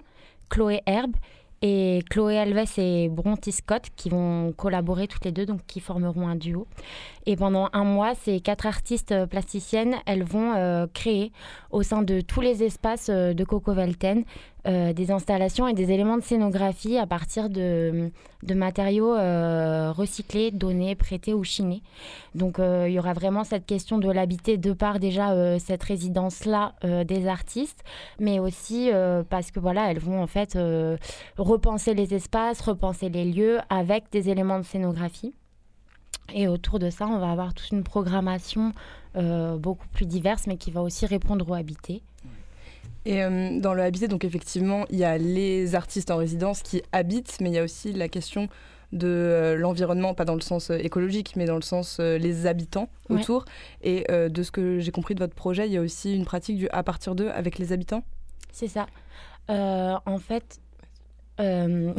Chloé 0.50 0.82
Herbe 0.86 1.16
et 1.62 2.04
Chloé 2.10 2.38
Alves 2.38 2.78
et 2.78 3.08
Bronty 3.10 3.52
Scott 3.52 3.84
qui 3.96 4.10
vont 4.10 4.52
collaborer 4.52 5.08
toutes 5.08 5.26
les 5.26 5.32
deux, 5.32 5.46
donc 5.46 5.62
qui 5.68 5.80
formeront 5.80 6.28
un 6.28 6.36
duo. 6.36 6.68
Et 7.26 7.36
pendant 7.36 7.70
un 7.74 7.84
mois, 7.84 8.16
ces 8.16 8.40
quatre 8.40 8.66
artistes 8.66 9.12
euh, 9.12 9.28
plasticiennes, 9.28 9.96
elles 10.08 10.24
vont 10.24 10.54
euh, 10.56 10.88
créer 10.92 11.32
au 11.70 11.84
sein 11.84 12.02
de 12.02 12.22
tous 12.22 12.42
les 12.42 12.64
espaces 12.64 13.10
euh, 13.10 13.34
de 13.34 13.44
Coco 13.44 13.74
Velten 13.74 14.24
euh, 14.68 14.94
des 14.94 15.10
installations 15.10 15.68
et 15.68 15.74
des 15.74 15.92
éléments 15.92 16.18
de 16.18 16.24
scénographie 16.24 16.96
à 17.00 17.08
partir 17.08 17.50
de, 17.50 18.12
matériaux 18.48 19.16
euh, 19.16 19.92
recyclés, 19.92 20.52
donnés, 20.52 20.94
prêtés 20.94 21.34
ou 21.34 21.44
chinés. 21.44 21.82
Donc 22.36 22.60
euh, 22.60 22.86
il 22.88 22.94
y 22.94 23.00
aura 23.00 23.14
vraiment 23.14 23.44
cette 23.44 23.66
question 23.66 23.98
de 23.98 24.08
l'habiter 24.12 24.58
de 24.58 24.72
par 24.72 25.00
déjà 25.00 25.58
cette 25.58 25.82
résidence-là 25.82 26.76
des 27.06 27.28
artistes, 27.28 27.84
mais 28.20 28.40
aussi 28.40 28.92
parce 29.30 29.50
que 29.50 29.60
voilà, 29.60 29.90
elles 29.90 30.00
vont 30.00 30.22
en 30.22 30.28
fait 30.28 30.58
repenser 31.38 31.96
les 31.96 32.14
espaces, 32.14 32.62
repenser 32.62 33.10
les 33.10 33.26
lieux 33.26 33.60
avec 33.70 34.06
des 34.12 34.30
éléments 34.30 34.60
de 34.60 34.66
scénographie. 34.66 35.34
Et 36.34 36.48
autour 36.48 36.78
de 36.78 36.90
ça, 36.90 37.08
on 37.08 37.18
va 37.18 37.32
avoir 37.32 37.54
toute 37.54 37.72
une 37.72 37.84
programmation 37.84 38.74
beaucoup 39.16 39.88
plus 39.88 40.06
diverse, 40.06 40.46
mais 40.46 40.58
qui 40.58 40.70
va 40.70 40.82
aussi 40.82 41.06
répondre 41.08 41.50
aux 41.50 41.56
habités. 41.56 42.04
Et 43.06 43.24
euh, 43.24 43.60
dans 43.60 43.74
le 43.74 43.82
habité, 43.82 44.08
donc 44.08 44.24
effectivement, 44.26 44.86
il 44.90 45.00
y 45.00 45.04
a 45.04 45.18
les 45.18 45.76
artistes 45.76 46.12
en 46.12 46.18
résidence 46.18 46.62
qui 46.62 46.84
habitent, 46.92 47.38
mais 47.42 47.50
il 47.50 47.54
y 47.54 47.60
a 47.60 47.64
aussi 47.64 47.94
la 47.94 48.08
question 48.08 48.48
de 48.92 49.08
euh, 49.08 49.56
l'environnement, 49.56 50.14
pas 50.14 50.26
dans 50.26 50.36
le 50.36 50.42
sens 50.42 50.70
euh, 50.70 50.78
écologique, 50.78 51.34
mais 51.36 51.46
dans 51.46 51.56
le 51.56 51.62
sens 51.62 52.00
les 52.00 52.46
habitants 52.46 52.90
autour. 53.10 53.46
Et 53.82 54.06
de 54.10 54.44
ce 54.44 54.52
que 54.52 54.80
j'ai 54.80 54.92
compris 54.92 55.16
de 55.16 55.20
votre 55.20 55.36
projet, 55.36 55.68
il 55.68 55.74
y 55.74 55.78
a 55.78 55.82
aussi 55.82 56.16
une 56.16 56.26
pratique 56.26 56.58
du 56.58 56.70
à 56.70 56.84
partir 56.84 57.16
d'eux 57.16 57.30
avec 57.30 57.58
les 57.58 57.74
habitants? 57.74 58.04
C'est 58.52 58.68
ça. 58.68 58.88
en 59.50 60.18
fait, 60.20 60.60
euh, 61.40 61.94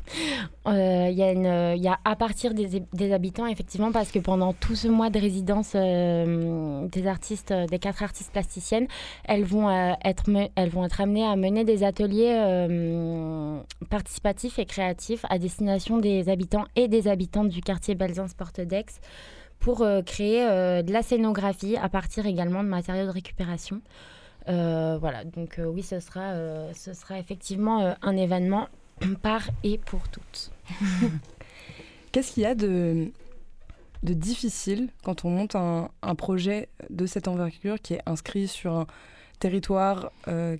euh, 0.68 1.08
il 1.10 1.82
y, 1.82 1.88
a 1.88 1.98
à 2.04 2.16
partir 2.16 2.52
des, 2.54 3.12
habitants, 3.12 3.46
effectivement, 3.46 3.90
parce 3.90 4.10
que 4.10 4.18
pendant 4.18 4.52
tout 4.52 4.76
ce 4.76 4.88
mois 4.88 5.10
de 5.10 5.18
résidence 5.18 5.72
euh, 5.74 6.86
des 6.88 7.06
artistes, 7.06 7.52
des 7.52 7.78
quatre 7.78 8.02
artistes 8.02 8.32
plasticiennes, 8.32 8.86
elles 9.24 9.44
vont, 9.44 9.70
être, 10.04 10.24
elles 10.54 10.70
vont 10.70 10.84
être 10.84 11.00
amenées 11.00 11.26
à 11.26 11.36
mener 11.36 11.64
des 11.64 11.84
ateliers 11.84 12.36
participatifs 13.90 14.58
et 14.58 14.66
créatifs 14.66 15.24
à 15.28 15.38
destination 15.38 15.98
des 15.98 16.28
habitants 16.28 16.64
et 16.76 16.88
des 16.88 17.08
habitantes 17.08 17.48
du 17.48 17.60
quartier 17.60 17.94
Belzins 17.94 18.26
Porte 18.36 18.60
d'Aix 18.60 19.00
pour 19.58 19.86
créer 20.04 20.40
de 20.82 20.92
la 20.92 21.02
scénographie 21.02 21.76
à 21.76 21.88
partir 21.88 22.26
également 22.26 22.62
de 22.62 22.68
matériaux 22.68 23.06
de 23.06 23.10
récupération. 23.10 23.80
Euh, 24.48 24.96
voilà, 25.00 25.24
donc 25.24 25.58
euh, 25.58 25.66
oui, 25.66 25.82
ce 25.82 26.00
sera, 26.00 26.32
euh, 26.32 26.72
ce 26.74 26.92
sera 26.92 27.18
effectivement 27.18 27.94
un 28.00 28.16
événement 28.16 28.68
par 29.22 29.42
et 29.64 29.78
pour 29.78 30.08
toutes. 30.08 30.50
Qu'est-ce 32.12 32.32
qu'il 32.32 32.44
y 32.44 32.46
a 32.46 32.54
de, 32.54 33.10
de 34.02 34.14
difficile 34.14 34.88
quand 35.02 35.24
on 35.24 35.30
monte 35.30 35.56
un, 35.56 35.90
un, 36.02 36.14
projet 36.14 36.68
de 36.90 37.06
cette 37.06 37.28
envergure 37.28 37.80
qui 37.80 37.94
est 37.94 38.02
inscrit 38.06 38.48
sur 38.48 38.72
un 38.72 38.86
territoire 39.38 40.12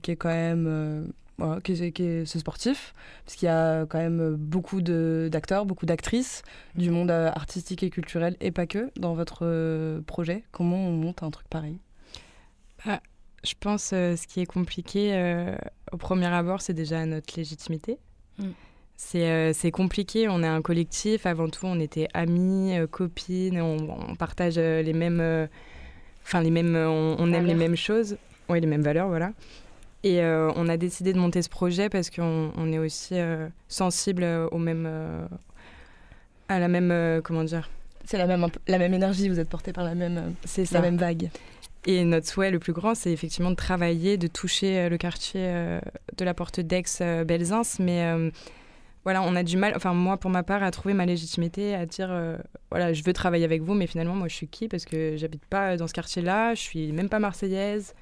qui 0.02 0.10
est 0.10 0.16
quand 0.16 0.28
même 0.28 1.12
voilà, 1.38 1.60
qui 1.62 1.72
est, 1.72 1.92
qui 1.92 2.02
est, 2.02 2.26
ce 2.26 2.38
sportif, 2.38 2.94
parce 3.24 3.36
qu'il 3.36 3.46
y 3.46 3.50
a 3.50 3.86
quand 3.86 3.98
même 3.98 4.34
beaucoup 4.34 4.82
d'acteurs, 4.82 5.64
beaucoup 5.64 5.86
d'actrices 5.86 6.42
du 6.74 6.90
monde 6.90 7.10
artistique 7.10 7.82
et 7.82 7.88
culturel, 7.90 8.36
et 8.40 8.50
pas 8.50 8.66
que, 8.66 8.90
dans 8.96 9.14
votre 9.14 10.00
projet. 10.02 10.44
Comment 10.50 10.76
on 10.76 10.92
monte 10.92 11.22
un 11.22 11.30
truc 11.30 11.48
pareil? 11.48 11.78
Bah, 12.84 13.00
je 13.46 13.54
pense 13.58 13.90
que 13.90 13.96
euh, 13.96 14.16
ce 14.16 14.26
qui 14.26 14.40
est 14.40 14.46
compliqué 14.46 15.10
euh, 15.14 15.56
au 15.92 15.96
premier 15.96 16.26
abord, 16.26 16.60
c'est 16.60 16.74
déjà 16.74 17.06
notre 17.06 17.36
légitimité. 17.36 17.98
Mm. 18.38 18.44
Euh, 19.14 19.52
c'est 19.54 19.70
compliqué, 19.70 20.28
on 20.28 20.42
est 20.42 20.48
un 20.48 20.62
collectif, 20.62 21.26
avant 21.26 21.48
tout 21.48 21.66
on 21.66 21.78
était 21.78 22.08
amis, 22.14 22.74
copines, 22.90 23.60
on, 23.60 24.16
partage 24.16 24.56
les 24.56 24.92
mêmes... 24.92 25.48
Enfin, 26.24 26.40
les 26.40 26.50
mêmes, 26.50 26.74
on, 26.74 27.32
aime 27.32 27.46
les 27.46 27.54
mêmes 27.54 27.76
choses, 27.76 28.16
oui, 28.48 28.60
les 28.60 28.66
mêmes 28.66 28.82
valeurs, 28.82 29.08
voilà. 29.08 29.32
Et 30.02 30.22
on 30.24 30.68
a 30.68 30.76
décidé 30.76 31.12
de 31.12 31.18
monter 31.18 31.42
ce 31.42 31.48
projet 31.48 31.88
parce 31.88 32.10
qu'on 32.10 32.52
on 32.56 32.72
est 32.72 32.78
aussi 32.78 33.16
sensible 33.68 34.24
au 34.50 34.58
même, 34.58 34.88
à 36.48 36.58
la 36.58 36.66
même, 36.66 37.20
comment 37.22 37.44
dire? 37.44 37.68
C'est 38.06 38.18
la 38.18 38.26
même, 38.26 38.46
la 38.66 38.78
même 38.78 38.94
énergie, 38.94 39.28
vous 39.28 39.38
êtes 39.38 39.48
porté 39.48 39.72
par 39.72 39.84
la 39.84 39.94
même, 39.94 40.34
la 40.72 40.80
même 40.80 40.96
vague. 40.96 41.28
Et 41.86 42.04
notre 42.04 42.26
souhait 42.26 42.50
le 42.50 42.58
plus 42.58 42.72
grand, 42.72 42.96
c'est 42.96 43.12
effectivement 43.12 43.50
de 43.50 43.56
travailler, 43.56 44.18
de 44.18 44.26
toucher 44.26 44.78
euh, 44.78 44.88
le 44.88 44.98
quartier 44.98 45.40
euh, 45.44 45.80
de 46.16 46.24
la 46.24 46.34
porte 46.34 46.58
d'Aix-Belzins. 46.58 47.62
Euh, 47.80 47.84
mais 47.84 48.32
voilà, 49.04 49.22
on 49.22 49.36
a 49.36 49.44
du 49.44 49.56
mal, 49.56 49.72
enfin 49.76 49.94
moi 49.94 50.16
pour 50.16 50.32
ma 50.32 50.42
part, 50.42 50.64
à 50.64 50.70
trouver 50.72 50.92
ma 50.92 51.06
légitimité, 51.06 51.76
à 51.76 51.86
dire 51.86 52.12
voilà, 52.72 52.92
je 52.92 53.04
veux 53.04 53.12
travailler 53.12 53.44
avec 53.44 53.62
vous, 53.62 53.74
mais 53.74 53.86
finalement 53.86 54.16
moi 54.16 54.26
je 54.26 54.34
suis 54.34 54.48
qui 54.48 54.66
Parce 54.66 54.84
que 54.84 55.16
j'habite 55.16 55.44
pas 55.44 55.76
dans 55.76 55.86
ce 55.86 55.92
quartier-là, 55.92 56.54
je 56.54 56.60
suis 56.60 56.90
même 56.90 57.08
pas 57.08 57.20
marseillaise. 57.20 57.94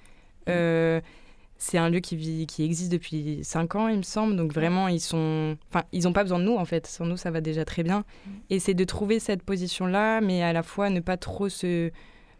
c'est 0.47 1.79
un 1.79 1.90
lieu 1.90 2.01
qui, 2.01 2.16
vit, 2.16 2.47
qui 2.47 2.64
existe 2.64 2.90
depuis 2.90 3.40
5 3.42 3.75
ans, 3.75 3.88
il 3.88 3.99
me 3.99 4.03
semble. 4.03 4.35
Donc 4.35 4.55
vraiment, 4.55 4.88
ils 4.88 5.01
sont, 5.01 5.59
enfin, 5.68 5.85
ils 5.92 6.05
n'ont 6.05 6.14
pas 6.14 6.23
besoin 6.23 6.38
de 6.38 6.44
nous 6.44 6.57
en 6.57 6.64
fait. 6.64 6.87
Sans 6.87 7.05
nous, 7.05 7.18
ça 7.18 7.31
va 7.31 7.42
déjà 7.42 7.66
très 7.66 7.83
bien. 7.83 7.99
Mm. 7.99 8.31
Et 8.49 8.59
c'est 8.59 8.75
de 8.75 8.85
trouver 8.85 9.20
cette 9.20 9.42
position-là, 9.42 10.23
mais 10.23 10.42
à 10.42 10.55
la 10.55 10.62
fois 10.62 10.88
ne 10.88 11.01
pas 11.01 11.18
trop 11.18 11.51
se 11.51 11.90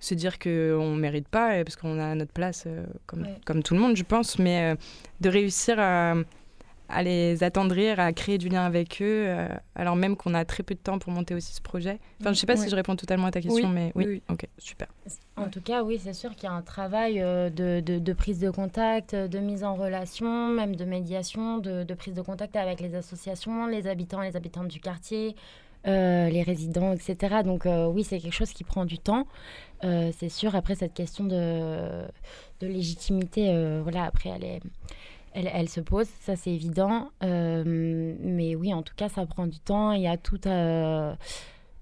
se 0.05 0.15
dire 0.15 0.39
qu'on 0.39 0.51
ne 0.95 0.99
mérite 0.99 1.29
pas, 1.29 1.65
parce 1.65 1.77
qu'on 1.77 1.99
a 1.99 2.15
notre 2.15 2.33
place 2.33 2.65
euh, 2.67 2.85
comme, 3.07 3.27
comme 3.45 3.63
tout 3.63 3.75
le 3.75 3.81
monde, 3.81 3.97
je 3.97 4.05
pense, 4.05 4.39
mais 4.39 4.73
euh, 4.73 4.77
de 5.21 5.29
réussir 5.29 5.79
à, 5.79 6.15
à, 6.89 7.03
les 7.03 7.43
attendrir, 7.43 7.99
à 7.99 8.13
créer 8.13 8.39
du 8.39 8.49
lien 8.49 8.65
avec 8.65 9.01
eux, 9.01 9.25
euh, 9.27 9.49
alors 9.75 9.97
même 9.97 10.17
qu'on 10.17 10.35
a 10.35 10.45
très 10.45 10.63
peu 10.63 10.75
de 10.75 10.81
temps 10.81 10.99
pour 10.99 11.13
monter 11.13 11.35
aussi 11.35 11.55
ce 11.55 11.63
projet. 11.63 11.99
Enfin, 12.21 12.27
je 12.27 12.29
ne 12.31 12.35
sais 12.35 12.47
pas 12.47 12.57
si 12.57 12.69
je 12.69 12.77
réponds 12.77 12.97
totalement 12.97 13.27
à 13.27 13.31
ta 13.31 13.41
question, 13.41 13.69
mais 13.69 13.93
oui, 13.95 14.05
oui, 14.07 14.23
ok, 14.29 14.47
super. 14.59 14.89
En 15.37 15.49
tout 15.49 15.63
cas, 15.63 15.83
oui, 15.83 15.99
c'est 16.03 16.13
sûr 16.13 16.35
qu'il 16.35 16.45
y 16.45 16.53
a 16.53 16.55
un 16.55 16.63
travail 16.63 17.15
de, 17.21 17.81
de, 17.81 18.13
prise 18.13 18.39
de 18.39 18.51
contact, 18.51 19.15
de 19.15 19.39
mise 19.39 19.65
en 19.65 19.75
relation, 19.75 20.49
même 20.49 20.77
de 20.77 20.85
médiation, 20.85 21.59
de, 21.59 21.83
de 21.83 21.95
prise 21.95 22.15
de 22.15 22.23
contact 22.23 22.57
avec 22.57 22.81
les 22.81 22.95
associations, 22.95 23.67
les 23.67 23.87
habitants 23.87 24.21
les 24.21 24.37
habitantes 24.37 24.69
du 24.69 24.81
quartier, 24.81 25.35
euh, 25.87 26.31
les 26.31 26.43
résidents, 26.43 26.95
etc. 26.95 27.43
Donc 27.45 27.67
euh, 27.67 27.87
oui, 27.87 28.05
c'est 28.05 28.19
quelque 28.19 28.33
chose 28.33 28.55
qui 28.55 28.65
prend 28.65 28.87
du 28.87 28.99
temps. 28.99 29.27
Euh, 29.85 30.11
c'est 30.17 30.29
sûr, 30.29 30.55
après 30.55 30.75
cette 30.75 30.95
question 30.95 31.25
de, 31.25 32.05
légitimité, 32.61 33.53
voilà, 33.83 34.05
après 34.05 34.31
elle, 35.35 35.69
se 35.69 35.81
pose, 35.81 36.07
ça 36.21 36.37
c'est 36.37 36.51
évident. 36.51 37.11
mais 37.23 38.55
oui, 38.55 38.73
en 38.73 38.83
tout 38.83 38.95
cas, 38.97 39.09
ça 39.09 39.27
prend 39.27 39.47
du 39.47 39.59
temps. 39.59 39.93
Il 39.93 40.03
y 40.03 40.07
a 40.07 40.17
toute, 40.17 40.49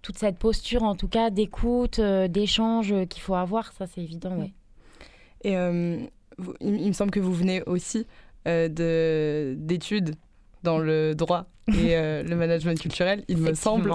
toute 0.03 0.19
cette 0.19 0.39
posture, 0.39 0.83
en 0.83 0.97
tout 0.97 1.09
cas, 1.09 1.31
d'écoute, 1.31 2.01
d'échange 2.01 2.95
qu'il 3.09 3.23
faut 3.23 3.35
avoir, 3.35 3.73
ça 3.73 3.87
c'est 3.87 4.01
évident, 4.01 4.37
oui. 4.37 4.53
Et 5.45 5.53
il, 5.53 6.09
il, 6.61 6.89
me 6.89 6.93
semble 6.93 7.11
que 7.13 7.21
vous 7.21 7.35
venez 7.35 7.63
aussi 7.65 8.07
d'études 8.45 10.17
dans 10.63 10.79
le 10.79 11.15
droit 11.15 11.47
et 11.69 11.97
euh, 11.97 12.23
le 12.25 12.35
management 12.35 12.79
culturel, 12.79 13.23
il 13.29 13.39
me 13.39 13.55
semble. 13.55 13.95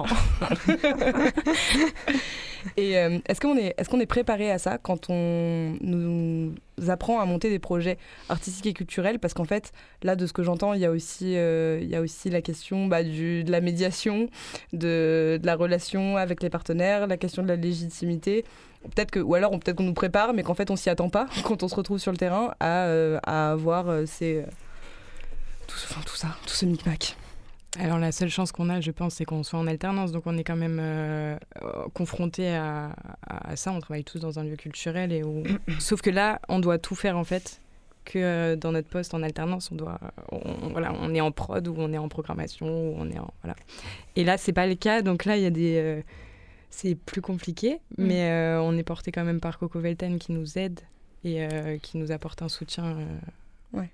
et 2.78 2.98
euh, 2.98 3.18
est-ce 3.26 3.40
qu'on 3.40 3.58
est, 3.58 3.74
est, 3.76 3.88
qu'on 3.88 4.00
est 4.00 4.06
préparé 4.06 4.50
à 4.50 4.58
ça 4.58 4.78
quand 4.78 5.10
on 5.10 5.76
nous 5.82 6.54
apprend 6.88 7.20
à 7.20 7.26
monter 7.26 7.50
des 7.50 7.58
projets 7.58 7.98
artistiques 8.30 8.66
et 8.66 8.72
culturels? 8.72 9.18
Parce 9.18 9.34
qu'en 9.34 9.44
fait, 9.44 9.72
là, 10.02 10.16
de 10.16 10.26
ce 10.26 10.32
que 10.32 10.42
j'entends, 10.42 10.72
il 10.72 10.80
y 10.80 10.86
a 10.86 10.90
aussi, 10.90 11.36
euh, 11.36 11.78
il 11.82 11.90
y 11.90 11.94
a 11.94 12.00
aussi 12.00 12.30
la 12.30 12.40
question 12.40 12.86
bah, 12.86 13.02
du, 13.02 13.44
de 13.44 13.52
la 13.52 13.60
médiation, 13.60 14.30
de, 14.72 15.38
de, 15.40 15.46
la 15.46 15.54
relation 15.54 16.16
avec 16.16 16.42
les 16.42 16.48
partenaires, 16.48 17.06
la 17.06 17.18
question 17.18 17.42
de 17.42 17.48
la 17.48 17.56
légitimité. 17.56 18.46
Peut-être 18.94 19.10
que, 19.10 19.20
ou 19.20 19.34
alors 19.34 19.50
peut-être 19.50 19.76
qu'on 19.76 19.82
nous 19.82 19.92
prépare, 19.92 20.32
mais 20.32 20.42
qu'en 20.42 20.54
fait 20.54 20.70
on 20.70 20.76
s'y 20.76 20.88
attend 20.88 21.10
pas 21.10 21.26
quand 21.44 21.62
on 21.62 21.68
se 21.68 21.74
retrouve 21.74 21.98
sur 21.98 22.12
le 22.12 22.16
terrain 22.16 22.54
à, 22.60 22.86
à 23.24 23.50
avoir 23.50 24.06
ces 24.06 24.44
tout, 25.68 25.76
enfin, 25.84 26.00
tout 26.04 26.16
ça, 26.16 26.36
tout 26.44 26.54
ce 26.54 26.66
micmac. 26.66 27.16
Alors 27.78 27.98
la 27.98 28.12
seule 28.12 28.30
chance 28.30 28.50
qu'on 28.50 28.70
a, 28.70 28.80
je 28.80 28.90
pense, 28.90 29.14
c'est 29.14 29.24
qu'on 29.24 29.42
soit 29.42 29.58
en 29.58 29.66
alternance, 29.66 30.10
donc 30.10 30.26
on 30.26 30.36
est 30.38 30.44
quand 30.44 30.56
même 30.56 30.78
euh, 30.80 31.36
confronté 31.92 32.48
à, 32.56 32.94
ça. 33.56 33.72
On 33.72 33.80
travaille 33.80 34.04
tous 34.04 34.18
dans 34.18 34.38
un 34.38 34.44
lieu 34.44 34.56
culturel 34.56 35.12
et 35.12 35.22
où... 35.22 35.44
sauf 35.78 36.00
que 36.00 36.10
là, 36.10 36.40
on 36.48 36.60
doit 36.60 36.78
tout 36.78 36.94
faire 36.94 37.16
en 37.16 37.24
fait. 37.24 37.60
Que 38.04 38.18
euh, 38.18 38.56
dans 38.56 38.72
notre 38.72 38.88
poste 38.88 39.12
en 39.12 39.22
alternance, 39.22 39.70
on 39.70 39.74
doit, 39.74 40.00
voilà, 40.70 40.94
on 40.98 41.14
est 41.14 41.20
en 41.20 41.30
prod 41.30 41.68
ou 41.68 41.74
on 41.76 41.92
est 41.92 41.98
en 41.98 42.08
programmation 42.08 42.66
ou 42.66 42.94
on 42.96 43.10
est 43.10 43.18
en 43.18 43.30
voilà. 43.42 43.54
Et 44.16 44.24
là, 44.24 44.38
c'est 44.38 44.54
pas 44.54 44.66
le 44.66 44.74
cas, 44.74 45.02
donc 45.02 45.26
là, 45.26 45.36
il 45.36 45.42
y 45.42 45.46
a 45.46 45.50
des, 45.50 45.76
euh, 45.76 46.02
c'est 46.70 46.94
plus 46.94 47.20
compliqué, 47.20 47.80
mm. 47.98 48.04
mais 48.06 48.56
on 48.62 48.78
est 48.78 48.82
porté 48.82 49.12
quand 49.12 49.24
même 49.24 49.40
par 49.40 49.58
Coco 49.58 49.78
Velten 49.78 50.18
qui 50.18 50.32
nous 50.32 50.56
aide 50.56 50.80
et 51.22 51.46
qui 51.82 51.98
nous 51.98 52.10
apporte 52.12 52.40
un 52.40 52.48
soutien 52.48 52.96
ouais. 53.74 53.90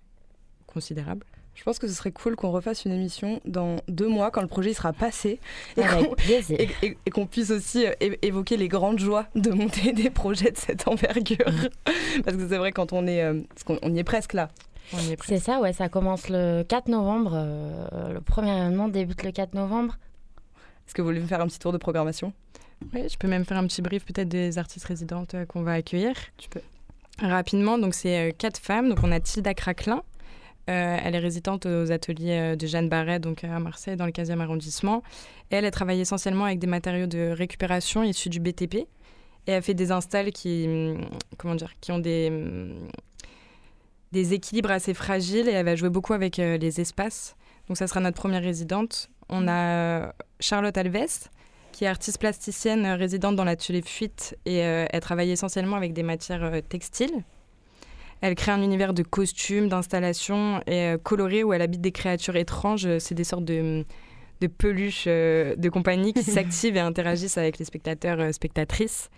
considérable. 0.69 1.27
Je 1.55 1.63
pense 1.63 1.79
que 1.79 1.87
ce 1.87 1.95
serait 1.95 2.11
cool 2.13 2.35
qu'on 2.37 2.51
refasse 2.51 2.85
une 2.85 2.93
émission 2.93 3.41
dans 3.45 3.77
deux 3.89 4.09
mois 4.09 4.31
quand 4.31 4.43
le 4.43 4.49
projet 4.49 4.75
sera 4.75 4.93
passé 4.93 5.39
et 5.77 7.11
qu'on 7.11 7.27
puisse 7.27 7.51
aussi 7.51 7.87
euh, 7.87 7.93
évoquer 8.23 8.57
les 8.57 8.69
grandes 8.69 8.99
joies 8.99 9.27
de 9.35 9.51
monter 9.51 9.93
des 9.95 10.11
projets 10.11 10.51
de 10.51 10.57
cette 10.57 10.89
envergure. 10.89 11.39
parce 12.25 12.37
que 12.37 12.49
c'est 12.49 12.59
vrai 12.59 12.73
quand 12.73 12.93
on 12.93 13.07
est, 13.07 13.23
euh, 13.23 13.41
on 13.83 13.95
y 13.95 13.99
est 13.99 14.05
presque 14.05 14.33
là. 14.33 14.51
C'est 15.25 15.39
ça, 15.39 15.61
ouais, 15.61 15.73
ça 15.73 15.89
commence 15.89 16.29
le 16.29 16.63
4 16.63 16.89
novembre. 16.89 17.33
Euh, 17.35 18.13
le 18.13 18.21
premier 18.21 18.55
événement 18.55 18.89
débute 18.89 19.23
le 19.23 19.33
4 19.33 19.55
novembre. 19.55 19.97
Est-ce 20.87 20.95
que 20.95 21.01
vous 21.01 21.09
voulez 21.09 21.21
me 21.21 21.27
faire 21.27 21.41
un 21.41 21.47
petit 21.47 21.59
tour 21.59 21.73
de 21.73 21.79
programmation? 21.79 22.33
Oui, 22.93 23.09
je 23.09 23.17
peux 23.17 23.29
même 23.29 23.47
faire 23.47 23.57
un 23.57 23.67
petit 23.67 23.81
brief 23.81 24.05
peut-être 24.05 24.29
des 24.29 24.59
artistes 24.59 24.85
résidentes 24.85 25.35
qu'on 25.49 25.63
va 25.63 25.73
accueillir. 25.73 26.13
Tu 26.37 26.51
peux. 26.51 26.61
Rapidement, 27.21 27.79
donc 27.79 27.95
c'est 27.95 28.35
quatre 28.37 28.59
femmes. 28.59 28.91
Donc 28.91 28.99
on 29.03 29.11
a 29.11 29.21
Tilda 29.21 29.55
Craquelin, 29.55 30.03
elle 30.67 31.15
est 31.15 31.19
résidente 31.19 31.67
aux 31.67 31.93
ateliers 31.93 32.57
de 32.57 32.67
Jeanne 32.67 32.89
Barret, 32.89 33.19
donc 33.19 33.45
à 33.45 33.59
Marseille, 33.59 33.97
dans 33.97 34.07
le 34.07 34.13
15e 34.13 34.41
arrondissement. 34.41 35.03
elle, 35.51 35.65
elle 35.65 35.71
travaille 35.71 36.01
essentiellement 36.01 36.45
avec 36.45 36.59
des 36.59 36.67
matériaux 36.67 37.07
de 37.07 37.31
récupération 37.37 38.03
issus 38.03 38.31
du 38.31 38.41
BTP. 38.41 38.87
Et 39.47 39.53
elle 39.53 39.63
fait 39.63 39.75
des 39.75 39.93
installs 39.93 40.33
qui, 40.33 40.65
hum, 40.67 41.07
comment 41.37 41.55
dire, 41.55 41.73
qui 41.81 41.93
ont 41.93 41.99
des, 41.99 42.29
hum, 42.31 42.89
des 44.13 44.33
équilibres 44.33 44.71
assez 44.71 44.95
fragiles 44.95 45.49
et 45.49 45.53
elle 45.53 45.67
va 45.67 45.77
jouer 45.77 45.91
beaucoup 45.91 46.15
avec 46.15 46.39
les 46.39 46.81
espaces. 46.81 47.37
Donc 47.69 47.77
ça 47.77 47.87
sera 47.87 48.01
notre 48.01 48.17
première 48.17 48.43
résidente. 48.43 49.11
On 49.29 49.49
a 49.49 50.15
Charlotte 50.41 50.77
Alves, 50.77 51.29
qui 51.73 51.85
est 51.85 51.89
artiste 51.89 52.19
plasticienne 52.19 52.87
euh, 52.87 52.97
résidente 52.97 53.37
dans 53.37 53.45
l'atelier 53.45 53.83
Fuite 53.83 54.37
et 54.45 54.65
euh, 54.65 54.87
elle 54.91 55.01
travaille 55.01 55.31
essentiellement 55.31 55.77
avec 55.77 55.93
des 55.93 56.03
matières 56.03 56.45
euh, 56.45 56.61
textiles. 56.61 57.25
Elle 58.25 58.37
crée 58.37 58.53
un 58.53 58.63
univers 58.63 58.95
de 58.95 59.03
costumes, 59.03 59.69
d'installations 59.69 60.63
et 60.67 60.95
colorés 61.03 61.45
où 61.45 61.53
elle 61.53 61.61
habite 61.61 61.83
des 61.83 61.93
créatures 61.93 62.37
étranges. 62.37 62.89
C'est 62.99 63.15
des 63.15 63.25
sortes 63.25 63.45
de, 63.45 63.85
de 64.41 64.47
peluches 64.47 65.05
de 65.05 65.69
compagnie 65.69 66.15
qui 66.15 66.23
s'activent 66.37 66.77
et 66.77 66.81
interagissent 66.81 67.37
avec 67.37 67.59
les 67.59 67.67
spectateurs, 67.67 68.33
spectatrices. 68.33 69.11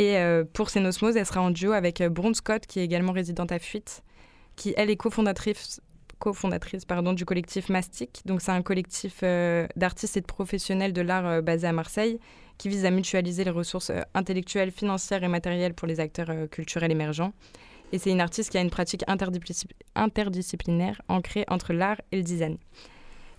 Et 0.00 0.16
pour 0.54 0.70
Cénosmose, 0.70 1.16
elle 1.16 1.26
sera 1.26 1.40
en 1.40 1.52
duo 1.52 1.70
avec 1.70 2.02
Brune 2.02 2.34
Scott, 2.34 2.66
qui 2.66 2.80
est 2.80 2.84
également 2.84 3.12
résidente 3.12 3.52
à 3.52 3.60
Fuite, 3.60 4.02
qui 4.56 4.74
elle 4.76 4.90
est 4.90 4.96
cofondatrice 4.96 5.80
cofondatrice 6.22 6.84
pardon, 6.84 7.12
du 7.12 7.24
collectif 7.24 7.68
Mastic. 7.68 8.22
Donc, 8.26 8.42
c'est 8.42 8.52
un 8.52 8.62
collectif 8.62 9.20
euh, 9.24 9.66
d'artistes 9.74 10.16
et 10.16 10.20
de 10.20 10.26
professionnels 10.26 10.92
de 10.92 11.02
l'art 11.02 11.26
euh, 11.26 11.40
basé 11.40 11.66
à 11.66 11.72
Marseille 11.72 12.20
qui 12.58 12.68
vise 12.68 12.84
à 12.84 12.90
mutualiser 12.90 13.42
les 13.42 13.50
ressources 13.50 13.90
euh, 13.90 14.02
intellectuelles, 14.14 14.70
financières 14.70 15.24
et 15.24 15.28
matérielles 15.28 15.74
pour 15.74 15.88
les 15.88 15.98
acteurs 15.98 16.30
culturels 16.48 16.92
émergents. 16.92 17.32
Et 17.92 17.98
c'est 17.98 18.10
une 18.10 18.20
artiste 18.20 18.50
qui 18.50 18.58
a 18.58 18.60
une 18.60 18.70
pratique 18.70 19.04
interdisciplinaire 19.94 21.00
ancrée 21.08 21.44
entre 21.48 21.72
l'art 21.72 22.00
et 22.10 22.16
le 22.16 22.22
design. 22.22 22.56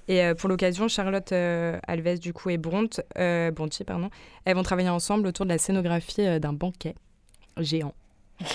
Et 0.08 0.22
pour 0.38 0.50
l'occasion, 0.50 0.88
Charlotte 0.88 1.32
Alves 1.32 2.20
du 2.20 2.34
coup 2.34 2.50
et 2.50 2.58
Bronte, 2.58 3.02
Bronti, 3.54 3.84
pardon, 3.84 4.10
elles 4.46 4.56
vont 4.56 4.64
travailler 4.64 4.90
ensemble 4.90 5.28
autour 5.28 5.46
de 5.46 5.52
la 5.52 5.58
scénographie 5.58 6.40
d'un 6.40 6.54
banquet 6.54 6.96
géant. 7.58 7.94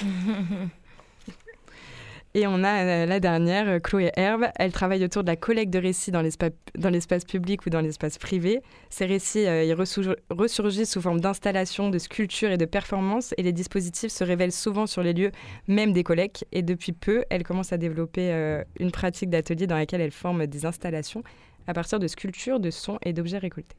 Et 2.38 2.46
on 2.46 2.62
a 2.62 2.84
euh, 2.84 3.06
la 3.06 3.18
dernière, 3.18 3.68
euh, 3.68 3.78
Chloé 3.80 4.12
Herbe. 4.14 4.46
Elle 4.54 4.70
travaille 4.70 5.04
autour 5.04 5.24
de 5.24 5.28
la 5.28 5.34
collecte 5.34 5.72
de 5.72 5.80
récits 5.80 6.12
dans 6.12 6.22
l'espace 6.22 7.24
public 7.24 7.66
ou 7.66 7.70
dans 7.70 7.80
l'espace 7.80 8.16
privé. 8.16 8.62
Ces 8.90 9.06
récits 9.06 9.44
euh, 9.44 9.64
ils 9.64 9.74
ressurgissent 9.74 10.92
sous 10.92 11.00
forme 11.00 11.18
d'installations, 11.18 11.90
de 11.90 11.98
sculptures 11.98 12.52
et 12.52 12.56
de 12.56 12.64
performances. 12.64 13.34
Et 13.38 13.42
les 13.42 13.52
dispositifs 13.52 14.12
se 14.12 14.22
révèlent 14.22 14.52
souvent 14.52 14.86
sur 14.86 15.02
les 15.02 15.14
lieux 15.14 15.32
même 15.66 15.92
des 15.92 16.04
collectes. 16.04 16.46
Et 16.52 16.62
depuis 16.62 16.92
peu, 16.92 17.24
elle 17.28 17.42
commence 17.42 17.72
à 17.72 17.76
développer 17.76 18.62
une 18.78 18.92
pratique 18.92 19.30
d'atelier 19.30 19.66
dans 19.66 19.76
laquelle 19.76 20.00
elle 20.00 20.12
forme 20.12 20.46
des 20.46 20.64
installations 20.64 21.24
à 21.66 21.74
partir 21.74 21.98
de 21.98 22.06
sculptures, 22.06 22.60
de 22.60 22.70
sons 22.70 23.00
et 23.02 23.12
d'objets 23.12 23.38
récoltés. 23.38 23.74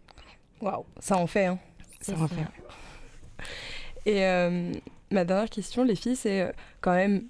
Waouh, 0.59 0.83
ça 0.99 1.15
en 1.15 1.27
fait. 1.27 1.45
Hein. 1.45 1.59
Ça 2.01 2.11
en 2.19 2.27
fait. 2.27 2.43
Et 4.05 4.19
ma 5.11 5.23
dernière 5.23 5.49
question, 5.49 5.85
les 5.85 5.95
filles, 5.95 6.17
c'est 6.17 6.51
quand 6.81 6.93
même 6.93 7.23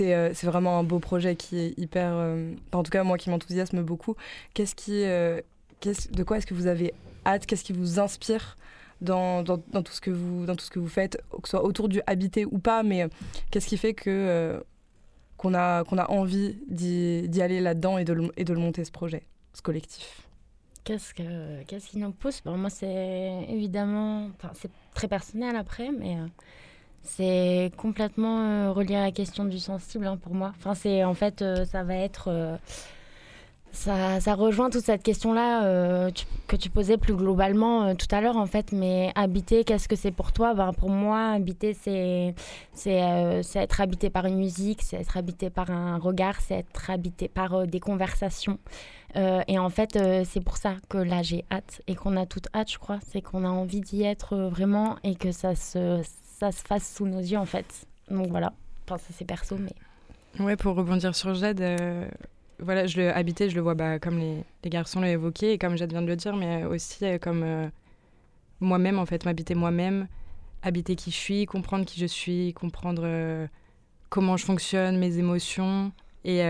euh, 0.00 0.30
c'est 0.34 0.46
vraiment 0.46 0.78
un 0.78 0.82
beau 0.82 0.98
projet 0.98 1.36
qui 1.36 1.58
est 1.58 1.78
hyper. 1.78 2.12
Euh, 2.14 2.54
en 2.72 2.82
tout 2.82 2.90
cas, 2.90 3.04
moi 3.04 3.18
qui 3.18 3.30
m'enthousiasme 3.30 3.82
beaucoup. 3.82 4.16
Qu'est-ce 4.54 4.74
qui, 4.74 5.04
euh, 5.04 5.40
de 5.82 6.22
quoi 6.22 6.38
est-ce 6.38 6.46
que 6.46 6.54
vous 6.54 6.66
avez 6.66 6.94
hâte? 7.26 7.46
Qu'est-ce 7.46 7.64
qui 7.64 7.72
vous 7.72 8.00
inspire 8.00 8.56
dans, 9.00 9.42
dans, 9.42 9.58
tout 9.58 9.92
ce 9.92 10.00
que 10.00 10.10
vous, 10.10 10.46
dans 10.46 10.56
tout 10.56 10.64
ce 10.64 10.70
que 10.70 10.78
vous 10.78 10.88
faites, 10.88 11.18
que 11.30 11.48
ce 11.48 11.50
soit 11.50 11.64
autour 11.64 11.88
du 11.88 12.00
habité 12.06 12.46
ou 12.46 12.58
pas, 12.58 12.82
mais 12.82 13.08
qu'est-ce 13.50 13.66
qui 13.66 13.76
fait 13.76 13.92
que 13.92 14.64
qu'on 15.36 15.52
a, 15.52 15.84
qu'on 15.84 15.98
a 15.98 16.10
envie 16.10 16.56
d'y 16.68 17.42
aller 17.42 17.60
là-dedans 17.60 17.98
et 17.98 18.04
de, 18.04 18.14
le, 18.14 18.30
et 18.36 18.44
de 18.44 18.54
le 18.54 18.60
monter, 18.60 18.84
ce 18.84 18.92
projet, 18.92 19.24
ce 19.52 19.60
collectif? 19.60 20.22
Qu'est-ce, 20.84 21.12
que, 21.12 21.62
qu'est-ce 21.64 21.88
qui 21.88 21.98
nous 21.98 22.12
pousse? 22.12 22.42
Moi, 22.46 22.70
c'est 22.70 23.46
évidemment. 23.48 24.30
C'est 24.54 24.70
très 24.94 25.08
personnel 25.08 25.56
après, 25.56 25.90
mais 25.90 26.16
c'est 27.04 27.70
complètement 27.76 28.40
euh, 28.40 28.72
relié 28.72 28.96
à 28.96 29.02
la 29.02 29.12
question 29.12 29.44
du 29.44 29.58
sensible 29.58 30.06
hein, 30.06 30.16
pour 30.16 30.34
moi. 30.34 30.52
Enfin, 30.56 30.74
c'est 30.74 31.04
en 31.04 31.14
fait, 31.14 31.42
euh, 31.42 31.64
ça 31.66 31.82
va 31.84 31.96
être. 31.96 32.28
Euh, 32.28 32.56
ça, 33.72 34.20
ça, 34.20 34.34
rejoint 34.34 34.70
toute 34.70 34.84
cette 34.84 35.02
question-là 35.02 36.08
que 36.46 36.54
tu 36.54 36.70
posais 36.70 36.96
plus 36.96 37.14
globalement 37.16 37.96
tout 37.96 38.06
à 38.12 38.20
l'heure, 38.20 38.36
en 38.36 38.46
fait. 38.46 38.70
Mais 38.70 39.10
habiter, 39.16 39.64
qu'est-ce 39.64 39.88
que 39.88 39.96
c'est 39.96 40.12
pour 40.12 40.30
toi? 40.30 40.54
Ben, 40.54 40.72
Pour 40.72 40.90
moi, 40.90 41.30
habiter, 41.32 41.74
c'est 41.74 42.36
c'est 42.72 43.00
être 43.56 43.80
habité 43.80 44.10
par 44.10 44.26
une 44.26 44.36
musique, 44.36 44.80
c'est 44.80 44.98
être 44.98 45.16
habité 45.16 45.50
par 45.50 45.70
un 45.70 45.98
regard, 45.98 46.40
c'est 46.40 46.60
être 46.60 46.88
habité 46.88 47.26
par 47.26 47.66
des 47.66 47.80
conversations. 47.80 48.60
et 49.16 49.58
en 49.58 49.70
fait, 49.70 49.98
c'est 50.24 50.44
pour 50.44 50.56
ça 50.56 50.76
que 50.88 50.98
là, 50.98 51.22
j'ai 51.22 51.44
hâte 51.50 51.82
et 51.88 51.96
qu'on 51.96 52.16
a 52.16 52.26
toute 52.26 52.46
hâte, 52.54 52.70
je 52.70 52.78
crois. 52.78 53.00
C'est 53.10 53.22
qu'on 53.22 53.44
a 53.44 53.48
envie 53.48 53.80
d'y 53.80 54.04
être 54.04 54.36
vraiment 54.36 54.98
et 55.02 55.16
que 55.16 55.32
ça 55.32 55.56
se 55.56 56.00
ça 56.38 56.52
se 56.52 56.62
fasse 56.62 56.94
sous 56.94 57.06
nos 57.06 57.20
yeux 57.20 57.38
en 57.38 57.46
fait. 57.46 57.86
Donc 58.10 58.28
voilà, 58.28 58.52
enfin 58.86 59.02
c'est 59.12 59.24
perso 59.24 59.56
mais... 59.56 59.72
Ouais, 60.42 60.56
pour 60.56 60.74
rebondir 60.74 61.14
sur 61.14 61.32
Jade, 61.34 61.60
euh, 61.60 62.08
voilà, 62.58 62.86
je 62.86 63.00
le 63.00 63.14
habité, 63.14 63.48
je 63.48 63.54
le 63.54 63.60
vois 63.60 63.74
bah, 63.74 64.00
comme 64.00 64.18
les, 64.18 64.44
les 64.64 64.70
garçons 64.70 65.00
l'ont 65.00 65.06
évoqué 65.06 65.52
et 65.52 65.58
comme 65.58 65.76
Jade 65.76 65.90
vient 65.90 66.02
de 66.02 66.08
le 66.08 66.16
dire, 66.16 66.34
mais 66.34 66.64
aussi 66.64 67.04
euh, 67.04 67.18
comme 67.18 67.42
euh, 67.44 67.68
moi-même 68.58 68.98
en 68.98 69.06
fait, 69.06 69.24
m'habiter 69.24 69.54
moi-même, 69.54 70.08
habiter 70.62 70.96
qui 70.96 71.12
je 71.12 71.16
suis, 71.16 71.46
comprendre 71.46 71.84
qui 71.84 72.00
je 72.00 72.06
suis, 72.06 72.52
comprendre 72.52 73.48
comment 74.08 74.36
je 74.36 74.44
fonctionne, 74.44 74.98
mes 74.98 75.18
émotions 75.18 75.92
et... 76.24 76.40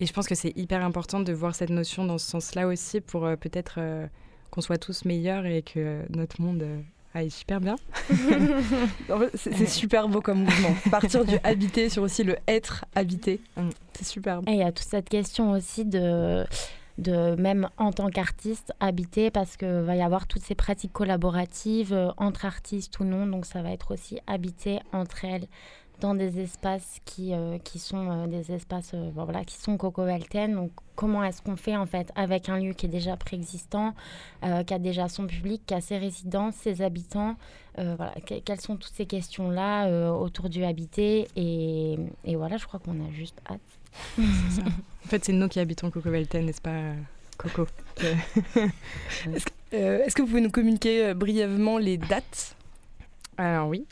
Et 0.00 0.06
je 0.06 0.12
pense 0.12 0.26
que 0.26 0.34
c'est 0.34 0.56
hyper 0.56 0.84
important 0.84 1.20
de 1.20 1.32
voir 1.32 1.54
cette 1.54 1.70
notion 1.70 2.04
dans 2.04 2.18
ce 2.18 2.26
sens-là 2.26 2.66
aussi 2.66 3.00
pour 3.00 3.20
peut-être 3.38 3.78
qu'on 4.50 4.60
soit 4.60 4.78
tous 4.78 5.04
meilleurs 5.04 5.46
et 5.46 5.62
que 5.62 6.02
notre 6.10 6.42
monde 6.42 6.64
ah, 7.14 7.28
super 7.28 7.60
bien. 7.60 7.76
c'est 9.34 9.66
super 9.66 10.08
beau 10.08 10.20
comme 10.22 10.44
mouvement. 10.44 10.74
Partir 10.90 11.24
du 11.24 11.36
habiter 11.44 11.90
sur 11.90 12.02
aussi 12.02 12.24
le 12.24 12.36
être 12.48 12.86
habité. 12.94 13.40
Mm. 13.56 13.68
C'est 13.92 14.06
superbe. 14.06 14.48
Et 14.48 14.52
il 14.52 14.58
y 14.58 14.62
a 14.62 14.72
toute 14.72 14.86
cette 14.86 15.08
question 15.08 15.52
aussi 15.52 15.84
de 15.84 16.44
de 16.98 17.34
même 17.36 17.68
en 17.78 17.90
tant 17.90 18.08
qu'artiste 18.10 18.72
habiter 18.78 19.30
parce 19.30 19.56
que 19.56 19.80
va 19.80 19.96
y 19.96 20.02
avoir 20.02 20.26
toutes 20.26 20.42
ces 20.42 20.54
pratiques 20.54 20.92
collaboratives 20.92 21.94
euh, 21.94 22.10
entre 22.18 22.44
artistes 22.44 23.00
ou 23.00 23.04
non 23.04 23.26
donc 23.26 23.46
ça 23.46 23.62
va 23.62 23.70
être 23.70 23.94
aussi 23.94 24.18
habiter 24.26 24.80
entre 24.92 25.24
elles 25.24 25.46
dans 26.02 26.14
des 26.16 26.40
espaces 26.40 26.98
qui, 27.04 27.32
euh, 27.32 27.58
qui 27.58 27.78
sont 27.78 28.10
euh, 28.10 28.26
des 28.26 28.50
espaces 28.52 28.90
euh, 28.92 29.10
voilà, 29.14 29.44
qui 29.44 29.56
sont 29.56 29.76
Coco 29.76 30.04
Donc, 30.04 30.72
comment 30.96 31.22
est-ce 31.22 31.40
qu'on 31.40 31.54
fait 31.54 31.76
en 31.76 31.86
fait 31.86 32.10
avec 32.16 32.48
un 32.48 32.58
lieu 32.58 32.72
qui 32.72 32.86
est 32.86 32.88
déjà 32.88 33.16
préexistant, 33.16 33.94
qui 34.42 34.74
a 34.74 34.78
déjà 34.78 35.08
son 35.08 35.26
public, 35.26 35.62
qui 35.64 35.74
a 35.74 35.80
ses 35.80 35.98
résidents, 35.98 36.50
ses 36.50 36.82
habitants 36.82 37.36
voilà, 37.76 38.14
Quelles 38.44 38.60
sont 38.60 38.76
toutes 38.76 38.92
ces 38.92 39.06
questions-là 39.06 40.12
autour 40.12 40.50
du 40.50 40.64
habité? 40.64 41.28
Et, 41.36 41.96
et, 42.24 42.36
voilà, 42.36 42.56
je 42.56 42.66
crois 42.66 42.80
qu'on 42.80 42.92
a 42.92 43.10
juste 43.12 43.40
hâte. 43.48 43.60
en 44.18 45.08
fait, 45.08 45.24
c'est 45.24 45.32
nous 45.32 45.48
qui 45.48 45.60
habitons 45.60 45.90
Coco 45.90 46.10
n'est-ce 46.10 46.60
pas 46.60 46.92
Coco? 47.38 47.66
Est-ce 48.02 49.46
que, 49.46 49.76
est 49.76 50.14
que 50.14 50.22
vous 50.22 50.28
pouvez 50.28 50.40
nous 50.40 50.50
communiquer 50.50 51.14
brièvement 51.14 51.78
les 51.78 51.96
dates? 51.96 52.56
Alors 53.38 53.68
oui, 53.68 53.86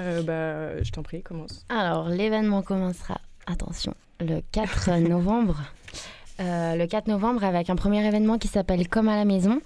euh, 0.00 0.22
bah, 0.22 0.82
je 0.82 0.90
t'en 0.90 1.02
prie, 1.02 1.22
commence. 1.22 1.64
Alors, 1.68 2.08
l'événement 2.08 2.62
commencera, 2.62 3.20
attention, 3.46 3.94
le 4.20 4.40
4 4.52 4.98
novembre. 5.08 5.60
Euh, 6.40 6.74
le 6.74 6.86
4 6.86 7.08
novembre 7.08 7.44
avec 7.44 7.68
un 7.70 7.76
premier 7.76 8.06
événement 8.06 8.38
qui 8.38 8.48
s'appelle 8.48 8.88
Comme 8.88 9.08
à 9.08 9.16
la 9.16 9.24
maison. 9.24 9.60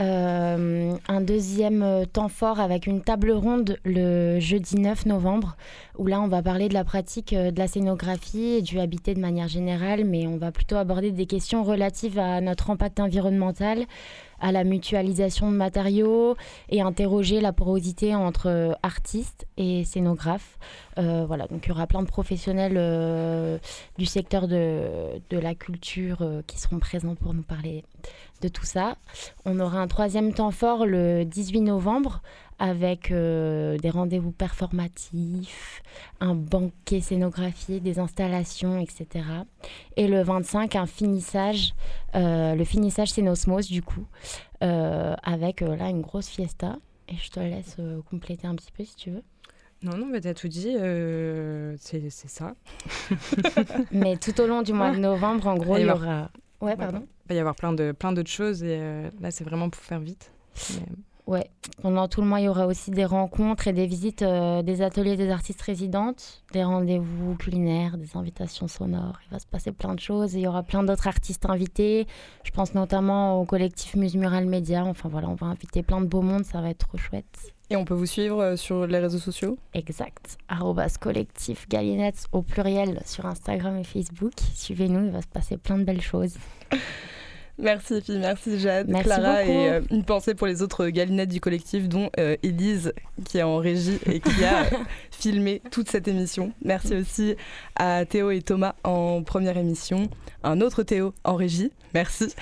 Euh, 0.00 0.94
un 1.06 1.20
deuxième 1.20 2.06
temps 2.12 2.28
fort 2.28 2.58
avec 2.58 2.86
une 2.86 3.02
table 3.02 3.30
ronde 3.30 3.78
le 3.84 4.40
jeudi 4.40 4.76
9 4.76 5.06
novembre, 5.06 5.56
où 5.98 6.06
là 6.06 6.20
on 6.20 6.28
va 6.28 6.42
parler 6.42 6.68
de 6.68 6.74
la 6.74 6.84
pratique 6.84 7.34
de 7.34 7.58
la 7.58 7.68
scénographie 7.68 8.54
et 8.54 8.62
du 8.62 8.78
habité 8.78 9.14
de 9.14 9.20
manière 9.20 9.48
générale, 9.48 10.04
mais 10.04 10.26
on 10.26 10.36
va 10.36 10.52
plutôt 10.52 10.76
aborder 10.76 11.12
des 11.12 11.26
questions 11.26 11.64
relatives 11.64 12.18
à 12.18 12.40
notre 12.40 12.70
impact 12.70 13.00
environnemental, 13.00 13.86
à 14.42 14.52
la 14.52 14.64
mutualisation 14.64 15.50
de 15.50 15.56
matériaux 15.56 16.36
et 16.68 16.82
interroger 16.82 17.40
la 17.40 17.52
porosité 17.52 18.14
entre 18.14 18.48
euh, 18.48 18.72
artistes 18.82 19.46
et 19.56 19.84
scénographes. 19.84 20.58
Euh, 20.98 21.24
voilà, 21.26 21.46
donc 21.46 21.64
il 21.64 21.68
y 21.68 21.72
aura 21.72 21.86
plein 21.86 22.02
de 22.02 22.08
professionnels 22.08 22.74
euh, 22.76 23.58
du 23.98 24.04
secteur 24.04 24.48
de, 24.48 25.20
de 25.30 25.38
la 25.38 25.54
culture 25.54 26.26
qui 26.46 26.60
seront 26.60 26.80
présents 26.80 27.14
pour 27.14 27.32
nous 27.32 27.42
parler 27.42 27.84
de 28.42 28.48
tout 28.48 28.64
ça. 28.64 28.96
On 29.44 29.60
aura 29.60 29.78
un 29.78 29.86
troisième 29.86 30.34
temps 30.34 30.50
fort 30.50 30.84
le 30.84 31.24
18 31.24 31.60
novembre 31.60 32.20
avec 32.62 33.10
euh, 33.10 33.76
des 33.78 33.90
rendez-vous 33.90 34.30
performatifs, 34.30 35.82
un 36.20 36.36
banquet 36.36 37.00
scénographié, 37.00 37.80
des 37.80 37.98
installations, 37.98 38.78
etc. 38.78 39.24
Et 39.96 40.06
le 40.06 40.22
25, 40.22 40.76
un 40.76 40.86
finissage, 40.86 41.74
euh, 42.14 42.54
le 42.54 42.64
finissage 42.64 43.10
Scénosmos 43.10 43.66
du 43.66 43.82
coup, 43.82 44.06
euh, 44.62 45.16
avec 45.24 45.60
là 45.60 45.88
une 45.88 46.02
grosse 46.02 46.28
fiesta. 46.28 46.76
Et 47.08 47.16
je 47.16 47.30
te 47.30 47.40
laisse 47.40 47.78
compléter 48.08 48.46
un 48.46 48.54
petit 48.54 48.70
peu 48.70 48.84
si 48.84 48.94
tu 48.94 49.10
veux. 49.10 49.24
Non, 49.82 49.96
non, 49.98 50.06
mais 50.06 50.20
t'as 50.20 50.32
tout 50.32 50.46
dit, 50.46 50.76
euh, 50.78 51.74
c'est 51.80 52.10
c'est 52.10 52.30
ça. 52.30 52.54
Mais 53.90 54.16
tout 54.18 54.40
au 54.40 54.46
long 54.46 54.62
du 54.62 54.72
mois 54.72 54.92
de 54.92 54.98
novembre, 54.98 55.48
en 55.48 55.56
gros, 55.56 55.76
Il 55.76 55.82
y 55.82 55.84
va 55.84 55.94
y 55.94 55.96
aura. 55.96 56.30
Ouais, 56.60 56.76
pardon. 56.76 57.04
Il 57.26 57.28
va 57.30 57.34
y 57.34 57.38
avoir 57.40 57.56
plein 57.56 57.72
de 57.72 57.90
plein 57.90 58.12
d'autres 58.12 58.30
choses 58.30 58.62
et 58.62 58.78
euh, 58.80 59.10
là, 59.20 59.32
c'est 59.32 59.42
vraiment 59.42 59.68
pour 59.68 59.82
faire 59.82 59.98
vite. 59.98 60.30
Mais- 60.76 60.86
Ouais, 61.26 61.48
pendant 61.82 62.08
tout 62.08 62.20
le 62.20 62.26
mois, 62.26 62.40
il 62.40 62.44
y 62.44 62.48
aura 62.48 62.66
aussi 62.66 62.90
des 62.90 63.04
rencontres 63.04 63.68
et 63.68 63.72
des 63.72 63.86
visites 63.86 64.22
euh, 64.22 64.62
des 64.62 64.82
ateliers 64.82 65.16
des 65.16 65.30
artistes 65.30 65.62
résidentes, 65.62 66.42
des 66.52 66.64
rendez-vous 66.64 67.36
culinaires, 67.36 67.96
des 67.96 68.16
invitations 68.16 68.66
sonores. 68.66 69.20
Il 69.26 69.30
va 69.30 69.38
se 69.38 69.46
passer 69.46 69.70
plein 69.70 69.94
de 69.94 70.00
choses 70.00 70.34
et 70.34 70.40
il 70.40 70.42
y 70.42 70.48
aura 70.48 70.64
plein 70.64 70.82
d'autres 70.82 71.06
artistes 71.06 71.46
invités. 71.46 72.08
Je 72.42 72.50
pense 72.50 72.74
notamment 72.74 73.40
au 73.40 73.44
collectif 73.44 73.94
Muse 73.94 74.16
Mural 74.16 74.46
Média. 74.46 74.84
Enfin 74.84 75.08
voilà, 75.08 75.28
on 75.28 75.34
va 75.34 75.46
inviter 75.46 75.84
plein 75.84 76.00
de 76.00 76.06
beaux 76.06 76.22
mondes, 76.22 76.44
ça 76.44 76.60
va 76.60 76.70
être 76.70 76.88
trop 76.88 76.98
chouette. 76.98 77.54
Et 77.70 77.76
on 77.76 77.84
peut 77.84 77.94
vous 77.94 78.06
suivre 78.06 78.42
euh, 78.42 78.56
sur 78.56 78.88
les 78.88 78.98
réseaux 78.98 79.18
sociaux? 79.18 79.58
Exact. 79.74 80.38
Arrobas 80.48 80.96
collectif 81.00 81.68
Galinette 81.68 82.26
au 82.32 82.42
pluriel 82.42 83.00
sur 83.06 83.26
Instagram 83.26 83.78
et 83.78 83.84
Facebook. 83.84 84.34
Suivez-nous, 84.54 85.06
il 85.06 85.12
va 85.12 85.22
se 85.22 85.28
passer 85.28 85.56
plein 85.56 85.78
de 85.78 85.84
belles 85.84 86.02
choses. 86.02 86.34
Merci 87.58 88.00
Fille, 88.00 88.18
merci 88.18 88.58
Jade, 88.58 88.88
Merci 88.88 89.04
Clara 89.04 89.40
beaucoup. 89.40 89.50
et 89.50 89.70
euh, 89.70 89.80
une 89.90 90.04
pensée 90.04 90.34
pour 90.34 90.46
les 90.46 90.62
autres 90.62 90.88
galinettes 90.88 91.28
du 91.28 91.40
collectif 91.40 91.88
dont 91.88 92.10
euh, 92.18 92.36
Élise 92.42 92.92
qui 93.24 93.38
est 93.38 93.42
en 93.42 93.58
régie 93.58 93.98
et 94.06 94.20
qui 94.20 94.44
a 94.44 94.64
euh, 94.64 94.78
filmé 95.10 95.60
toute 95.70 95.88
cette 95.88 96.08
émission. 96.08 96.52
Merci 96.64 96.94
aussi 96.96 97.36
à 97.76 98.04
Théo 98.06 98.30
et 98.30 98.40
Thomas 98.42 98.74
en 98.84 99.22
première 99.22 99.58
émission, 99.58 100.08
un 100.42 100.60
autre 100.60 100.82
Théo 100.82 101.12
en 101.24 101.34
régie, 101.36 101.70
merci. 101.94 102.34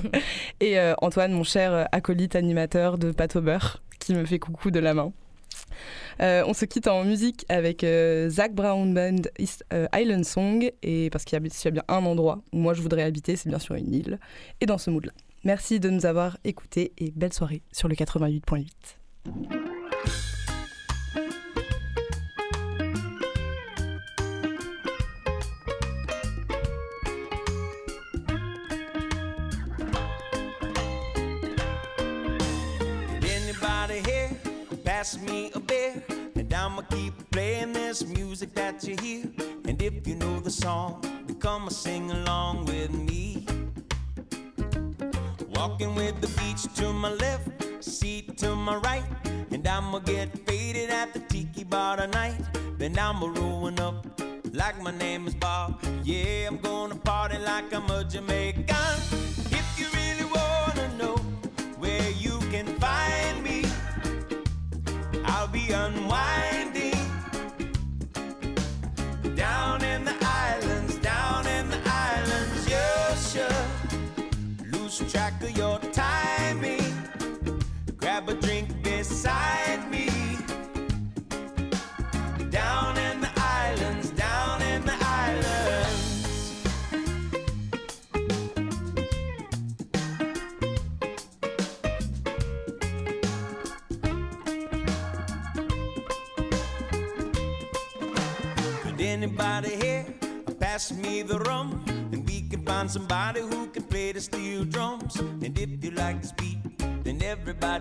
et 0.60 0.78
euh, 0.78 0.94
Antoine, 1.02 1.32
mon 1.32 1.44
cher 1.44 1.88
acolyte 1.92 2.36
animateur 2.36 2.98
de 2.98 3.10
Pâte 3.10 3.36
au 3.36 3.40
beurre 3.42 3.82
qui 3.98 4.14
me 4.14 4.24
fait 4.24 4.38
coucou 4.38 4.70
de 4.70 4.80
la 4.80 4.94
main. 4.94 5.12
Euh, 6.20 6.44
on 6.46 6.54
se 6.54 6.64
quitte 6.64 6.88
en 6.88 7.04
musique 7.04 7.44
avec 7.48 7.84
euh, 7.84 8.28
Zach 8.28 8.54
Brown 8.54 8.92
Band 8.92 9.22
euh, 9.72 9.86
Island 9.94 10.24
Song, 10.24 10.70
et 10.82 11.10
parce 11.10 11.24
qu'il 11.24 11.36
y 11.36 11.68
a 11.68 11.70
bien 11.70 11.82
un 11.88 12.04
endroit 12.04 12.42
où 12.52 12.58
moi 12.58 12.74
je 12.74 12.82
voudrais 12.82 13.02
habiter, 13.02 13.36
c'est 13.36 13.48
bien 13.48 13.58
sûr 13.58 13.74
une 13.74 13.94
île, 13.94 14.18
et 14.60 14.66
dans 14.66 14.78
ce 14.78 14.90
mood-là. 14.90 15.12
Merci 15.44 15.80
de 15.80 15.90
nous 15.90 16.06
avoir 16.06 16.38
écoutés 16.44 16.92
et 16.98 17.10
belle 17.10 17.32
soirée 17.32 17.62
sur 17.72 17.88
le 17.88 17.94
88.8. 17.94 19.61
pass 35.02 35.18
me 35.18 35.50
a 35.56 35.58
beer? 35.58 36.00
And 36.36 36.54
I'ma 36.54 36.82
keep 36.82 37.14
playing 37.32 37.72
this 37.72 38.04
music 38.04 38.54
that 38.54 38.84
you 38.84 38.94
hear. 39.02 39.24
And 39.66 39.82
if 39.82 40.06
you 40.06 40.14
know 40.14 40.38
the 40.38 40.50
song, 40.50 41.00
then 41.26 41.40
come 41.40 41.62
and 41.62 41.72
sing 41.72 42.08
along 42.12 42.66
with 42.66 42.92
me. 42.92 43.44
Walking 45.56 45.96
with 45.96 46.20
the 46.20 46.30
beach 46.38 46.62
to 46.76 46.92
my 46.92 47.12
left, 47.14 47.48
seat 47.82 48.38
to 48.38 48.54
my 48.54 48.76
right. 48.76 49.08
And 49.50 49.66
I'ma 49.66 49.98
get 49.98 50.28
faded 50.46 50.90
at 50.90 51.12
the 51.12 51.20
tiki 51.20 51.64
bar 51.64 51.96
tonight. 51.96 52.40
Then 52.78 52.96
I'ma 52.96 53.26
rolling 53.26 53.80
up 53.80 54.06
like 54.52 54.80
my 54.80 54.92
name 54.92 55.26
is 55.26 55.34
Bob. 55.34 55.82
Yeah, 56.04 56.46
I'm 56.46 56.58
gonna 56.58 56.94
party 56.94 57.38
like 57.38 57.74
I'm 57.74 57.90
a 57.90 58.04
Jamaican. 58.04 58.76
be 65.52 65.70
unwind. 65.70 66.71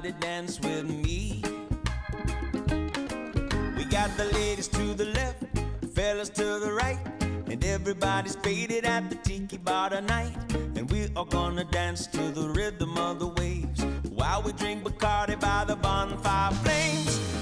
Everybody 0.04 0.26
dance 0.26 0.60
with 0.62 0.89
me. 0.89 1.43
We 3.78 3.86
got 3.86 4.10
the 4.18 4.30
ladies 4.34 4.68
to 4.70 4.95
the 4.95 5.06
left, 5.06 5.43
fellas 5.93 6.30
to 6.30 6.60
the 6.60 6.72
right. 6.74 6.97
And 7.47 7.64
everybody's 7.64 8.36
faded 8.36 8.86
at 8.86 9.10
the 9.10 9.16
tiki 9.18 9.58
bar 9.58 9.89
tonight. 9.89 10.36
And 10.76 10.89
we 10.89 11.10
are 11.16 11.26
gonna 11.26 11.66
dance 11.66 12.08
to 12.08 12.32
the 12.32 12.49
rhythm 12.49 12.97
of 12.97 13.20
the 13.20 13.28
waves 13.28 13.84
while 14.10 14.41
we 14.41 14.54
drink 14.54 14.84
Bacardi 14.84 15.39
by 15.39 15.66
the 15.66 15.76
bonfire 15.76 16.52
flames. 16.52 17.41